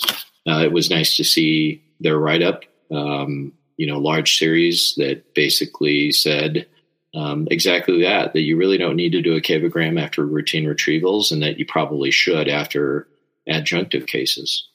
uh, 0.47 0.61
it 0.65 0.73
was 0.73 0.91
nice 0.91 1.17
to 1.17 1.25
see 1.25 1.83
their 2.01 2.19
write 2.19 2.43
up, 2.43 2.65
um, 2.91 3.53
you 3.77 3.87
know, 3.87 3.99
large 3.99 4.39
series 4.39 4.95
that 4.97 5.35
basically 5.35 6.13
said 6.13 6.67
um, 7.15 7.47
exactly 7.51 8.03
that, 8.03 8.33
that 8.33 8.41
you 8.41 8.57
really 8.57 8.79
don't 8.79 8.97
need 8.97 9.13
to 9.13 9.23
do 9.23 9.35
a 9.35 9.41
cavogram 9.41 10.01
after 10.01 10.25
routine 10.25 10.65
retrievals 10.65 11.31
and 11.31 11.43
that 11.43 11.59
you 11.59 11.67
probably 11.67 12.11
should 12.11 12.49
after 12.49 13.07
adjunctive 13.49 14.07
cases. 14.07 14.69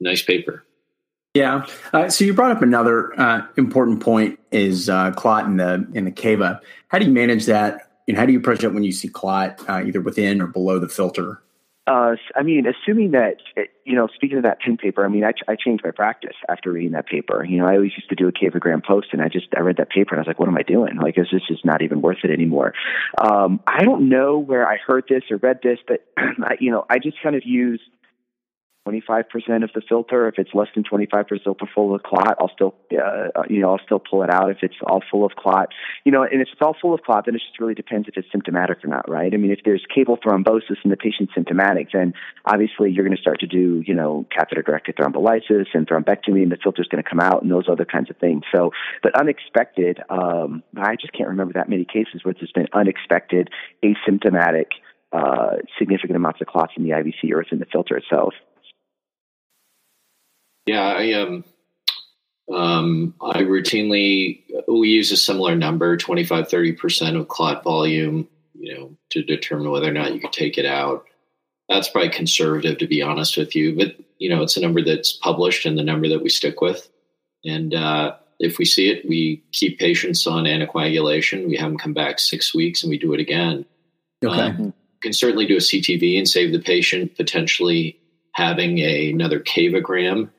Nice 0.00 0.22
paper. 0.22 0.64
Yeah. 1.34 1.66
Uh, 1.92 2.10
so 2.10 2.24
you 2.24 2.34
brought 2.34 2.50
up 2.50 2.62
another 2.62 3.18
uh, 3.18 3.46
important 3.56 4.00
point 4.00 4.38
is 4.50 4.90
uh, 4.90 5.12
clot 5.12 5.46
in 5.46 5.56
the 5.56 5.86
in 5.94 6.04
the 6.04 6.10
cava. 6.10 6.60
How 6.88 6.98
do 6.98 7.06
you 7.06 7.12
manage 7.12 7.46
that? 7.46 7.88
And 8.06 8.16
how 8.16 8.26
do 8.26 8.32
you 8.32 8.38
approach 8.38 8.64
it 8.64 8.74
when 8.74 8.82
you 8.82 8.92
see 8.92 9.08
clot 9.08 9.66
uh, 9.68 9.82
either 9.84 10.00
within 10.00 10.42
or 10.42 10.46
below 10.46 10.78
the 10.78 10.88
filter? 10.88 11.42
Uh, 11.86 12.14
I 12.36 12.42
mean, 12.42 12.64
assuming 12.66 13.12
that 13.12 13.36
you 13.84 13.96
know, 13.96 14.08
speaking 14.14 14.36
of 14.36 14.44
that 14.44 14.60
Penn 14.60 14.76
paper, 14.76 15.04
I 15.04 15.08
mean, 15.08 15.24
I, 15.24 15.32
I 15.48 15.56
changed 15.56 15.82
my 15.84 15.90
practice 15.90 16.36
after 16.48 16.70
reading 16.70 16.92
that 16.92 17.06
paper. 17.06 17.44
You 17.44 17.58
know, 17.58 17.66
I 17.66 17.74
always 17.74 17.92
used 17.96 18.08
to 18.10 18.14
do 18.14 18.28
a 18.28 18.32
cavogram 18.32 18.84
post, 18.84 19.08
and 19.12 19.22
I 19.22 19.28
just 19.28 19.46
I 19.56 19.60
read 19.60 19.78
that 19.78 19.88
paper 19.88 20.14
and 20.14 20.18
I 20.18 20.20
was 20.20 20.26
like, 20.26 20.38
what 20.38 20.48
am 20.48 20.56
I 20.56 20.62
doing? 20.62 20.96
Like, 20.96 21.18
is 21.18 21.28
this 21.32 21.42
just 21.48 21.64
not 21.64 21.82
even 21.82 22.02
worth 22.02 22.18
it 22.24 22.30
anymore? 22.30 22.74
Um, 23.20 23.60
I 23.66 23.84
don't 23.84 24.08
know 24.08 24.38
where 24.38 24.68
I 24.68 24.76
heard 24.76 25.04
this 25.08 25.22
or 25.30 25.38
read 25.38 25.60
this, 25.62 25.78
but 25.88 26.06
you 26.60 26.70
know, 26.70 26.84
I 26.90 26.98
just 26.98 27.16
kind 27.22 27.34
of 27.34 27.42
use 27.44 27.80
25% 28.86 29.62
of 29.62 29.70
the 29.74 29.82
filter. 29.88 30.26
If 30.28 30.34
it's 30.38 30.50
less 30.54 30.68
than 30.74 30.82
25% 30.82 31.28
full 31.74 31.94
of 31.94 32.02
clot, 32.02 32.36
I'll 32.40 32.50
still, 32.52 32.74
uh, 32.92 33.42
you 33.48 33.60
know, 33.60 33.70
I'll 33.70 33.84
still 33.84 34.00
pull 34.00 34.22
it 34.22 34.30
out. 34.30 34.50
If 34.50 34.58
it's 34.62 34.74
all 34.86 35.02
full 35.08 35.24
of 35.24 35.32
clot, 35.32 35.68
you 36.04 36.10
know, 36.10 36.22
and 36.24 36.40
if 36.42 36.48
it's 36.52 36.60
all 36.60 36.76
full 36.80 36.92
of 36.92 37.02
clot, 37.02 37.26
then 37.26 37.34
it 37.36 37.38
just 37.38 37.60
really 37.60 37.74
depends 37.74 38.08
if 38.08 38.16
it's 38.16 38.26
symptomatic 38.32 38.84
or 38.84 38.88
not, 38.88 39.08
right? 39.08 39.32
I 39.32 39.36
mean, 39.36 39.52
if 39.52 39.60
there's 39.64 39.84
caval 39.96 40.18
thrombosis 40.20 40.78
and 40.82 40.92
the 40.92 40.96
patient's 40.96 41.32
symptomatic, 41.34 41.88
then 41.92 42.12
obviously 42.44 42.90
you're 42.90 43.04
going 43.04 43.16
to 43.16 43.20
start 43.20 43.40
to 43.40 43.46
do, 43.46 43.84
you 43.86 43.94
know, 43.94 44.26
catheter-directed 44.36 44.96
thrombolysis 44.96 45.66
and 45.74 45.86
thrombectomy, 45.86 46.42
and 46.42 46.50
the 46.50 46.58
filter's 46.60 46.88
going 46.88 47.02
to 47.02 47.08
come 47.08 47.20
out 47.20 47.42
and 47.42 47.50
those 47.50 47.68
other 47.68 47.84
kinds 47.84 48.10
of 48.10 48.16
things. 48.16 48.42
So, 48.52 48.72
but 49.02 49.18
unexpected, 49.18 50.00
um, 50.10 50.62
I 50.76 50.96
just 50.96 51.12
can't 51.12 51.28
remember 51.28 51.54
that 51.54 51.68
many 51.68 51.84
cases 51.84 52.24
where 52.24 52.34
there's 52.34 52.52
been 52.52 52.68
unexpected, 52.72 53.50
asymptomatic, 53.84 54.66
uh, 55.12 55.56
significant 55.78 56.16
amounts 56.16 56.40
of 56.40 56.46
clots 56.46 56.72
in 56.76 56.84
the 56.84 56.90
IVC 56.90 57.32
or 57.32 57.42
it's 57.42 57.52
in 57.52 57.58
the 57.58 57.66
filter 57.66 57.96
itself. 57.96 58.34
Yeah, 60.66 60.82
I 60.82 61.12
um, 61.12 61.44
um, 62.52 63.14
I 63.20 63.42
routinely 63.42 64.42
we 64.68 64.88
use 64.88 65.12
a 65.12 65.16
similar 65.16 65.56
number, 65.56 65.96
25, 65.96 66.48
30 66.48 66.72
percent 66.72 67.16
of 67.16 67.28
clot 67.28 67.64
volume, 67.64 68.28
you 68.54 68.74
know, 68.74 68.96
to 69.10 69.22
determine 69.22 69.70
whether 69.70 69.88
or 69.88 69.92
not 69.92 70.14
you 70.14 70.20
could 70.20 70.32
take 70.32 70.58
it 70.58 70.66
out. 70.66 71.04
That's 71.68 71.88
probably 71.88 72.10
conservative, 72.10 72.78
to 72.78 72.86
be 72.86 73.02
honest 73.02 73.36
with 73.36 73.56
you, 73.56 73.74
but 73.76 73.96
you 74.18 74.28
know, 74.28 74.42
it's 74.42 74.56
a 74.56 74.60
number 74.60 74.82
that's 74.84 75.12
published 75.12 75.66
and 75.66 75.76
the 75.76 75.82
number 75.82 76.08
that 76.08 76.22
we 76.22 76.28
stick 76.28 76.60
with. 76.60 76.88
And 77.44 77.74
uh, 77.74 78.14
if 78.38 78.58
we 78.58 78.64
see 78.64 78.88
it, 78.88 79.08
we 79.08 79.42
keep 79.52 79.78
patients 79.78 80.26
on 80.26 80.44
anticoagulation. 80.44 81.48
We 81.48 81.56
have 81.56 81.70
them 81.70 81.78
come 81.78 81.94
back 81.94 82.20
six 82.20 82.54
weeks, 82.54 82.82
and 82.82 82.90
we 82.90 82.98
do 82.98 83.14
it 83.14 83.20
again. 83.20 83.64
Okay. 84.24 84.40
Um, 84.40 84.74
can 85.00 85.12
certainly 85.12 85.46
do 85.46 85.56
a 85.56 85.60
CTV 85.60 86.16
and 86.16 86.28
save 86.28 86.52
the 86.52 86.60
patient 86.60 87.16
potentially 87.16 87.98
having 88.34 88.78
a, 88.78 89.10
another 89.10 89.40
cavogram 89.40 90.30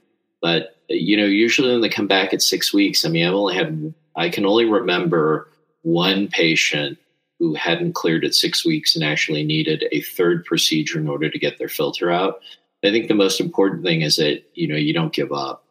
but 0.44 0.76
you 0.90 1.16
know, 1.16 1.24
usually 1.24 1.72
when 1.72 1.80
they 1.80 1.90
come 1.90 2.06
back 2.06 2.34
at 2.34 2.42
six 2.42 2.74
weeks, 2.74 3.06
I 3.06 3.10
mean, 3.10 3.26
I've 3.26 3.34
only 3.34 3.56
had 3.56 3.94
I 4.16 4.30
can 4.30 4.46
only 4.46 4.66
remember 4.66 5.48
one 5.82 6.28
patient 6.28 7.00
who 7.40 7.56
hadn't 7.56 7.96
cleared 7.96 8.26
at 8.26 8.36
six 8.36 8.66
weeks 8.66 8.94
and 8.94 9.04
actually 9.04 9.44
needed 9.44 9.86
a 9.92 10.02
third 10.02 10.46
procedure 10.46 11.00
in 11.00 11.08
order 11.08 11.30
to 11.30 11.40
get 11.40 11.58
their 11.58 11.70
filter 11.70 12.12
out. 12.12 12.42
I 12.84 12.92
think 12.92 13.08
the 13.08 13.16
most 13.16 13.40
important 13.40 13.84
thing 13.84 14.02
is 14.02 14.18
that 14.18 14.44
you 14.54 14.68
know 14.68 14.76
you 14.76 14.94
don't 14.94 15.14
give 15.14 15.32
up, 15.32 15.66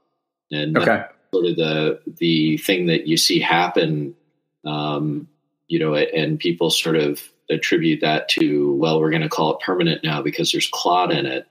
and 0.51 0.77
okay. 0.77 1.05
sort 1.35 1.47
of 1.47 1.57
the 1.57 2.01
the 2.07 2.57
thing 2.57 2.87
that 2.87 3.07
you 3.07 3.18
see 3.18 3.41
happen, 3.41 4.14
um, 4.64 5.29
you 5.68 5.79
know, 5.79 5.95
and 5.95 6.41
people 6.41 6.70
sort 6.70 6.97
of 6.97 7.23
attribute 7.51 8.01
that 8.01 8.31
to 8.31 8.75
well, 8.77 9.03
we're 9.03 9.11
going 9.11 9.20
to 9.20 9.29
call 9.29 9.53
it 9.53 9.61
permanent 9.61 10.03
now 10.03 10.23
because 10.23 10.51
there's 10.51 10.70
clot 10.73 11.12
in 11.12 11.27
it. 11.27 11.47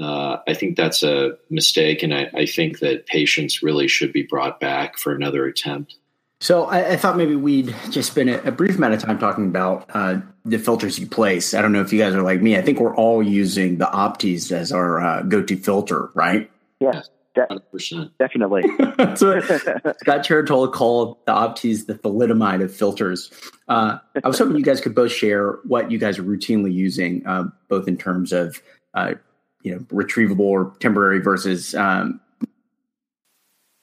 Uh, 0.00 0.38
I 0.46 0.54
think 0.54 0.76
that's 0.76 1.02
a 1.02 1.32
mistake, 1.50 2.02
and 2.02 2.14
I, 2.14 2.30
I, 2.34 2.46
think 2.46 2.78
that 2.78 3.06
patients 3.06 3.64
really 3.64 3.88
should 3.88 4.12
be 4.12 4.22
brought 4.22 4.60
back 4.60 4.96
for 4.96 5.12
another 5.12 5.44
attempt. 5.44 5.96
So 6.40 6.66
I, 6.66 6.92
I 6.92 6.96
thought 6.96 7.16
maybe 7.16 7.34
we'd 7.34 7.74
just 7.90 8.12
spend 8.12 8.30
a, 8.30 8.46
a, 8.46 8.52
brief 8.52 8.76
amount 8.76 8.94
of 8.94 9.02
time 9.02 9.18
talking 9.18 9.46
about 9.46 9.90
uh, 9.92 10.20
the 10.44 10.58
filters 10.58 10.98
you 10.98 11.06
place. 11.06 11.52
I 11.52 11.62
don't 11.62 11.72
know 11.72 11.80
if 11.80 11.92
you 11.92 11.98
guys 11.98 12.14
are 12.14 12.22
like 12.22 12.40
me. 12.40 12.56
I 12.56 12.62
think 12.62 12.78
we're 12.78 12.94
all 12.94 13.22
using 13.22 13.78
the 13.78 13.86
Optease 13.86 14.52
as 14.52 14.70
our 14.70 15.00
uh, 15.00 15.22
go-to 15.22 15.56
filter, 15.56 16.10
right? 16.14 16.48
Yeah. 16.78 17.02
De- 17.34 17.46
100%. 17.46 18.12
Definitely. 18.20 18.62
so 19.16 19.40
Scott 19.40 20.24
Trerotola 20.24 20.72
called 20.72 21.16
the 21.26 21.32
Optease 21.32 21.86
the 21.86 21.94
thalidomide 21.94 22.62
of 22.62 22.72
filters. 22.72 23.32
Uh, 23.66 23.98
I 24.22 24.28
was 24.28 24.38
hoping 24.38 24.56
you 24.56 24.64
guys 24.64 24.80
could 24.80 24.94
both 24.94 25.10
share 25.10 25.58
what 25.64 25.90
you 25.90 25.98
guys 25.98 26.20
are 26.20 26.24
routinely 26.24 26.72
using, 26.72 27.26
uh, 27.26 27.44
both 27.68 27.88
in 27.88 27.96
terms 27.96 28.32
of 28.32 28.62
uh, 28.94 29.14
you 29.62 29.74
know 29.74 29.80
retrievable 29.90 30.40
or 30.40 30.74
temporary 30.80 31.20
versus 31.20 31.74
um, 31.74 32.20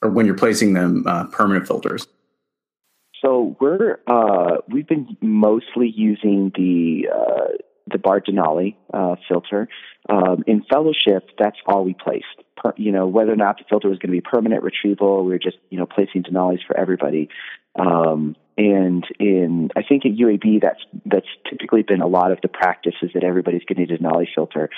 or 0.01 0.09
when 0.09 0.25
you're 0.25 0.35
placing 0.35 0.73
them 0.73 1.03
uh, 1.07 1.25
permanent 1.25 1.67
filters. 1.67 2.07
So 3.21 3.55
we're 3.59 3.99
uh, 4.07 4.57
we've 4.69 4.87
been 4.87 5.17
mostly 5.21 5.91
using 5.95 6.51
the 6.55 7.09
uh, 7.13 7.57
the 7.87 7.97
Bard 7.97 8.25
Denali 8.25 8.75
uh, 8.93 9.15
filter. 9.27 9.67
Um, 10.07 10.43
in 10.45 10.63
fellowship, 10.69 11.29
that's 11.39 11.57
all 11.65 11.83
we 11.83 11.93
placed. 11.93 12.25
Per, 12.57 12.73
you 12.77 12.91
know, 12.91 13.07
whether 13.07 13.31
or 13.31 13.37
not 13.37 13.57
the 13.57 13.63
filter 13.67 13.89
was 13.89 13.97
going 13.97 14.09
to 14.09 14.15
be 14.15 14.21
permanent 14.21 14.63
retrieval, 14.63 15.23
we 15.23 15.31
were 15.31 15.39
just 15.39 15.57
you 15.69 15.77
know 15.79 15.85
placing 15.85 16.23
Denalis 16.23 16.59
for 16.65 16.77
everybody. 16.77 17.29
Um, 17.77 18.35
and 18.57 19.05
in 19.19 19.69
I 19.75 19.83
think 19.83 20.05
at 20.05 20.13
UAB 20.13 20.61
that's 20.61 20.79
that's 21.05 21.27
typically 21.49 21.83
been 21.83 22.01
a 22.01 22.07
lot 22.07 22.31
of 22.31 22.39
the 22.41 22.47
practices 22.47 23.11
that 23.13 23.23
everybody's 23.23 23.63
getting 23.67 23.83
a 23.83 23.97
Denali 23.97 24.27
filter. 24.33 24.69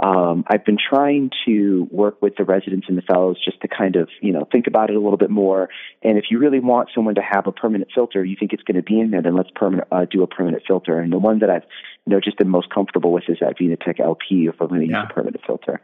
Um, 0.00 0.44
I've 0.48 0.64
been 0.64 0.78
trying 0.78 1.30
to 1.44 1.86
work 1.90 2.22
with 2.22 2.36
the 2.36 2.44
residents 2.44 2.86
and 2.88 2.96
the 2.96 3.02
fellows 3.02 3.38
just 3.44 3.60
to 3.60 3.68
kind 3.68 3.96
of 3.96 4.08
you 4.22 4.32
know 4.32 4.48
think 4.50 4.66
about 4.66 4.88
it 4.88 4.96
a 4.96 5.00
little 5.00 5.18
bit 5.18 5.30
more. 5.30 5.68
And 6.02 6.16
if 6.16 6.26
you 6.30 6.38
really 6.38 6.60
want 6.60 6.88
someone 6.94 7.14
to 7.16 7.22
have 7.22 7.46
a 7.46 7.52
permanent 7.52 7.90
filter, 7.94 8.24
you 8.24 8.36
think 8.38 8.54
it's 8.54 8.62
going 8.62 8.76
to 8.76 8.82
be 8.82 8.98
in 8.98 9.10
there, 9.10 9.22
then 9.22 9.36
let's 9.36 9.50
permanent 9.54 9.88
uh, 9.92 10.06
do 10.10 10.22
a 10.22 10.26
permanent 10.26 10.62
filter. 10.66 10.98
And 10.98 11.12
the 11.12 11.18
one 11.18 11.40
that 11.40 11.50
I've 11.50 11.64
you 12.06 12.12
know 12.14 12.20
just 12.20 12.38
been 12.38 12.48
most 12.48 12.70
comfortable 12.70 13.12
with 13.12 13.24
is 13.28 13.38
that 13.40 13.58
VenaTech 13.58 14.00
LP 14.00 14.46
if 14.46 14.60
I'm 14.60 14.68
going 14.68 14.80
to 14.80 14.86
yeah. 14.86 15.02
use 15.02 15.08
a 15.10 15.14
permanent 15.14 15.44
filter. 15.46 15.82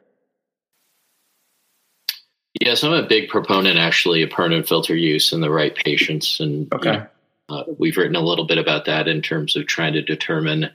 Yes, 2.60 2.84
I'm 2.84 2.92
a 2.92 3.02
big 3.02 3.28
proponent 3.28 3.78
actually 3.78 4.22
of 4.22 4.30
permanent 4.30 4.68
filter 4.68 4.94
use 4.94 5.32
in 5.32 5.40
the 5.40 5.50
right 5.50 5.74
patients, 5.74 6.38
and 6.38 6.72
okay. 6.72 6.92
You 6.92 6.98
know, 6.98 7.06
uh, 7.52 7.64
we've 7.78 7.96
written 7.96 8.16
a 8.16 8.20
little 8.20 8.46
bit 8.46 8.58
about 8.58 8.86
that 8.86 9.08
in 9.08 9.22
terms 9.22 9.56
of 9.56 9.66
trying 9.66 9.92
to 9.92 10.02
determine, 10.02 10.70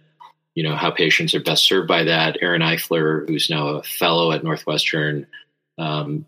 you 0.56 0.64
know, 0.64 0.76
how 0.76 0.92
patients 0.92 1.34
are 1.34 1.44
best 1.44 1.66
served 1.66 1.88
by 1.88 2.04
that. 2.04 2.38
Aaron 2.42 2.62
Eifler, 2.62 3.28
who's 3.28 3.50
now 3.50 3.68
a 3.68 3.84
fellow 3.84 4.32
at 4.32 4.44
Northwestern, 4.44 5.28
um, 5.78 6.26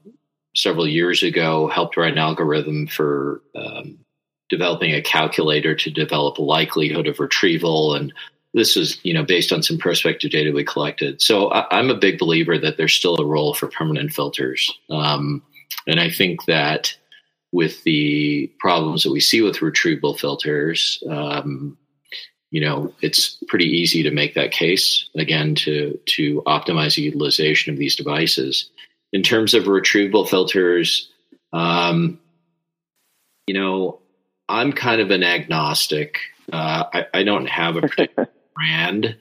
several 0.56 0.88
years 0.88 1.24
ago 1.24 1.68
helped 1.68 1.98
write 1.98 2.14
an 2.14 2.18
algorithm 2.18 2.88
for 2.88 3.42
um, 3.56 4.00
developing 4.50 4.94
a 4.94 5.02
calculator 5.02 5.76
to 5.76 5.92
develop 5.92 6.40
likelihood 6.40 7.08
of 7.08 7.20
retrieval. 7.20 7.94
And 7.94 8.14
this 8.54 8.76
is 8.76 9.00
you 9.04 9.14
know 9.14 9.24
based 9.24 9.52
on 9.52 9.62
some 9.62 9.78
prospective 9.78 10.32
data 10.32 10.52
we 10.52 10.64
collected. 10.64 11.22
So 11.22 11.50
I, 11.50 11.80
am 11.80 11.90
a 11.90 11.96
big 11.96 12.18
believer 12.18 12.58
that 12.58 12.78
there's 12.78 12.94
still 12.94 13.18
a 13.18 13.26
role 13.26 13.54
for 13.54 13.68
permanent 13.68 14.12
filters. 14.12 14.72
Um, 14.90 15.44
and 15.88 16.00
i 16.00 16.10
think 16.10 16.46
that 16.46 16.96
with 17.52 17.84
the 17.84 18.52
problems 18.60 19.04
that 19.04 19.12
we 19.12 19.20
see 19.20 19.42
with 19.42 19.58
retrievable 19.58 20.20
filters, 20.20 21.04
um, 21.10 21.78
you 22.52 22.62
know, 22.62 22.94
it's 23.02 23.38
pretty 23.48 23.66
easy 23.66 24.04
to 24.04 24.12
make 24.12 24.34
that 24.34 24.52
case 24.52 25.10
again 25.16 25.56
to 25.56 26.00
to 26.08 26.42
optimize 26.48 26.96
the 26.96 27.04
utilization 27.04 27.74
of 27.74 27.80
these 27.80 27.96
devices. 27.96 28.70
In 29.12 29.24
terms 29.24 29.54
of 29.54 29.64
retrievable 29.64 30.28
filters, 30.28 31.10
um, 31.54 32.20
you 33.48 33.54
know, 33.54 34.00
I'm 34.48 34.72
kind 34.72 35.02
of 35.02 35.12
an 35.12 35.24
agnostic. 35.24 36.20
Uh, 36.52 36.84
I, 36.94 37.06
I, 37.14 37.24
don't 37.24 37.48
have 37.48 37.76
a 37.76 37.82
particular 37.82 38.30
brand. 38.56 39.16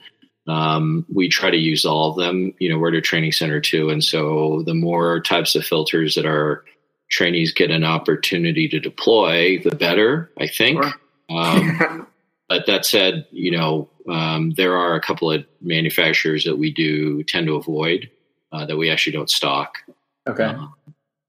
Um, 0.47 1.05
we 1.13 1.29
try 1.29 1.51
to 1.51 1.57
use 1.57 1.85
all 1.85 2.09
of 2.09 2.17
them. 2.17 2.53
You 2.59 2.69
know, 2.69 2.79
we're 2.79 2.89
at 2.89 2.95
a 2.95 3.01
training 3.01 3.31
center 3.31 3.61
too, 3.61 3.89
and 3.89 4.03
so 4.03 4.63
the 4.65 4.73
more 4.73 5.19
types 5.21 5.55
of 5.55 5.65
filters 5.65 6.15
that 6.15 6.25
are 6.25 6.65
trainees 7.09 7.51
get 7.51 7.71
an 7.71 7.83
opportunity 7.83 8.67
to 8.69 8.79
deploy, 8.79 9.59
the 9.59 9.75
better, 9.75 10.31
I 10.39 10.47
think. 10.47 10.81
Sure. 10.83 10.93
Um, 11.29 12.07
but 12.49 12.65
that 12.67 12.85
said, 12.85 13.25
you 13.31 13.51
know, 13.51 13.89
um, 14.07 14.51
there 14.51 14.77
are 14.77 14.95
a 14.95 15.01
couple 15.01 15.31
of 15.31 15.45
manufacturers 15.61 16.43
that 16.43 16.57
we 16.57 16.71
do 16.71 17.23
tend 17.23 17.47
to 17.47 17.55
avoid 17.55 18.09
uh, 18.51 18.65
that 18.65 18.77
we 18.77 18.89
actually 18.89 19.13
don't 19.13 19.29
stock. 19.29 19.77
Okay. 20.27 20.43
Uh, 20.43 20.67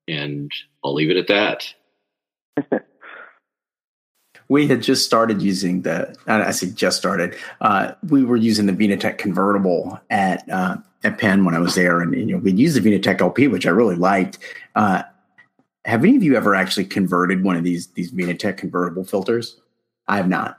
and 0.08 0.50
I'll 0.84 0.94
leave 0.94 1.10
it 1.10 1.16
at 1.16 1.28
that. 1.28 1.74
we 4.48 4.66
had 4.66 4.82
just 4.82 5.04
started 5.04 5.40
using 5.40 5.82
the, 5.82 6.14
I 6.26 6.50
say 6.50 6.70
just 6.70 6.98
started, 6.98 7.36
uh, 7.60 7.92
we 8.08 8.24
were 8.24 8.36
using 8.36 8.66
the 8.66 8.72
VenaTech 8.72 9.18
convertible 9.18 10.00
at, 10.10 10.48
uh, 10.50 10.78
at 11.04 11.18
Penn 11.18 11.44
when 11.44 11.54
I 11.54 11.60
was 11.60 11.74
there. 11.74 12.00
And, 12.00 12.14
you 12.14 12.26
know, 12.26 12.38
we'd 12.38 12.58
use 12.58 12.74
the 12.74 12.80
VenaTech 12.80 13.20
LP, 13.20 13.46
which 13.46 13.66
I 13.66 13.70
really 13.70 13.96
liked. 13.96 14.38
Uh, 14.74 15.02
have 15.84 16.04
any 16.04 16.16
of 16.16 16.22
you 16.22 16.36
ever 16.36 16.54
actually 16.54 16.84
converted 16.84 17.42
one 17.42 17.56
of 17.56 17.64
these 17.64 17.88
these 17.88 18.12
VenaTech 18.12 18.56
convertible 18.56 19.04
filters? 19.04 19.60
I 20.08 20.16
have 20.16 20.28
not. 20.28 20.58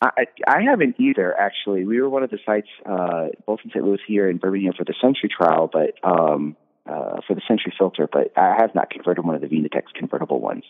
I, 0.00 0.26
I 0.46 0.62
haven't 0.62 0.96
either. 0.98 1.34
Actually, 1.38 1.84
we 1.84 2.00
were 2.00 2.08
one 2.10 2.22
of 2.22 2.30
the 2.30 2.38
sites, 2.44 2.68
uh, 2.84 3.28
both 3.46 3.60
in 3.64 3.70
St. 3.70 3.82
Louis 3.82 3.98
here 4.06 4.28
in 4.28 4.36
Birmingham 4.36 4.74
for 4.76 4.84
the 4.84 4.94
Sentry 5.00 5.28
trial, 5.28 5.70
but 5.72 5.94
um, 6.04 6.54
uh, 6.86 7.20
for 7.26 7.34
the 7.34 7.40
Sentry 7.48 7.72
filter. 7.76 8.08
But 8.10 8.32
I 8.36 8.54
have 8.58 8.74
not 8.74 8.90
converted 8.90 9.24
one 9.24 9.34
of 9.34 9.40
the 9.40 9.48
VenaTech's 9.48 9.92
convertible 9.94 10.40
ones. 10.40 10.64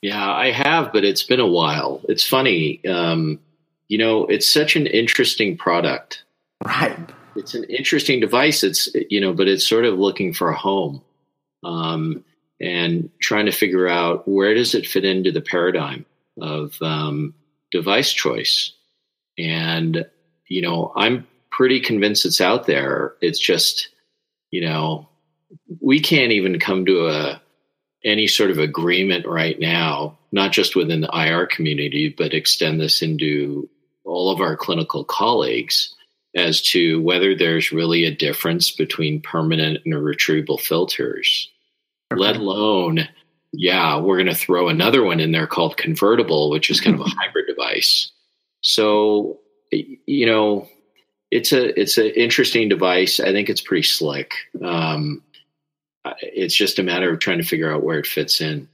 Yeah, 0.00 0.30
I 0.30 0.52
have, 0.52 0.92
but 0.92 1.04
it's 1.04 1.24
been 1.24 1.40
a 1.40 1.46
while. 1.46 2.00
It's 2.08 2.24
funny, 2.24 2.84
um, 2.86 3.40
you 3.88 3.98
know, 3.98 4.26
it's 4.26 4.48
such 4.48 4.76
an 4.76 4.86
interesting 4.86 5.56
product. 5.56 6.22
Right. 6.64 6.96
It's 7.34 7.54
an 7.54 7.64
interesting 7.64 8.20
device. 8.20 8.62
It's 8.62 8.88
you 9.10 9.20
know, 9.20 9.32
but 9.32 9.48
it's 9.48 9.66
sort 9.66 9.84
of 9.84 9.98
looking 9.98 10.32
for 10.32 10.50
a 10.50 10.56
home 10.56 11.02
um, 11.64 12.24
and 12.60 13.10
trying 13.20 13.46
to 13.46 13.52
figure 13.52 13.88
out 13.88 14.26
where 14.26 14.54
does 14.54 14.74
it 14.74 14.86
fit 14.86 15.04
into 15.04 15.30
the 15.30 15.40
paradigm 15.40 16.04
of 16.40 16.80
um, 16.82 17.34
device 17.70 18.12
choice. 18.12 18.72
And 19.38 20.06
you 20.48 20.62
know, 20.62 20.92
I'm 20.96 21.26
pretty 21.50 21.80
convinced 21.80 22.24
it's 22.24 22.40
out 22.40 22.66
there. 22.66 23.14
It's 23.20 23.38
just, 23.38 23.88
you 24.50 24.60
know, 24.60 25.08
we 25.80 26.00
can't 26.00 26.32
even 26.32 26.60
come 26.60 26.84
to 26.86 27.08
a 27.08 27.42
any 28.04 28.26
sort 28.26 28.50
of 28.50 28.58
agreement 28.58 29.26
right 29.26 29.58
now, 29.58 30.16
not 30.30 30.52
just 30.52 30.76
within 30.76 31.00
the 31.00 31.10
IR 31.12 31.46
community, 31.46 32.14
but 32.16 32.34
extend 32.34 32.80
this 32.80 33.02
into 33.02 33.68
all 34.04 34.30
of 34.30 34.40
our 34.40 34.56
clinical 34.56 35.02
colleagues 35.02 35.95
as 36.36 36.60
to 36.60 37.00
whether 37.02 37.34
there's 37.34 37.72
really 37.72 38.04
a 38.04 38.14
difference 38.14 38.70
between 38.70 39.20
permanent 39.20 39.80
and 39.84 39.94
retrievable 39.94 40.60
filters 40.60 41.50
okay. 42.12 42.20
let 42.20 42.36
alone, 42.36 43.08
yeah, 43.52 43.98
we're 43.98 44.16
going 44.16 44.26
to 44.26 44.34
throw 44.34 44.68
another 44.68 45.02
one 45.02 45.20
in 45.20 45.32
there 45.32 45.46
called 45.46 45.76
convertible, 45.76 46.50
which 46.50 46.70
is 46.70 46.80
kind 46.80 46.94
of 46.94 47.00
a 47.00 47.10
hybrid 47.18 47.46
device. 47.46 48.10
So, 48.60 49.40
you 49.70 50.26
know, 50.26 50.68
it's 51.30 51.52
a 51.52 51.78
it's 51.78 51.98
an 51.98 52.06
interesting 52.06 52.68
device. 52.68 53.20
I 53.20 53.32
think 53.32 53.48
it's 53.48 53.60
pretty 53.60 53.82
slick. 53.82 54.32
Um, 54.62 55.22
it's 56.20 56.54
just 56.54 56.78
a 56.78 56.84
matter 56.84 57.12
of 57.12 57.18
trying 57.18 57.38
to 57.38 57.44
figure 57.44 57.72
out 57.72 57.82
where 57.82 57.98
it 57.98 58.06
fits 58.06 58.40
in. 58.40 58.68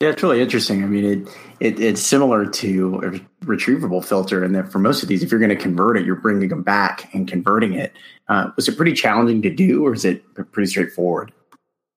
Yeah, 0.00 0.10
it's 0.10 0.22
really 0.22 0.40
interesting. 0.40 0.84
I 0.84 0.86
mean, 0.86 1.04
it, 1.04 1.28
it 1.58 1.80
it's 1.80 2.00
similar 2.00 2.46
to 2.46 2.96
a 2.96 3.44
retrievable 3.44 4.04
filter, 4.04 4.44
and 4.44 4.54
that 4.54 4.70
for 4.70 4.78
most 4.78 5.02
of 5.02 5.08
these, 5.08 5.24
if 5.24 5.32
you're 5.32 5.40
going 5.40 5.50
to 5.50 5.56
convert 5.56 5.96
it, 5.96 6.06
you're 6.06 6.14
bringing 6.14 6.48
them 6.48 6.62
back 6.62 7.12
and 7.14 7.26
converting 7.26 7.74
it. 7.74 7.92
Uh, 8.28 8.50
was 8.54 8.68
it 8.68 8.76
pretty 8.76 8.92
challenging 8.92 9.42
to 9.42 9.50
do, 9.50 9.84
or 9.84 9.92
is 9.92 10.04
it 10.04 10.22
pretty 10.52 10.68
straightforward? 10.68 11.32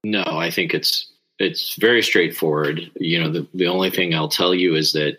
No, 0.04 0.24
I 0.24 0.50
think 0.50 0.74
it's 0.74 1.12
it's 1.38 1.76
very 1.76 2.02
straightforward. 2.02 2.90
You 2.96 3.20
know, 3.20 3.32
the 3.32 3.48
the 3.54 3.68
only 3.68 3.92
thing 3.92 4.16
I'll 4.16 4.30
tell 4.30 4.56
you 4.56 4.74
is 4.76 4.94
that 4.94 5.18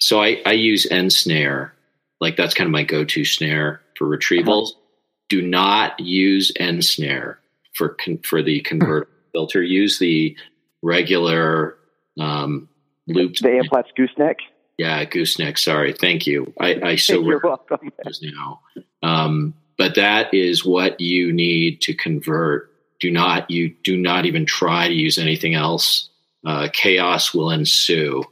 so 0.00 0.20
I 0.20 0.42
I 0.44 0.52
use 0.52 0.90
EN 0.90 1.10
Snare, 1.10 1.72
like 2.20 2.36
that's 2.36 2.54
kind 2.54 2.66
of 2.66 2.72
my 2.72 2.82
go 2.82 3.04
to 3.04 3.24
snare 3.24 3.80
for 3.96 4.08
retrievals. 4.08 4.70
Uh-huh. 4.70 4.80
Do 5.28 5.42
not 5.42 6.00
use 6.00 6.50
EN 6.58 6.82
Snare 6.82 7.38
for 7.74 7.90
con- 7.90 8.18
for 8.24 8.42
the 8.42 8.60
convert 8.62 9.08
filter. 9.32 9.62
Use 9.62 10.00
the 10.00 10.36
regular 10.82 11.77
um, 12.18 12.68
loop. 13.06 13.34
The 13.36 13.48
Amplatz 13.48 13.88
gooseneck. 13.96 14.38
Yeah, 14.76 15.04
gooseneck. 15.04 15.58
Sorry, 15.58 15.92
thank 15.92 16.26
you. 16.26 16.52
I, 16.60 16.80
I 16.82 16.96
so 16.96 17.20
you're 17.22 17.40
welcome. 17.42 17.90
Now, 18.22 18.60
um, 19.02 19.54
but 19.76 19.94
that 19.96 20.32
is 20.32 20.64
what 20.64 21.00
you 21.00 21.32
need 21.32 21.80
to 21.82 21.94
convert 21.94 22.72
do 23.00 23.10
not 23.10 23.50
you 23.50 23.74
do 23.84 23.96
not 23.96 24.26
even 24.26 24.44
try 24.44 24.88
to 24.88 24.94
use 24.94 25.18
anything 25.18 25.54
else. 25.54 26.10
Uh, 26.44 26.68
chaos 26.72 27.34
will 27.34 27.50
ensue, 27.50 28.24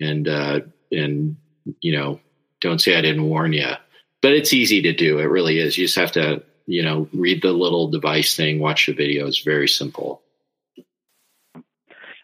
and 0.00 0.28
uh, 0.28 0.60
and 0.90 1.36
you 1.80 1.92
know, 1.92 2.20
don't 2.60 2.80
say 2.80 2.96
I 2.96 3.00
didn't 3.00 3.28
warn 3.28 3.52
you. 3.52 3.70
But 4.20 4.32
it's 4.32 4.52
easy 4.52 4.82
to 4.82 4.92
do. 4.92 5.18
It 5.18 5.24
really 5.24 5.58
is. 5.58 5.78
You 5.78 5.86
just 5.86 5.96
have 5.96 6.12
to, 6.12 6.42
you 6.66 6.82
know, 6.82 7.08
read 7.12 7.42
the 7.42 7.52
little 7.52 7.88
device 7.88 8.34
thing, 8.34 8.58
watch 8.58 8.86
the 8.86 8.92
video. 8.92 9.28
It's 9.28 9.42
very 9.42 9.68
simple. 9.68 10.22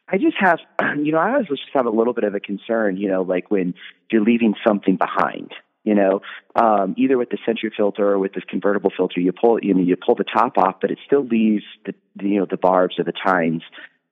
I 0.09 0.19
just 0.19 0.37
have, 0.39 0.59
you 1.03 1.13
know, 1.13 1.19
I 1.19 1.33
always 1.33 1.49
just 1.49 1.63
have 1.73 1.87
a 1.87 1.91
little 1.91 2.13
bit 2.13 2.25
of 2.25 2.35
a 2.35 2.41
concern, 2.41 2.97
you 2.97 3.09
know, 3.09 3.23
like 3.23 3.51
when 3.51 3.75
you're 4.11 4.23
leaving 4.23 4.55
something 4.67 4.97
behind, 4.97 5.53
you 5.83 5.95
know, 5.95 6.21
um, 6.55 6.95
either 6.97 7.19
with 7.19 7.31
the 7.31 7.39
Sentry 7.45 7.73
filter 7.75 8.13
or 8.13 8.19
with 8.19 8.33
this 8.33 8.45
convertible 8.49 8.91
filter, 8.95 9.21
you 9.21 9.33
pull, 9.33 9.57
it 9.57 9.65
you 9.65 9.75
know, 9.75 9.83
you 9.83 9.97
pull 9.97 10.15
the 10.15 10.25
top 10.25 10.57
off, 10.59 10.77
but 10.81 10.91
it 10.91 10.99
still 11.07 11.25
leaves 11.25 11.65
the, 11.87 11.95
the 12.17 12.29
you 12.29 12.39
know, 12.41 12.47
the 12.49 12.57
barbs 12.57 12.99
or 12.99 13.05
the 13.05 13.13
tines 13.13 13.63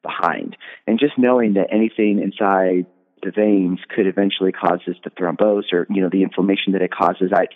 behind. 0.03 0.57
And 0.87 0.99
just 0.99 1.17
knowing 1.17 1.55
that 1.55 1.69
anything 1.71 2.21
inside 2.21 2.87
the 3.23 3.31
veins 3.31 3.79
could 3.89 4.07
eventually 4.07 4.51
cause 4.51 4.81
this 4.87 4.97
to 5.05 5.11
thrombose 5.11 5.73
or, 5.73 5.87
you 5.89 6.03
know, 6.03 6.09
the 6.11 6.23
inflammation 6.23 6.73
that 6.73 6.83
it 6.83 6.91
causes, 6.91 7.31
I, 7.33 7.47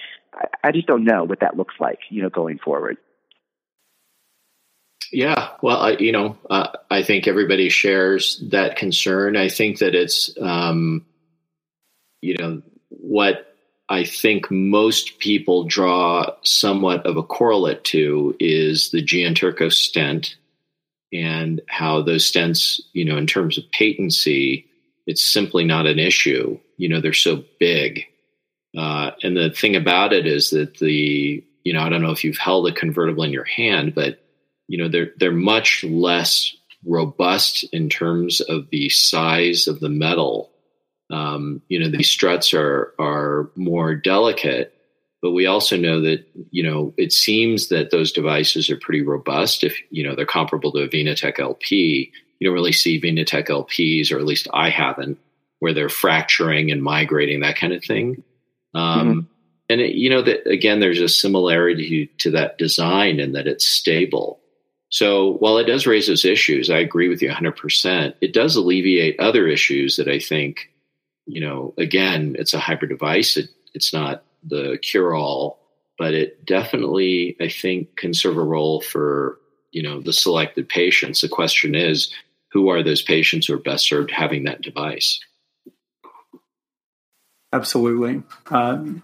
I 0.62 0.70
just 0.70 0.86
don't 0.86 1.04
know 1.04 1.24
what 1.24 1.40
that 1.40 1.56
looks 1.56 1.74
like, 1.80 1.98
you 2.08 2.22
know, 2.22 2.30
going 2.30 2.58
forward. 2.58 2.98
Yeah, 5.12 5.50
well, 5.62 5.78
I, 5.78 5.90
you 5.92 6.12
know, 6.12 6.36
uh, 6.50 6.68
I 6.90 7.02
think 7.02 7.26
everybody 7.26 7.68
shares 7.68 8.42
that 8.50 8.76
concern. 8.76 9.36
I 9.36 9.48
think 9.48 9.78
that 9.78 9.94
it's, 9.94 10.30
um, 10.40 11.06
you 12.22 12.36
know, 12.36 12.62
what 12.88 13.54
I 13.88 14.04
think 14.04 14.50
most 14.50 15.18
people 15.18 15.64
draw 15.64 16.34
somewhat 16.42 17.06
of 17.06 17.16
a 17.16 17.22
correlate 17.22 17.84
to 17.84 18.34
is 18.40 18.90
the 18.90 19.02
Gianturco 19.02 19.72
stent 19.72 20.36
and 21.12 21.60
how 21.68 22.02
those 22.02 22.30
stents, 22.30 22.80
you 22.92 23.04
know, 23.04 23.16
in 23.16 23.26
terms 23.26 23.58
of 23.58 23.70
patency, 23.70 24.66
it's 25.06 25.22
simply 25.22 25.64
not 25.64 25.86
an 25.86 26.00
issue. 26.00 26.58
You 26.78 26.88
know, 26.88 27.00
they're 27.00 27.12
so 27.12 27.44
big. 27.60 28.04
Uh, 28.76 29.12
and 29.22 29.36
the 29.36 29.50
thing 29.50 29.76
about 29.76 30.12
it 30.12 30.26
is 30.26 30.50
that 30.50 30.78
the, 30.78 31.44
you 31.62 31.72
know, 31.72 31.80
I 31.80 31.88
don't 31.88 32.02
know 32.02 32.10
if 32.10 32.24
you've 32.24 32.36
held 32.36 32.68
a 32.68 32.72
convertible 32.72 33.22
in 33.22 33.32
your 33.32 33.44
hand, 33.44 33.94
but 33.94 34.20
you 34.68 34.78
know 34.78 34.88
they're 34.88 35.12
they're 35.18 35.32
much 35.32 35.84
less 35.84 36.54
robust 36.84 37.64
in 37.72 37.88
terms 37.88 38.40
of 38.42 38.68
the 38.70 38.88
size 38.88 39.66
of 39.66 39.80
the 39.80 39.88
metal. 39.88 40.50
Um, 41.10 41.62
you 41.68 41.78
know 41.78 41.88
these 41.88 42.10
struts 42.10 42.52
are 42.52 42.94
are 42.98 43.50
more 43.54 43.94
delicate, 43.94 44.74
but 45.22 45.32
we 45.32 45.46
also 45.46 45.76
know 45.76 46.00
that 46.00 46.26
you 46.50 46.62
know 46.62 46.94
it 46.96 47.12
seems 47.12 47.68
that 47.68 47.90
those 47.90 48.12
devices 48.12 48.70
are 48.70 48.76
pretty 48.76 49.02
robust. 49.02 49.62
If 49.62 49.76
you 49.90 50.02
know 50.02 50.14
they're 50.14 50.26
comparable 50.26 50.72
to 50.72 50.82
a 50.82 50.88
VenaTech 50.88 51.38
LP, 51.38 52.12
you 52.38 52.46
don't 52.46 52.54
really 52.54 52.72
see 52.72 53.00
VenaTech 53.00 53.48
LPs, 53.48 54.12
or 54.12 54.18
at 54.18 54.24
least 54.24 54.48
I 54.52 54.70
haven't, 54.70 55.18
where 55.60 55.72
they're 55.72 55.88
fracturing 55.88 56.70
and 56.70 56.82
migrating 56.82 57.40
that 57.40 57.56
kind 57.56 57.72
of 57.72 57.84
thing. 57.84 58.22
Um, 58.74 59.08
mm-hmm. 59.08 59.20
And 59.68 59.80
it, 59.80 59.94
you 59.94 60.10
know 60.10 60.22
that 60.22 60.46
again, 60.48 60.80
there's 60.80 61.00
a 61.00 61.08
similarity 61.08 62.10
to 62.18 62.30
that 62.32 62.58
design 62.58 63.20
in 63.20 63.32
that 63.32 63.46
it's 63.46 63.66
stable. 63.66 64.40
So 64.88 65.32
while 65.34 65.58
it 65.58 65.64
does 65.64 65.86
raise 65.86 66.06
those 66.06 66.24
issues, 66.24 66.70
I 66.70 66.78
agree 66.78 67.08
with 67.08 67.20
you 67.22 67.28
100%. 67.28 68.14
It 68.20 68.32
does 68.32 68.56
alleviate 68.56 69.18
other 69.18 69.48
issues 69.48 69.96
that 69.96 70.08
I 70.08 70.18
think, 70.18 70.70
you 71.26 71.40
know, 71.40 71.74
again, 71.76 72.36
it's 72.38 72.54
a 72.54 72.60
hybrid 72.60 72.90
device. 72.90 73.36
It, 73.36 73.48
it's 73.74 73.92
not 73.92 74.24
the 74.44 74.78
cure 74.80 75.14
all, 75.14 75.58
but 75.98 76.14
it 76.14 76.44
definitely, 76.46 77.36
I 77.40 77.48
think, 77.48 77.96
can 77.96 78.14
serve 78.14 78.36
a 78.36 78.44
role 78.44 78.80
for, 78.80 79.40
you 79.72 79.82
know, 79.82 80.00
the 80.00 80.12
selected 80.12 80.68
patients. 80.68 81.20
The 81.20 81.28
question 81.28 81.74
is, 81.74 82.14
who 82.52 82.68
are 82.68 82.82
those 82.82 83.02
patients 83.02 83.46
who 83.46 83.54
are 83.54 83.58
best 83.58 83.86
served 83.86 84.10
having 84.10 84.44
that 84.44 84.62
device? 84.62 85.20
Absolutely. 87.52 88.22
Um, 88.50 89.02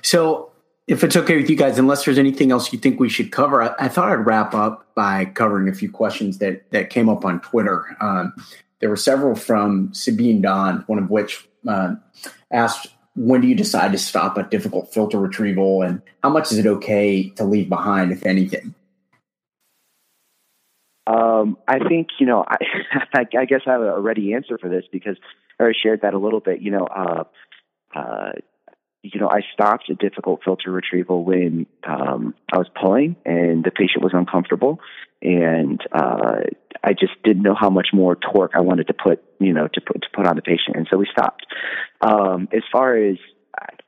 so 0.00 0.51
if 0.86 1.04
it's 1.04 1.16
okay 1.16 1.36
with 1.36 1.48
you 1.48 1.56
guys, 1.56 1.78
unless 1.78 2.04
there's 2.04 2.18
anything 2.18 2.50
else 2.50 2.72
you 2.72 2.78
think 2.78 2.98
we 2.98 3.08
should 3.08 3.30
cover, 3.30 3.62
I, 3.62 3.74
I 3.78 3.88
thought 3.88 4.10
I'd 4.10 4.26
wrap 4.26 4.54
up 4.54 4.86
by 4.94 5.26
covering 5.26 5.68
a 5.68 5.74
few 5.74 5.90
questions 5.90 6.38
that 6.38 6.70
that 6.70 6.90
came 6.90 7.08
up 7.08 7.24
on 7.24 7.40
Twitter. 7.40 7.96
Um, 8.00 8.34
there 8.80 8.88
were 8.88 8.96
several 8.96 9.34
from 9.34 9.94
Sabine 9.94 10.42
Don, 10.42 10.82
one 10.88 10.98
of 10.98 11.08
which 11.08 11.48
uh, 11.68 11.94
asked, 12.50 12.88
"When 13.14 13.40
do 13.40 13.46
you 13.46 13.54
decide 13.54 13.92
to 13.92 13.98
stop 13.98 14.36
a 14.36 14.42
difficult 14.42 14.92
filter 14.92 15.18
retrieval, 15.18 15.82
and 15.82 16.02
how 16.22 16.30
much 16.30 16.50
is 16.50 16.58
it 16.58 16.66
okay 16.66 17.30
to 17.30 17.44
leave 17.44 17.68
behind, 17.68 18.10
if 18.10 18.26
anything?" 18.26 18.74
Um, 21.06 21.58
I 21.68 21.78
think 21.78 22.08
you 22.18 22.26
know. 22.26 22.44
I, 22.46 22.56
I 23.14 23.44
guess 23.44 23.62
I 23.66 23.72
have 23.72 23.82
a 23.82 24.00
ready 24.00 24.34
answer 24.34 24.58
for 24.58 24.68
this 24.68 24.84
because 24.90 25.16
I 25.60 25.72
shared 25.80 26.02
that 26.02 26.14
a 26.14 26.18
little 26.18 26.40
bit. 26.40 26.60
You 26.60 26.72
know, 26.72 26.86
uh, 26.86 27.24
uh, 27.94 28.32
you 29.02 29.20
know, 29.20 29.28
I 29.28 29.40
stopped 29.52 29.90
a 29.90 29.94
difficult 29.94 30.40
filter 30.44 30.70
retrieval 30.70 31.24
when 31.24 31.66
um, 31.84 32.34
I 32.52 32.58
was 32.58 32.68
pulling 32.80 33.16
and 33.24 33.64
the 33.64 33.72
patient 33.72 34.02
was 34.02 34.12
uncomfortable, 34.14 34.78
and 35.20 35.80
uh, 35.92 36.42
I 36.84 36.92
just 36.92 37.20
didn't 37.24 37.42
know 37.42 37.56
how 37.58 37.68
much 37.68 37.88
more 37.92 38.16
torque 38.16 38.52
I 38.54 38.60
wanted 38.60 38.86
to 38.86 38.94
put, 38.94 39.22
you 39.40 39.52
know, 39.52 39.66
to 39.74 39.80
put 39.80 40.02
to 40.02 40.08
put 40.14 40.26
on 40.26 40.36
the 40.36 40.42
patient, 40.42 40.76
and 40.76 40.86
so 40.90 40.96
we 40.96 41.06
stopped. 41.10 41.46
Um, 42.00 42.48
as 42.52 42.62
far 42.70 42.96
as 42.96 43.16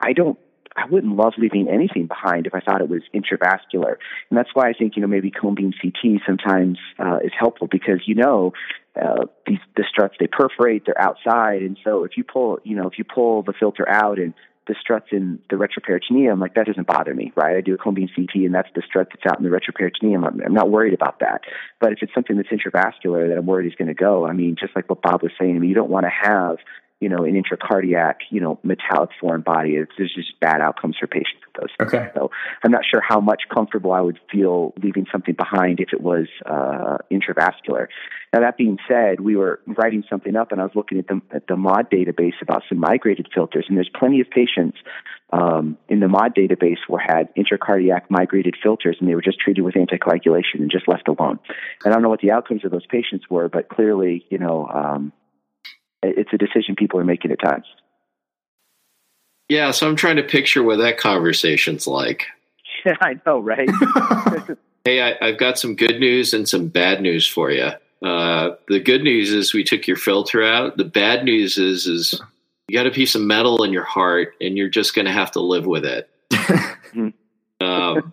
I 0.01 0.13
don't. 0.13 0.39
I 0.77 0.87
wouldn't 0.91 1.15
love 1.15 1.35
leaving 1.39 1.69
anything 1.69 2.09
behind 2.09 2.49
if 2.49 2.53
I 2.53 2.59
thought 2.59 2.81
it 2.81 2.89
was 2.89 3.03
intravascular, 3.15 3.95
and 4.29 4.37
that's 4.37 4.49
why 4.55 4.69
I 4.69 4.73
think 4.73 4.97
you 4.97 5.03
know 5.03 5.07
maybe 5.07 5.31
cone 5.31 5.55
beam 5.55 5.73
CT 5.81 6.21
sometimes 6.27 6.79
uh, 6.99 7.19
is 7.23 7.31
helpful 7.39 7.69
because 7.71 8.01
you 8.07 8.17
know 8.17 8.53
uh, 9.01 9.27
these 9.47 9.61
the 9.77 9.85
struts 9.89 10.17
they 10.19 10.27
perforate, 10.27 10.83
they're 10.85 11.01
outside, 11.01 11.63
and 11.63 11.79
so 11.85 12.03
if 12.03 12.17
you 12.17 12.25
pull 12.25 12.59
you 12.65 12.75
know 12.75 12.89
if 12.89 12.99
you 12.99 13.05
pull 13.05 13.45
the 13.45 13.53
filter 13.53 13.89
out 13.89 14.19
and 14.19 14.35
the 14.67 14.75
struts 14.81 15.09
in 15.13 15.39
the 15.51 15.57
retroperitoneum, 15.57 16.41
like 16.41 16.55
that 16.55 16.67
doesn't 16.67 16.87
bother 16.87 17.15
me, 17.15 17.33
right? 17.37 17.57
I 17.57 17.61
do 17.61 17.75
a 17.75 17.93
beam 17.93 18.09
CT 18.15 18.35
and 18.37 18.55
that's 18.55 18.69
the 18.75 18.83
strut 18.87 19.09
that's 19.11 19.31
out 19.31 19.39
in 19.39 19.45
the 19.45 19.51
retroperitoneum. 19.51 20.27
I'm, 20.27 20.41
I'm 20.41 20.55
not 20.55 20.71
worried 20.71 20.95
about 20.95 21.21
that. 21.21 21.43
But 21.81 21.93
if 21.93 21.99
it's 22.01 22.15
something 22.15 22.37
that's 22.37 22.49
intravascular 22.49 23.29
that 23.29 23.37
I'm 23.39 23.47
worried 23.47 23.67
is 23.67 23.75
going 23.75 23.89
to 23.89 23.95
go, 23.95 24.27
I 24.27 24.33
mean, 24.33 24.57
just 24.59 24.75
like 24.75 24.89
what 24.89 25.03
Bob 25.03 25.23
was 25.23 25.33
saying, 25.39 25.57
I 25.57 25.59
mean, 25.59 25.69
you 25.69 25.75
don't 25.75 25.91
want 25.91 26.07
to 26.07 26.29
have 26.29 26.57
you 27.05 27.11
know, 27.11 27.23
an 27.25 27.35
intracardiac, 27.35 28.15
you 28.31 28.41
know, 28.41 28.59
metallic 28.63 29.11
foreign 29.21 29.43
body. 29.43 29.73
It's, 29.75 29.93
there's 29.99 30.15
just 30.15 30.41
bad 30.41 30.63
outcomes 30.63 30.97
for 30.99 31.07
patients 31.07 31.43
with 31.45 31.55
those. 31.61 31.87
Okay. 31.87 32.11
So 32.15 32.31
I'm 32.63 32.71
not 32.71 32.85
sure 32.91 33.03
how 33.07 33.21
much 33.21 33.43
comfortable 33.53 33.93
I 33.93 34.01
would 34.01 34.19
feel 34.33 34.73
leaving 34.83 35.07
something 35.13 35.35
behind 35.35 35.81
if 35.81 35.91
it 35.93 36.01
was 36.01 36.29
uh, 36.47 36.97
intravascular. 37.13 37.89
Now 38.33 38.41
that 38.41 38.57
being 38.57 38.79
said, 38.89 39.21
we 39.21 39.37
were 39.37 39.61
writing 39.67 40.03
something 40.09 40.35
up, 40.35 40.51
and 40.51 40.63
I 40.63 40.65
was 40.65 40.73
looking 40.75 40.99
at 40.99 41.07
the 41.09 41.21
at 41.31 41.47
the 41.47 41.57
MAUDE 41.57 41.91
database 41.91 42.41
about 42.41 42.63
some 42.71 42.79
migrated 42.79 43.29
filters, 43.35 43.67
and 43.69 43.77
there's 43.77 43.91
plenty 43.95 44.21
of 44.23 44.31
patients 44.31 44.79
um, 45.31 45.77
in 45.91 46.01
the 46.01 46.09
MAUDE 46.09 46.35
database 46.35 46.79
who 46.89 46.97
had 46.97 47.29
intracardiac 47.37 48.03
migrated 48.09 48.57
filters, 48.63 48.97
and 48.99 49.09
they 49.09 49.15
were 49.15 49.23
just 49.31 49.39
treated 49.39 49.63
with 49.63 49.75
anticoagulation 49.75 50.61
and 50.61 50.71
just 50.71 50.89
left 50.89 51.07
alone. 51.07 51.39
And 51.85 51.93
I 51.93 51.97
don't 51.97 52.03
know 52.03 52.09
what 52.09 52.23
the 52.23 52.31
outcomes 52.31 52.65
of 52.65 52.71
those 52.71 52.87
patients 52.87 53.27
were, 53.29 53.51
but 53.51 53.69
clearly, 53.69 54.25
you 54.31 54.39
know. 54.39 54.67
Um, 54.67 55.13
it's 56.17 56.33
a 56.33 56.39
decision 56.39 56.77
people 56.77 57.01
are 57.01 57.05
making 57.05 57.31
at 57.31 57.41
times. 57.41 57.67
Yeah, 59.49 59.71
so 59.73 59.89
I'm 59.89 59.97
trying 59.97 60.17
to 60.17 60.23
picture 60.23 60.63
what 60.63 60.79
that 60.79 60.99
conversation's 60.99 61.87
like. 61.87 62.27
Yeah, 62.85 62.97
I 63.01 63.21
know, 63.27 63.41
right? 63.41 63.69
hey, 64.85 65.03
I, 65.03 65.27
have 65.27 65.39
got 65.39 65.59
some 65.59 65.77
good 65.77 66.01
news 66.01 66.33
and 66.33 66.49
some 66.49 66.69
bad 66.69 67.01
news 67.01 67.27
for 67.27 67.51
you. 67.51 67.71
Uh, 68.03 68.57
the 68.69 68.81
good 68.81 69.03
news 69.03 69.33
is 69.33 69.55
we 69.55 69.65
took 69.65 69.87
your 69.87 69.97
filter 69.97 70.43
out. 70.43 70.77
The 70.77 70.85
bad 70.85 71.25
news 71.25 71.57
is 71.57 71.87
is 71.87 72.21
you 72.69 72.77
got 72.77 72.87
a 72.87 72.91
piece 72.91 73.15
of 73.15 73.23
metal 73.23 73.63
in 73.65 73.73
your 73.73 73.85
heart, 73.85 74.35
and 74.41 74.57
you're 74.57 74.69
just 74.69 74.95
going 74.95 75.07
to 75.07 75.13
have 75.13 75.31
to 75.33 75.41
live 75.41 75.67
with 75.67 75.85
it. 75.85 76.11
um, 77.61 78.13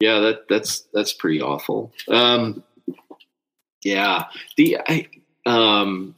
yeah, 0.00 0.20
that 0.20 0.42
that's 0.48 0.82
that's 0.92 1.12
pretty 1.12 1.40
awful. 1.40 1.92
Um, 2.08 2.62
yeah, 3.82 4.26
the 4.56 4.78
I 4.78 5.08
um, 5.46 6.14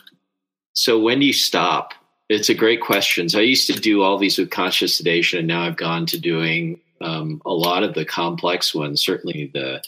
so 0.74 0.98
when 0.98 1.20
do 1.20 1.26
you 1.26 1.32
stop? 1.32 1.94
It's 2.28 2.48
a 2.48 2.54
great 2.54 2.80
question. 2.80 3.28
So 3.28 3.38
I 3.38 3.42
used 3.42 3.66
to 3.66 3.74
do 3.74 4.02
all 4.02 4.18
these 4.18 4.38
with 4.38 4.50
conscious 4.50 4.96
sedation, 4.96 5.40
and 5.40 5.48
now 5.48 5.62
I've 5.62 5.76
gone 5.76 6.06
to 6.06 6.18
doing 6.18 6.80
um, 7.00 7.42
a 7.44 7.52
lot 7.52 7.82
of 7.82 7.94
the 7.94 8.04
complex 8.04 8.74
ones. 8.74 9.02
Certainly 9.02 9.50
the 9.52 9.82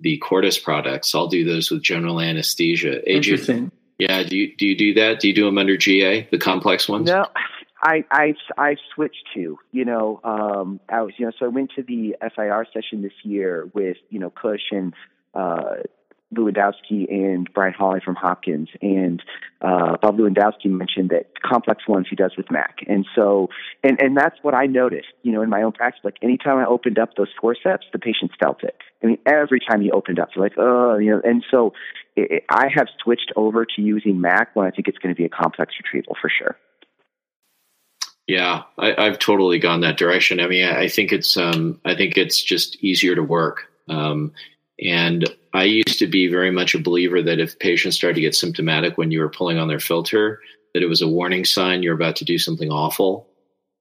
the 0.00 0.18
Cordis 0.18 0.58
products. 0.58 1.14
I'll 1.14 1.26
do 1.26 1.44
those 1.44 1.70
with 1.70 1.82
general 1.82 2.20
anesthesia. 2.20 3.08
Interesting. 3.10 3.70
Yeah. 3.98 4.22
Do 4.22 4.36
you 4.36 4.56
do 4.56 4.66
you 4.66 4.76
do 4.76 4.94
that? 4.94 5.20
Do 5.20 5.28
you 5.28 5.34
do 5.34 5.44
them 5.44 5.58
under 5.58 5.76
GA, 5.76 6.28
the 6.30 6.38
complex 6.38 6.88
ones? 6.88 7.06
No. 7.06 7.26
I 7.82 8.04
I 8.10 8.34
I 8.58 8.76
switched 8.94 9.26
to 9.34 9.58
you 9.72 9.84
know 9.84 10.20
um, 10.22 10.80
I 10.88 11.02
was 11.02 11.14
you 11.16 11.26
know 11.26 11.32
so 11.38 11.46
I 11.46 11.48
went 11.48 11.72
to 11.76 11.82
the 11.82 12.14
FIR 12.34 12.66
session 12.72 13.02
this 13.02 13.12
year 13.22 13.70
with 13.72 13.96
you 14.10 14.18
know 14.18 14.30
Kush 14.30 14.70
and 14.70 14.94
uh, 15.34 15.76
Lewandowski 16.34 17.10
and 17.10 17.52
Brian 17.52 17.74
Holly 17.74 18.00
from 18.04 18.14
Hopkins, 18.14 18.68
and 18.80 19.22
uh, 19.60 19.96
Bob 20.00 20.16
Lewandowski 20.16 20.66
mentioned 20.66 21.10
that 21.10 21.40
complex 21.42 21.88
ones 21.88 22.06
he 22.08 22.16
does 22.16 22.32
with 22.36 22.50
Mac, 22.50 22.78
and 22.86 23.04
so 23.14 23.48
and 23.82 24.00
and 24.00 24.16
that's 24.16 24.36
what 24.42 24.54
I 24.54 24.66
noticed, 24.66 25.08
you 25.22 25.32
know, 25.32 25.42
in 25.42 25.50
my 25.50 25.62
own 25.62 25.72
practice. 25.72 26.00
Like 26.04 26.18
anytime 26.22 26.58
I 26.58 26.66
opened 26.66 26.98
up 26.98 27.16
those 27.16 27.30
forceps, 27.40 27.86
the 27.92 27.98
patients 27.98 28.34
felt 28.38 28.62
it. 28.62 28.76
I 29.02 29.06
mean, 29.06 29.18
every 29.26 29.60
time 29.60 29.80
he 29.80 29.90
opened 29.90 30.18
up, 30.20 30.28
they're 30.34 30.42
like, 30.42 30.56
oh, 30.56 30.98
you 30.98 31.10
know, 31.10 31.20
and 31.24 31.44
so 31.50 31.72
it, 32.16 32.44
I 32.48 32.68
have 32.74 32.86
switched 33.02 33.32
over 33.34 33.64
to 33.64 33.82
using 33.82 34.20
Mac 34.20 34.54
when 34.54 34.66
I 34.66 34.70
think 34.70 34.86
it's 34.88 34.98
going 34.98 35.14
to 35.14 35.18
be 35.18 35.24
a 35.24 35.28
complex 35.28 35.74
retrieval 35.82 36.16
for 36.20 36.30
sure. 36.30 36.56
Yeah, 38.26 38.62
I, 38.78 39.06
have 39.06 39.18
totally 39.18 39.58
gone 39.58 39.80
that 39.80 39.96
direction. 39.96 40.38
I 40.38 40.46
mean, 40.46 40.64
I, 40.64 40.82
I 40.82 40.88
think 40.88 41.10
it's 41.10 41.36
um, 41.36 41.80
I 41.84 41.96
think 41.96 42.16
it's 42.16 42.40
just 42.40 42.76
easier 42.76 43.16
to 43.16 43.22
work. 43.24 43.64
Um, 43.88 44.32
and 44.80 45.28
I 45.52 45.64
used 45.64 45.98
to 45.98 46.06
be 46.06 46.28
very 46.28 46.50
much 46.50 46.74
a 46.74 46.78
believer 46.78 47.22
that 47.22 47.40
if 47.40 47.58
patients 47.58 47.96
started 47.96 48.14
to 48.14 48.20
get 48.20 48.34
symptomatic 48.34 48.96
when 48.96 49.10
you 49.10 49.20
were 49.20 49.28
pulling 49.28 49.58
on 49.58 49.68
their 49.68 49.80
filter, 49.80 50.40
that 50.74 50.82
it 50.82 50.88
was 50.88 51.02
a 51.02 51.08
warning 51.08 51.44
sign 51.44 51.82
you're 51.82 51.94
about 51.94 52.16
to 52.16 52.24
do 52.24 52.38
something 52.38 52.70
awful. 52.70 53.26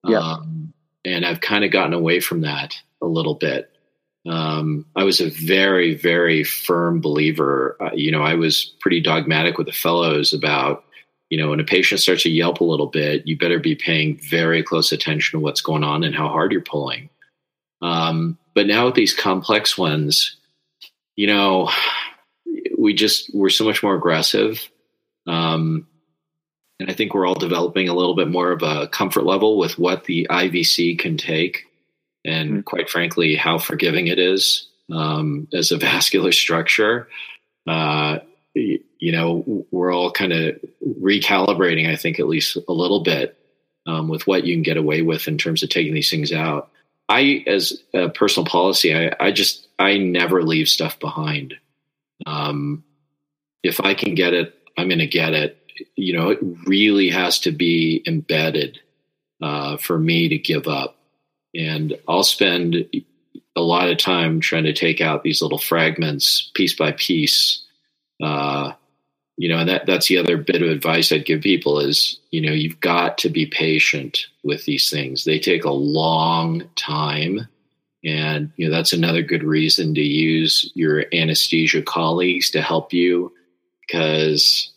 Yeah. 0.03 0.19
Um, 0.19 0.73
and 1.05 1.25
I've 1.25 1.41
kind 1.41 1.63
of 1.63 1.71
gotten 1.71 1.93
away 1.93 2.19
from 2.19 2.41
that 2.41 2.75
a 3.01 3.05
little 3.05 3.35
bit. 3.35 3.71
Um, 4.27 4.85
I 4.95 5.03
was 5.03 5.21
a 5.21 5.29
very, 5.29 5.95
very 5.95 6.43
firm 6.43 7.01
believer. 7.01 7.77
Uh, 7.79 7.91
you 7.93 8.11
know, 8.11 8.21
I 8.21 8.33
was 8.35 8.75
pretty 8.79 8.99
dogmatic 8.99 9.57
with 9.57 9.67
the 9.67 9.73
fellows 9.73 10.33
about, 10.33 10.83
you 11.29 11.37
know, 11.37 11.51
when 11.51 11.59
a 11.59 11.63
patient 11.63 12.01
starts 12.01 12.23
to 12.23 12.29
yelp 12.29 12.59
a 12.59 12.65
little 12.65 12.87
bit, 12.87 13.27
you 13.27 13.37
better 13.37 13.59
be 13.59 13.75
paying 13.75 14.17
very 14.17 14.63
close 14.63 14.91
attention 14.91 15.39
to 15.39 15.43
what's 15.43 15.61
going 15.61 15.83
on 15.83 16.03
and 16.03 16.15
how 16.15 16.27
hard 16.27 16.51
you're 16.51 16.61
pulling. 16.61 17.09
Um, 17.81 18.37
but 18.55 18.67
now 18.67 18.85
with 18.85 18.95
these 18.95 19.13
complex 19.13 19.77
ones, 19.77 20.35
you 21.19 21.27
know, 21.27 21.69
we 22.77 22.93
just 22.93 23.29
we're 23.35 23.49
so 23.49 23.65
much 23.65 23.83
more 23.83 23.93
aggressive. 23.93 24.69
Um, 25.27 25.85
and 26.79 26.89
I 26.89 26.93
think 26.93 27.13
we're 27.13 27.27
all 27.27 27.35
developing 27.35 27.89
a 27.89 27.93
little 27.93 28.15
bit 28.15 28.29
more 28.29 28.53
of 28.53 28.63
a 28.63 28.87
comfort 28.87 29.25
level 29.25 29.57
with 29.57 29.77
what 29.77 30.05
the 30.05 30.27
IVC 30.29 30.97
can 30.97 31.17
take, 31.17 31.65
and 32.23 32.49
mm-hmm. 32.49 32.61
quite 32.61 32.89
frankly, 32.89 33.35
how 33.35 33.57
forgiving 33.57 34.07
it 34.07 34.17
is 34.17 34.69
um, 34.93 35.49
as 35.53 35.73
a 35.73 35.77
vascular 35.89 36.31
structure. 36.31 37.09
Uh, 37.67 38.19
you 38.53 39.11
know, 39.11 39.65
we're 39.71 39.93
all 39.93 40.13
kind 40.13 40.31
of 40.31 40.57
recalibrating, 41.01 41.89
I 41.89 41.97
think, 41.97 42.17
at 42.21 42.29
least 42.29 42.57
a 42.69 42.73
little 42.73 43.03
bit 43.03 43.37
um, 43.85 44.07
with 44.07 44.25
what 44.25 44.45
you 44.45 44.55
can 44.55 44.63
get 44.63 44.77
away 44.77 45.01
with 45.01 45.27
in 45.27 45.37
terms 45.37 45.63
of 45.63 45.69
taking 45.69 45.93
these 45.93 46.09
things 46.09 46.31
out. 46.31 46.71
I, 47.09 47.43
as 47.45 47.73
a 47.93 48.07
personal 48.07 48.45
policy, 48.45 48.95
I, 48.95 49.13
I 49.19 49.31
just 49.31 49.68
I 49.79 49.97
never 49.97 50.43
leave 50.43 50.69
stuff 50.69 50.99
behind. 50.99 51.55
Um, 52.25 52.83
if 53.63 53.79
I 53.79 53.93
can 53.93 54.15
get 54.15 54.33
it, 54.33 54.53
I'm 54.77 54.87
going 54.89 54.99
to 54.99 55.07
get 55.07 55.33
it 55.33 55.59
you 55.95 56.13
know, 56.13 56.29
it 56.29 56.39
really 56.65 57.09
has 57.09 57.39
to 57.39 57.51
be 57.51 58.03
embedded 58.07 58.79
uh, 59.41 59.77
for 59.77 59.97
me 59.97 60.29
to 60.29 60.37
give 60.37 60.67
up. 60.67 60.97
And 61.55 61.97
I'll 62.07 62.23
spend 62.23 62.85
a 63.55 63.61
lot 63.61 63.89
of 63.89 63.97
time 63.97 64.39
trying 64.39 64.65
to 64.65 64.73
take 64.73 65.01
out 65.01 65.23
these 65.23 65.41
little 65.41 65.57
fragments 65.57 66.51
piece 66.53 66.75
by 66.75 66.91
piece. 66.93 67.63
Uh, 68.21 68.73
you 69.37 69.47
know, 69.47 69.59
and 69.59 69.69
that 69.69 69.85
that's 69.85 70.07
the 70.07 70.17
other 70.17 70.37
bit 70.37 70.61
of 70.61 70.69
advice 70.69 71.11
I'd 71.11 71.25
give 71.25 71.41
people 71.41 71.79
is, 71.79 72.19
you 72.31 72.41
know, 72.41 72.51
you've 72.51 72.81
got 72.81 73.17
to 73.19 73.29
be 73.29 73.45
patient 73.45 74.25
with 74.43 74.65
these 74.65 74.89
things. 74.89 75.23
They 75.23 75.39
take 75.39 75.63
a 75.63 75.71
long 75.71 76.69
time. 76.75 77.47
And, 78.03 78.51
you 78.55 78.67
know, 78.67 78.75
that's 78.75 78.93
another 78.93 79.21
good 79.21 79.43
reason 79.43 79.93
to 79.95 80.01
use 80.01 80.71
your 80.73 81.05
anesthesia 81.13 81.81
colleagues 81.81 82.51
to 82.51 82.61
help 82.61 82.93
you 82.93 83.33
because 83.81 84.71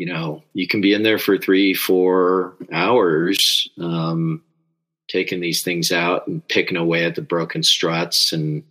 you 0.00 0.06
know, 0.06 0.42
you 0.54 0.66
can 0.66 0.80
be 0.80 0.94
in 0.94 1.02
there 1.02 1.18
for 1.18 1.36
three, 1.36 1.74
four 1.74 2.56
hours, 2.72 3.68
um, 3.78 4.42
taking 5.08 5.40
these 5.40 5.62
things 5.62 5.92
out 5.92 6.26
and 6.26 6.46
picking 6.48 6.78
away 6.78 7.04
at 7.04 7.16
the 7.16 7.20
broken 7.20 7.62
struts 7.62 8.32
and, 8.32 8.62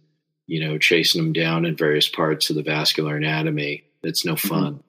you 0.48 0.60
know, 0.60 0.80
chasing 0.80 1.22
them 1.22 1.32
down 1.32 1.66
in 1.66 1.76
various 1.76 2.08
parts 2.08 2.50
of 2.50 2.56
the 2.56 2.64
vascular 2.64 3.16
anatomy. 3.16 3.84
It's 4.02 4.26
no 4.26 4.34
mm-hmm. 4.34 4.48
fun. 4.48 4.84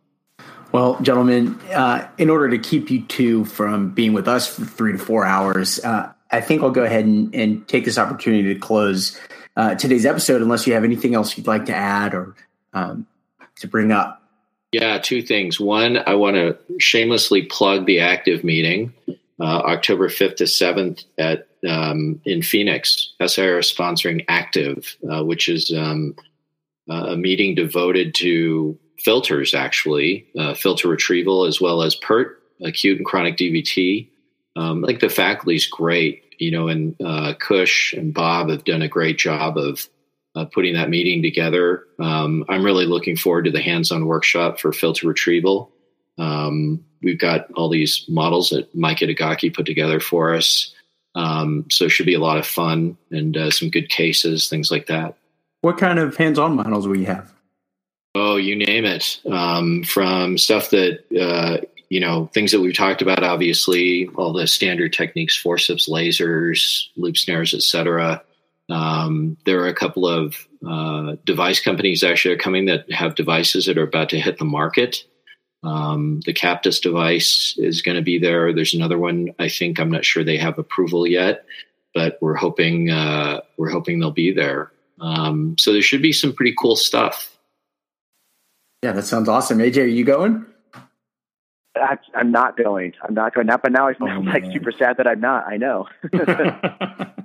Well, 0.72 0.98
gentlemen, 1.02 1.60
uh, 1.74 2.08
in 2.16 2.30
order 2.30 2.48
to 2.48 2.58
keep 2.58 2.90
you 2.90 3.02
two 3.02 3.44
from 3.44 3.90
being 3.90 4.14
with 4.14 4.26
us 4.26 4.46
for 4.46 4.64
three 4.64 4.92
to 4.92 4.98
four 4.98 5.26
hours, 5.26 5.78
uh, 5.84 6.10
I 6.32 6.40
think 6.40 6.62
I'll 6.62 6.70
go 6.70 6.84
ahead 6.84 7.04
and, 7.04 7.34
and 7.34 7.66
take 7.68 7.84
this 7.84 7.98
opportunity 7.98 8.54
to 8.54 8.60
close 8.60 9.18
uh, 9.56 9.74
today's 9.74 10.06
episode, 10.06 10.42
unless 10.42 10.66
you 10.66 10.72
have 10.74 10.84
anything 10.84 11.14
else 11.14 11.36
you'd 11.36 11.46
like 11.46 11.66
to 11.66 11.74
add 11.74 12.14
or 12.14 12.34
um, 12.72 13.06
to 13.56 13.66
bring 13.66 13.92
up. 13.92 14.22
Yeah, 14.72 14.98
two 14.98 15.22
things. 15.22 15.58
One, 15.58 15.98
I 16.06 16.14
want 16.14 16.36
to 16.36 16.56
shamelessly 16.78 17.42
plug 17.46 17.86
the 17.86 18.00
active 18.00 18.44
meeting, 18.44 18.92
uh, 19.40 19.42
October 19.42 20.08
5th 20.08 20.36
to 20.36 20.44
7th 20.44 21.04
at 21.18 21.48
um, 21.68 22.20
in 22.24 22.42
Phoenix. 22.42 23.12
SIR 23.24 23.58
is 23.58 23.72
sponsoring 23.72 24.24
Active, 24.28 24.96
uh, 25.10 25.24
which 25.24 25.48
is 25.48 25.72
um, 25.76 26.14
a 26.88 27.16
meeting 27.16 27.54
devoted 27.54 28.14
to 28.14 28.78
filters, 28.98 29.54
actually, 29.54 30.26
uh, 30.38 30.54
filter 30.54 30.88
retrieval, 30.88 31.44
as 31.44 31.60
well 31.60 31.82
as 31.82 31.96
PERT, 31.96 32.40
acute 32.62 32.98
and 32.98 33.06
chronic 33.06 33.36
DVT. 33.36 34.08
Um, 34.56 34.84
I 34.84 34.88
think 34.88 35.00
the 35.00 35.08
faculty 35.08 35.56
is 35.56 35.66
great, 35.66 36.34
you 36.38 36.50
know, 36.50 36.68
and 36.68 36.96
uh, 37.00 37.34
Kush 37.38 37.92
and 37.92 38.12
Bob 38.12 38.48
have 38.50 38.64
done 38.64 38.82
a 38.82 38.88
great 38.88 39.18
job 39.18 39.56
of 39.56 39.88
uh, 40.34 40.44
putting 40.44 40.74
that 40.74 40.90
meeting 40.90 41.22
together. 41.22 41.84
Um, 41.98 42.44
I'm 42.48 42.64
really 42.64 42.86
looking 42.86 43.16
forward 43.16 43.44
to 43.44 43.50
the 43.50 43.62
hands-on 43.62 44.06
workshop 44.06 44.60
for 44.60 44.72
filter 44.72 45.08
retrieval. 45.08 45.70
Um, 46.18 46.84
we've 47.02 47.18
got 47.18 47.50
all 47.52 47.68
these 47.68 48.04
models 48.08 48.50
that 48.50 48.74
Mike 48.74 48.98
Itagaki 48.98 49.54
put 49.54 49.66
together 49.66 50.00
for 50.00 50.34
us. 50.34 50.74
Um, 51.14 51.66
so 51.70 51.86
it 51.86 51.90
should 51.90 52.06
be 52.06 52.14
a 52.14 52.20
lot 52.20 52.38
of 52.38 52.46
fun 52.46 52.96
and 53.10 53.36
uh, 53.36 53.50
some 53.50 53.70
good 53.70 53.88
cases, 53.88 54.48
things 54.48 54.70
like 54.70 54.86
that. 54.86 55.16
What 55.62 55.78
kind 55.78 55.98
of 55.98 56.16
hands-on 56.16 56.56
models 56.56 56.86
will 56.86 56.96
you 56.96 57.06
have? 57.06 57.32
Oh, 58.14 58.36
you 58.36 58.56
name 58.56 58.84
it. 58.84 59.20
Um, 59.26 59.84
from 59.84 60.38
stuff 60.38 60.70
that 60.70 61.00
uh, 61.20 61.64
you 61.90 61.98
know, 61.98 62.30
things 62.32 62.52
that 62.52 62.60
we've 62.60 62.74
talked 62.74 63.02
about, 63.02 63.24
obviously, 63.24 64.08
all 64.14 64.32
the 64.32 64.46
standard 64.46 64.92
techniques, 64.92 65.36
forceps, 65.36 65.88
lasers, 65.88 66.86
loop 66.96 67.18
snares, 67.18 67.52
etc. 67.52 68.22
Um, 68.70 69.36
there 69.44 69.60
are 69.60 69.68
a 69.68 69.74
couple 69.74 70.06
of 70.06 70.36
uh, 70.66 71.16
device 71.24 71.60
companies 71.60 72.04
actually 72.04 72.34
are 72.34 72.38
coming 72.38 72.66
that 72.66 72.90
have 72.92 73.16
devices 73.16 73.66
that 73.66 73.76
are 73.76 73.82
about 73.82 74.08
to 74.10 74.20
hit 74.20 74.38
the 74.38 74.44
market. 74.44 75.04
Um, 75.64 76.20
the 76.24 76.32
Captus 76.32 76.80
device 76.80 77.56
is 77.58 77.82
going 77.82 77.96
to 77.96 78.02
be 78.02 78.18
there. 78.18 78.52
There's 78.52 78.72
another 78.72 78.98
one. 78.98 79.34
I 79.40 79.48
think 79.48 79.80
I'm 79.80 79.90
not 79.90 80.04
sure 80.04 80.22
they 80.22 80.38
have 80.38 80.58
approval 80.58 81.06
yet, 81.08 81.44
but 81.92 82.18
we're 82.20 82.36
hoping 82.36 82.88
uh, 82.88 83.40
we're 83.58 83.68
hoping 83.68 83.98
they'll 83.98 84.12
be 84.12 84.32
there. 84.32 84.70
Um, 85.00 85.56
so 85.58 85.72
there 85.72 85.82
should 85.82 86.02
be 86.02 86.12
some 86.12 86.32
pretty 86.32 86.54
cool 86.56 86.76
stuff. 86.76 87.36
Yeah, 88.82 88.92
that 88.92 89.04
sounds 89.04 89.28
awesome. 89.28 89.58
AJ, 89.58 89.82
are 89.82 89.86
you 89.86 90.04
going? 90.04 90.46
I, 91.76 91.98
am 92.14 92.32
not 92.32 92.56
going. 92.56 92.94
I'm 93.02 93.14
not 93.14 93.34
going. 93.34 93.46
Not, 93.46 93.62
but 93.62 93.72
now 93.72 93.88
I 93.88 93.94
feel 93.94 94.08
oh, 94.08 94.20
like 94.24 94.44
super 94.52 94.72
sad 94.72 94.96
that 94.98 95.06
I'm 95.06 95.20
not. 95.20 95.46
I 95.46 95.56
know. 95.56 95.86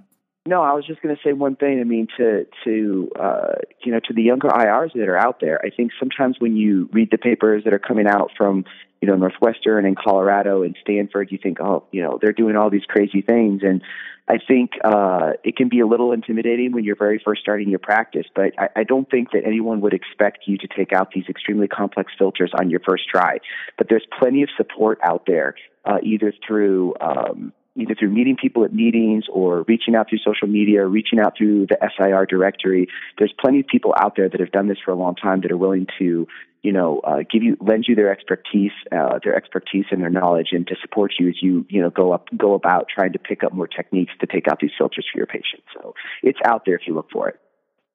No, 0.48 0.62
I 0.62 0.74
was 0.74 0.86
just 0.86 1.02
going 1.02 1.16
to 1.16 1.22
say 1.24 1.34
one 1.34 1.56
thing. 1.56 1.80
I 1.80 1.84
mean, 1.86 2.08
to 2.18 2.46
to 2.66 3.12
uh, 3.20 3.54
you 3.84 3.92
know, 3.92 4.00
to 4.02 4.14
the 4.14 4.22
younger 4.22 4.50
IRs 4.50 4.94
that 4.94 5.10
are 5.10 5.18
out 5.18 5.40
there, 5.40 5.60
I 5.66 5.72
think 5.72 5.92
sometimes 6.00 6.36
when 6.40 6.56
you 6.56 6.88
read 6.94 7.10
the 7.10 7.18
papers 7.18 7.64
that 7.64 7.74
are 7.74 7.80
coming 7.80 8.06
out 8.06 8.30
from 8.38 8.64
you 9.02 9.08
know 9.08 9.16
Northwestern 9.16 9.86
and 9.86 9.98
Colorado 9.98 10.64
and 10.64 10.76
Stanford, 10.82 11.32
you 11.32 11.38
think, 11.42 11.60
oh, 11.60 11.86
you 11.92 12.02
know, 12.02 12.18
they're 12.22 12.34
doing 12.34 12.56
all 12.56 12.70
these 12.70 12.86
crazy 12.88 13.22
things, 13.22 13.62
and 13.64 13.82
I 14.28 14.38
think 14.40 14.72
uh, 14.84 15.34
it 15.44 15.56
can 15.56 15.70
be 15.70 15.82
a 15.82 15.86
little 15.88 16.12
intimidating 16.12 16.72
when 16.72 16.84
you're 16.84 16.96
very 16.96 17.22
first 17.24 17.42
starting 17.42 17.70
your 17.70 17.80
practice. 17.80 18.26
But 18.34 18.54
I, 18.58 18.70
I 18.78 18.84
don't 18.84 19.10
think 19.10 19.32
that 19.32 19.44
anyone 19.46 19.82
would 19.82 19.94
expect 19.94 20.48
you 20.48 20.58
to 20.58 20.68
take 20.68 20.94
out 20.94 21.12
these 21.12 21.26
extremely 21.30 21.68
complex 21.68 22.12
filters 22.18 22.52
on 22.58 22.70
your 22.70 22.80
first 22.80 23.04
try. 23.08 23.38
But 23.78 23.88
there's 23.90 24.06
plenty 24.18 24.42
of 24.42 24.50
support 24.58 25.00
out 25.04 25.26
there, 25.28 25.56
uh, 25.86 25.98
either 26.02 26.34
through 26.46 26.96
um, 27.02 27.54
either 27.76 27.96
through 27.96 28.10
meeting 28.10 28.38
people 28.42 28.64
at 28.64 28.74
meetings 28.74 29.26
or 29.32 29.64
reaching 29.68 29.96
out 29.96 30.10
through 30.10 30.20
social 30.20 30.48
media 30.48 30.84
or 30.84 30.88
reaching 30.88 31.20
out 31.20 31.38
through 31.38 31.68
the 31.68 31.78
SIR 31.98 32.26
directory. 32.26 32.88
There's 33.18 33.34
plenty 33.40 33.60
of 33.60 33.68
people 33.68 33.94
out 33.98 34.16
there 34.16 34.30
that 34.30 34.40
have 34.40 34.52
done 34.52 34.68
this 34.68 34.78
for 34.84 34.92
a 34.92 34.96
long 34.96 35.16
time 35.16 35.42
that 35.42 35.52
are 35.52 35.58
willing 35.58 35.88
to, 36.00 36.28
you 36.64 36.72
know, 36.72 37.00
uh, 37.00 37.20
give 37.30 37.44
you, 37.44 37.58
lend 37.60 37.86
you 37.88 37.96
their 37.96 38.12
expertise, 38.12 38.72
uh, 38.92 39.20
their 39.24 39.36
expertise 39.36 39.86
and 39.92 40.02
their 40.02 40.10
knowledge, 40.10 40.50
and 40.52 40.66
to 40.68 40.76
support 40.82 41.14
you 41.20 41.30
as 41.30 41.36
you, 41.42 41.66
you 41.70 41.82
know, 41.82 41.90
go 41.90 42.14
up, 42.14 42.28
go 42.38 42.54
about 42.54 42.88
trying 42.94 43.14
to 43.14 43.20
pick 43.20 43.44
up 43.44 43.54
more 43.54 43.68
techniques 43.68 44.14
to 44.22 44.28
take 44.28 44.48
out 44.48 44.60
these 44.60 44.72
filters 44.78 45.06
for 45.12 45.18
your 45.18 45.28
patients. 45.28 45.66
So 45.74 45.94
it's 46.24 46.40
out 46.46 46.64
there 46.66 46.76
if 46.76 46.88
you 46.88 46.94
look 46.94 47.10
for 47.12 47.28
it. 47.28 47.40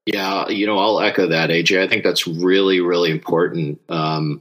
Yeah, 0.06 0.48
you 0.48 0.66
know, 0.66 0.78
I'll 0.78 1.00
echo 1.00 1.28
that, 1.28 1.50
AJ. 1.50 1.82
I 1.82 1.86
think 1.86 2.04
that's 2.04 2.26
really, 2.26 2.80
really 2.80 3.10
important. 3.10 3.80
Um, 3.88 4.40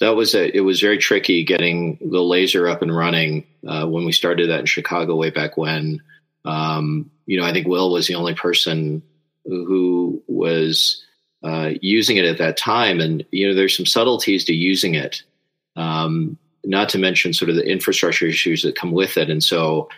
that 0.00 0.16
was 0.16 0.34
a, 0.34 0.54
it 0.56 0.60
was 0.60 0.80
very 0.80 0.98
tricky 0.98 1.44
getting 1.44 1.98
the 2.00 2.22
laser 2.22 2.68
up 2.68 2.82
and 2.82 2.94
running 2.94 3.46
uh, 3.66 3.86
when 3.86 4.04
we 4.04 4.12
started 4.12 4.50
that 4.50 4.60
in 4.60 4.66
Chicago 4.66 5.16
way 5.16 5.30
back 5.30 5.56
when. 5.56 6.02
Um, 6.44 7.10
you 7.26 7.38
know, 7.38 7.46
I 7.46 7.52
think 7.52 7.66
Will 7.66 7.92
was 7.92 8.06
the 8.06 8.16
only 8.16 8.34
person 8.34 9.02
who 9.44 10.22
was 10.26 11.02
uh, 11.42 11.70
using 11.80 12.16
it 12.16 12.24
at 12.24 12.38
that 12.38 12.56
time, 12.56 13.00
and 13.00 13.24
you 13.30 13.46
know, 13.46 13.54
there's 13.54 13.76
some 13.76 13.86
subtleties 13.86 14.44
to 14.46 14.54
using 14.54 14.94
it. 14.94 15.22
Um, 15.76 16.38
not 16.64 16.88
to 16.90 16.98
mention 16.98 17.34
sort 17.34 17.50
of 17.50 17.56
the 17.56 17.68
infrastructure 17.68 18.26
issues 18.26 18.62
that 18.62 18.76
come 18.76 18.92
with 18.92 19.16
it, 19.16 19.30
and 19.30 19.42
so 19.42 19.88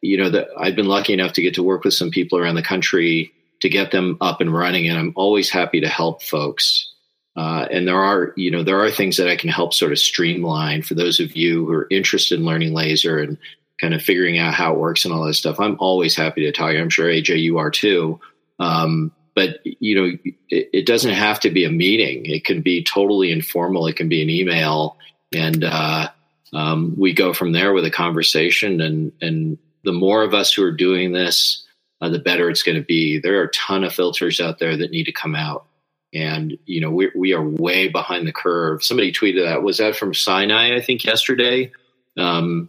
you 0.00 0.16
know, 0.16 0.30
that 0.30 0.48
I've 0.58 0.76
been 0.76 0.86
lucky 0.86 1.12
enough 1.12 1.32
to 1.34 1.42
get 1.42 1.54
to 1.54 1.62
work 1.62 1.84
with 1.84 1.94
some 1.94 2.10
people 2.10 2.38
around 2.38 2.56
the 2.56 2.62
country 2.62 3.32
to 3.60 3.68
get 3.68 3.92
them 3.92 4.18
up 4.20 4.40
and 4.40 4.52
running, 4.52 4.88
and 4.88 4.98
I'm 4.98 5.12
always 5.16 5.48
happy 5.48 5.80
to 5.80 5.88
help 5.88 6.22
folks. 6.22 6.91
Uh, 7.34 7.66
and 7.70 7.88
there 7.88 8.02
are, 8.02 8.32
you 8.36 8.50
know, 8.50 8.62
there 8.62 8.80
are 8.80 8.90
things 8.90 9.16
that 9.16 9.28
I 9.28 9.36
can 9.36 9.48
help 9.48 9.72
sort 9.72 9.92
of 9.92 9.98
streamline 9.98 10.82
for 10.82 10.94
those 10.94 11.18
of 11.18 11.34
you 11.34 11.64
who 11.64 11.72
are 11.72 11.86
interested 11.90 12.38
in 12.38 12.44
learning 12.44 12.74
laser 12.74 13.18
and 13.18 13.38
kind 13.80 13.94
of 13.94 14.02
figuring 14.02 14.38
out 14.38 14.54
how 14.54 14.72
it 14.72 14.78
works 14.78 15.04
and 15.04 15.12
all 15.12 15.24
that 15.24 15.34
stuff, 15.34 15.58
I'm 15.58 15.76
always 15.80 16.14
happy 16.14 16.42
to 16.42 16.52
talk. 16.52 16.70
I'm 16.70 16.90
sure 16.90 17.06
AJ, 17.06 17.40
you 17.40 17.58
are 17.58 17.70
too. 17.70 18.20
Um, 18.60 19.12
but 19.34 19.58
you 19.64 19.94
know, 19.94 20.18
it, 20.50 20.68
it, 20.72 20.86
doesn't 20.86 21.14
have 21.14 21.40
to 21.40 21.50
be 21.50 21.64
a 21.64 21.70
meeting. 21.70 22.26
It 22.26 22.44
can 22.44 22.60
be 22.60 22.84
totally 22.84 23.32
informal. 23.32 23.86
It 23.86 23.96
can 23.96 24.08
be 24.08 24.22
an 24.22 24.30
email, 24.30 24.98
and 25.34 25.64
uh, 25.64 26.10
um, 26.52 26.94
we 26.98 27.12
go 27.12 27.32
from 27.32 27.52
there 27.52 27.72
with 27.72 27.84
a 27.84 27.90
conversation. 27.90 28.80
And 28.80 29.10
and 29.20 29.58
the 29.84 29.92
more 29.92 30.22
of 30.22 30.34
us 30.34 30.52
who 30.52 30.62
are 30.62 30.72
doing 30.72 31.12
this, 31.12 31.66
uh, 32.00 32.10
the 32.10 32.18
better 32.18 32.50
it's 32.50 32.62
going 32.62 32.76
to 32.76 32.84
be. 32.84 33.18
There 33.18 33.40
are 33.40 33.44
a 33.44 33.52
ton 33.52 33.84
of 33.84 33.94
filters 33.94 34.38
out 34.38 34.58
there 34.58 34.76
that 34.76 34.90
need 34.90 35.04
to 35.04 35.12
come 35.12 35.34
out. 35.34 35.66
And 36.14 36.58
you 36.66 36.80
know 36.80 36.90
we 36.90 37.10
we 37.14 37.32
are 37.32 37.42
way 37.42 37.88
behind 37.88 38.26
the 38.26 38.32
curve. 38.32 38.84
Somebody 38.84 39.12
tweeted 39.12 39.44
that 39.44 39.62
was 39.62 39.78
that 39.78 39.96
from 39.96 40.14
Sinai, 40.14 40.76
I 40.76 40.82
think 40.82 41.04
yesterday, 41.04 41.72
um, 42.18 42.68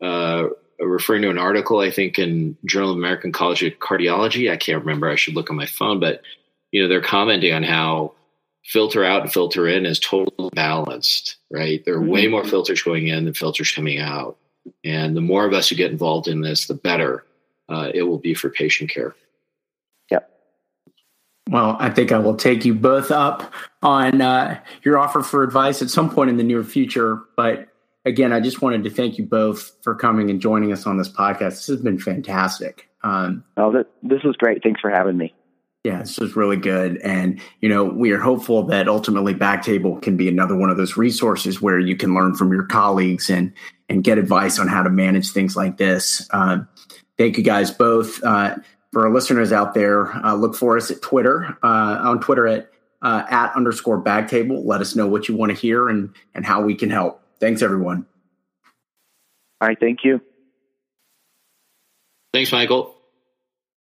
uh, 0.00 0.48
referring 0.78 1.22
to 1.22 1.30
an 1.30 1.38
article 1.38 1.80
I 1.80 1.90
think 1.90 2.18
in 2.18 2.56
Journal 2.64 2.92
of 2.92 2.96
American 2.96 3.32
College 3.32 3.64
of 3.64 3.72
Cardiology. 3.74 4.50
I 4.50 4.56
can't 4.56 4.84
remember. 4.84 5.08
I 5.08 5.16
should 5.16 5.34
look 5.34 5.50
on 5.50 5.56
my 5.56 5.66
phone, 5.66 5.98
but 5.98 6.22
you 6.70 6.82
know 6.82 6.88
they're 6.88 7.00
commenting 7.00 7.52
on 7.52 7.64
how 7.64 8.14
filter 8.64 9.04
out 9.04 9.22
and 9.22 9.32
filter 9.32 9.66
in 9.66 9.84
is 9.84 9.98
totally 9.98 10.50
balanced. 10.52 11.36
Right, 11.50 11.84
there 11.84 11.94
are 11.94 12.02
way 12.02 12.24
mm-hmm. 12.24 12.32
more 12.32 12.44
filters 12.44 12.82
going 12.82 13.08
in 13.08 13.24
than 13.24 13.34
filters 13.34 13.72
coming 13.72 13.98
out, 13.98 14.36
and 14.84 15.16
the 15.16 15.20
more 15.20 15.44
of 15.44 15.52
us 15.52 15.68
who 15.68 15.74
get 15.74 15.90
involved 15.90 16.28
in 16.28 16.42
this, 16.42 16.66
the 16.66 16.74
better 16.74 17.24
uh, 17.68 17.90
it 17.92 18.02
will 18.02 18.18
be 18.18 18.34
for 18.34 18.50
patient 18.50 18.90
care. 18.90 19.14
Well, 21.48 21.76
I 21.80 21.88
think 21.88 22.12
I 22.12 22.18
will 22.18 22.36
take 22.36 22.64
you 22.66 22.74
both 22.74 23.10
up 23.10 23.52
on 23.82 24.20
uh, 24.20 24.60
your 24.82 24.98
offer 24.98 25.22
for 25.22 25.42
advice 25.42 25.80
at 25.80 25.88
some 25.88 26.10
point 26.10 26.28
in 26.28 26.36
the 26.36 26.44
near 26.44 26.62
future. 26.62 27.22
But 27.36 27.68
again, 28.04 28.34
I 28.34 28.40
just 28.40 28.60
wanted 28.60 28.84
to 28.84 28.90
thank 28.90 29.16
you 29.16 29.24
both 29.24 29.72
for 29.82 29.94
coming 29.94 30.30
and 30.30 30.40
joining 30.40 30.72
us 30.72 30.86
on 30.86 30.98
this 30.98 31.08
podcast. 31.08 31.50
This 31.50 31.66
has 31.68 31.80
been 31.80 31.98
fantastic. 31.98 32.90
Um, 33.02 33.44
oh, 33.56 33.72
this 34.02 34.22
was 34.24 34.36
great. 34.36 34.62
Thanks 34.62 34.80
for 34.80 34.90
having 34.90 35.16
me. 35.16 35.34
Yeah, 35.84 36.00
this 36.00 36.18
was 36.18 36.36
really 36.36 36.56
good. 36.56 36.98
And, 36.98 37.40
you 37.60 37.68
know, 37.68 37.84
we 37.84 38.10
are 38.10 38.18
hopeful 38.18 38.64
that 38.64 38.88
ultimately 38.88 39.32
Backtable 39.32 40.02
can 40.02 40.18
be 40.18 40.28
another 40.28 40.56
one 40.56 40.68
of 40.68 40.76
those 40.76 40.98
resources 40.98 41.62
where 41.62 41.78
you 41.78 41.96
can 41.96 42.14
learn 42.14 42.34
from 42.34 42.52
your 42.52 42.64
colleagues 42.64 43.30
and, 43.30 43.54
and 43.88 44.04
get 44.04 44.18
advice 44.18 44.58
on 44.58 44.68
how 44.68 44.82
to 44.82 44.90
manage 44.90 45.30
things 45.30 45.56
like 45.56 45.78
this. 45.78 46.28
Um, 46.32 46.68
thank 47.16 47.38
you 47.38 47.44
guys 47.44 47.70
both. 47.70 48.22
Uh, 48.22 48.56
for 48.92 49.06
our 49.06 49.12
listeners 49.12 49.52
out 49.52 49.74
there, 49.74 50.14
uh, 50.24 50.34
look 50.34 50.56
for 50.56 50.76
us 50.76 50.90
at 50.90 51.02
Twitter, 51.02 51.56
uh, 51.62 51.98
on 52.02 52.20
Twitter 52.20 52.46
at 52.46 52.70
uh, 53.02 53.24
at 53.30 53.54
underscore 53.54 54.02
backtable. 54.02 54.64
Let 54.64 54.80
us 54.80 54.96
know 54.96 55.06
what 55.06 55.28
you 55.28 55.36
want 55.36 55.50
to 55.50 55.56
hear 55.56 55.88
and 55.88 56.14
and 56.34 56.44
how 56.44 56.62
we 56.62 56.74
can 56.74 56.90
help. 56.90 57.22
Thanks, 57.40 57.62
everyone. 57.62 58.06
All 59.60 59.68
right, 59.68 59.78
thank 59.78 60.04
you. 60.04 60.20
Thanks, 62.32 62.52
Michael. 62.52 62.97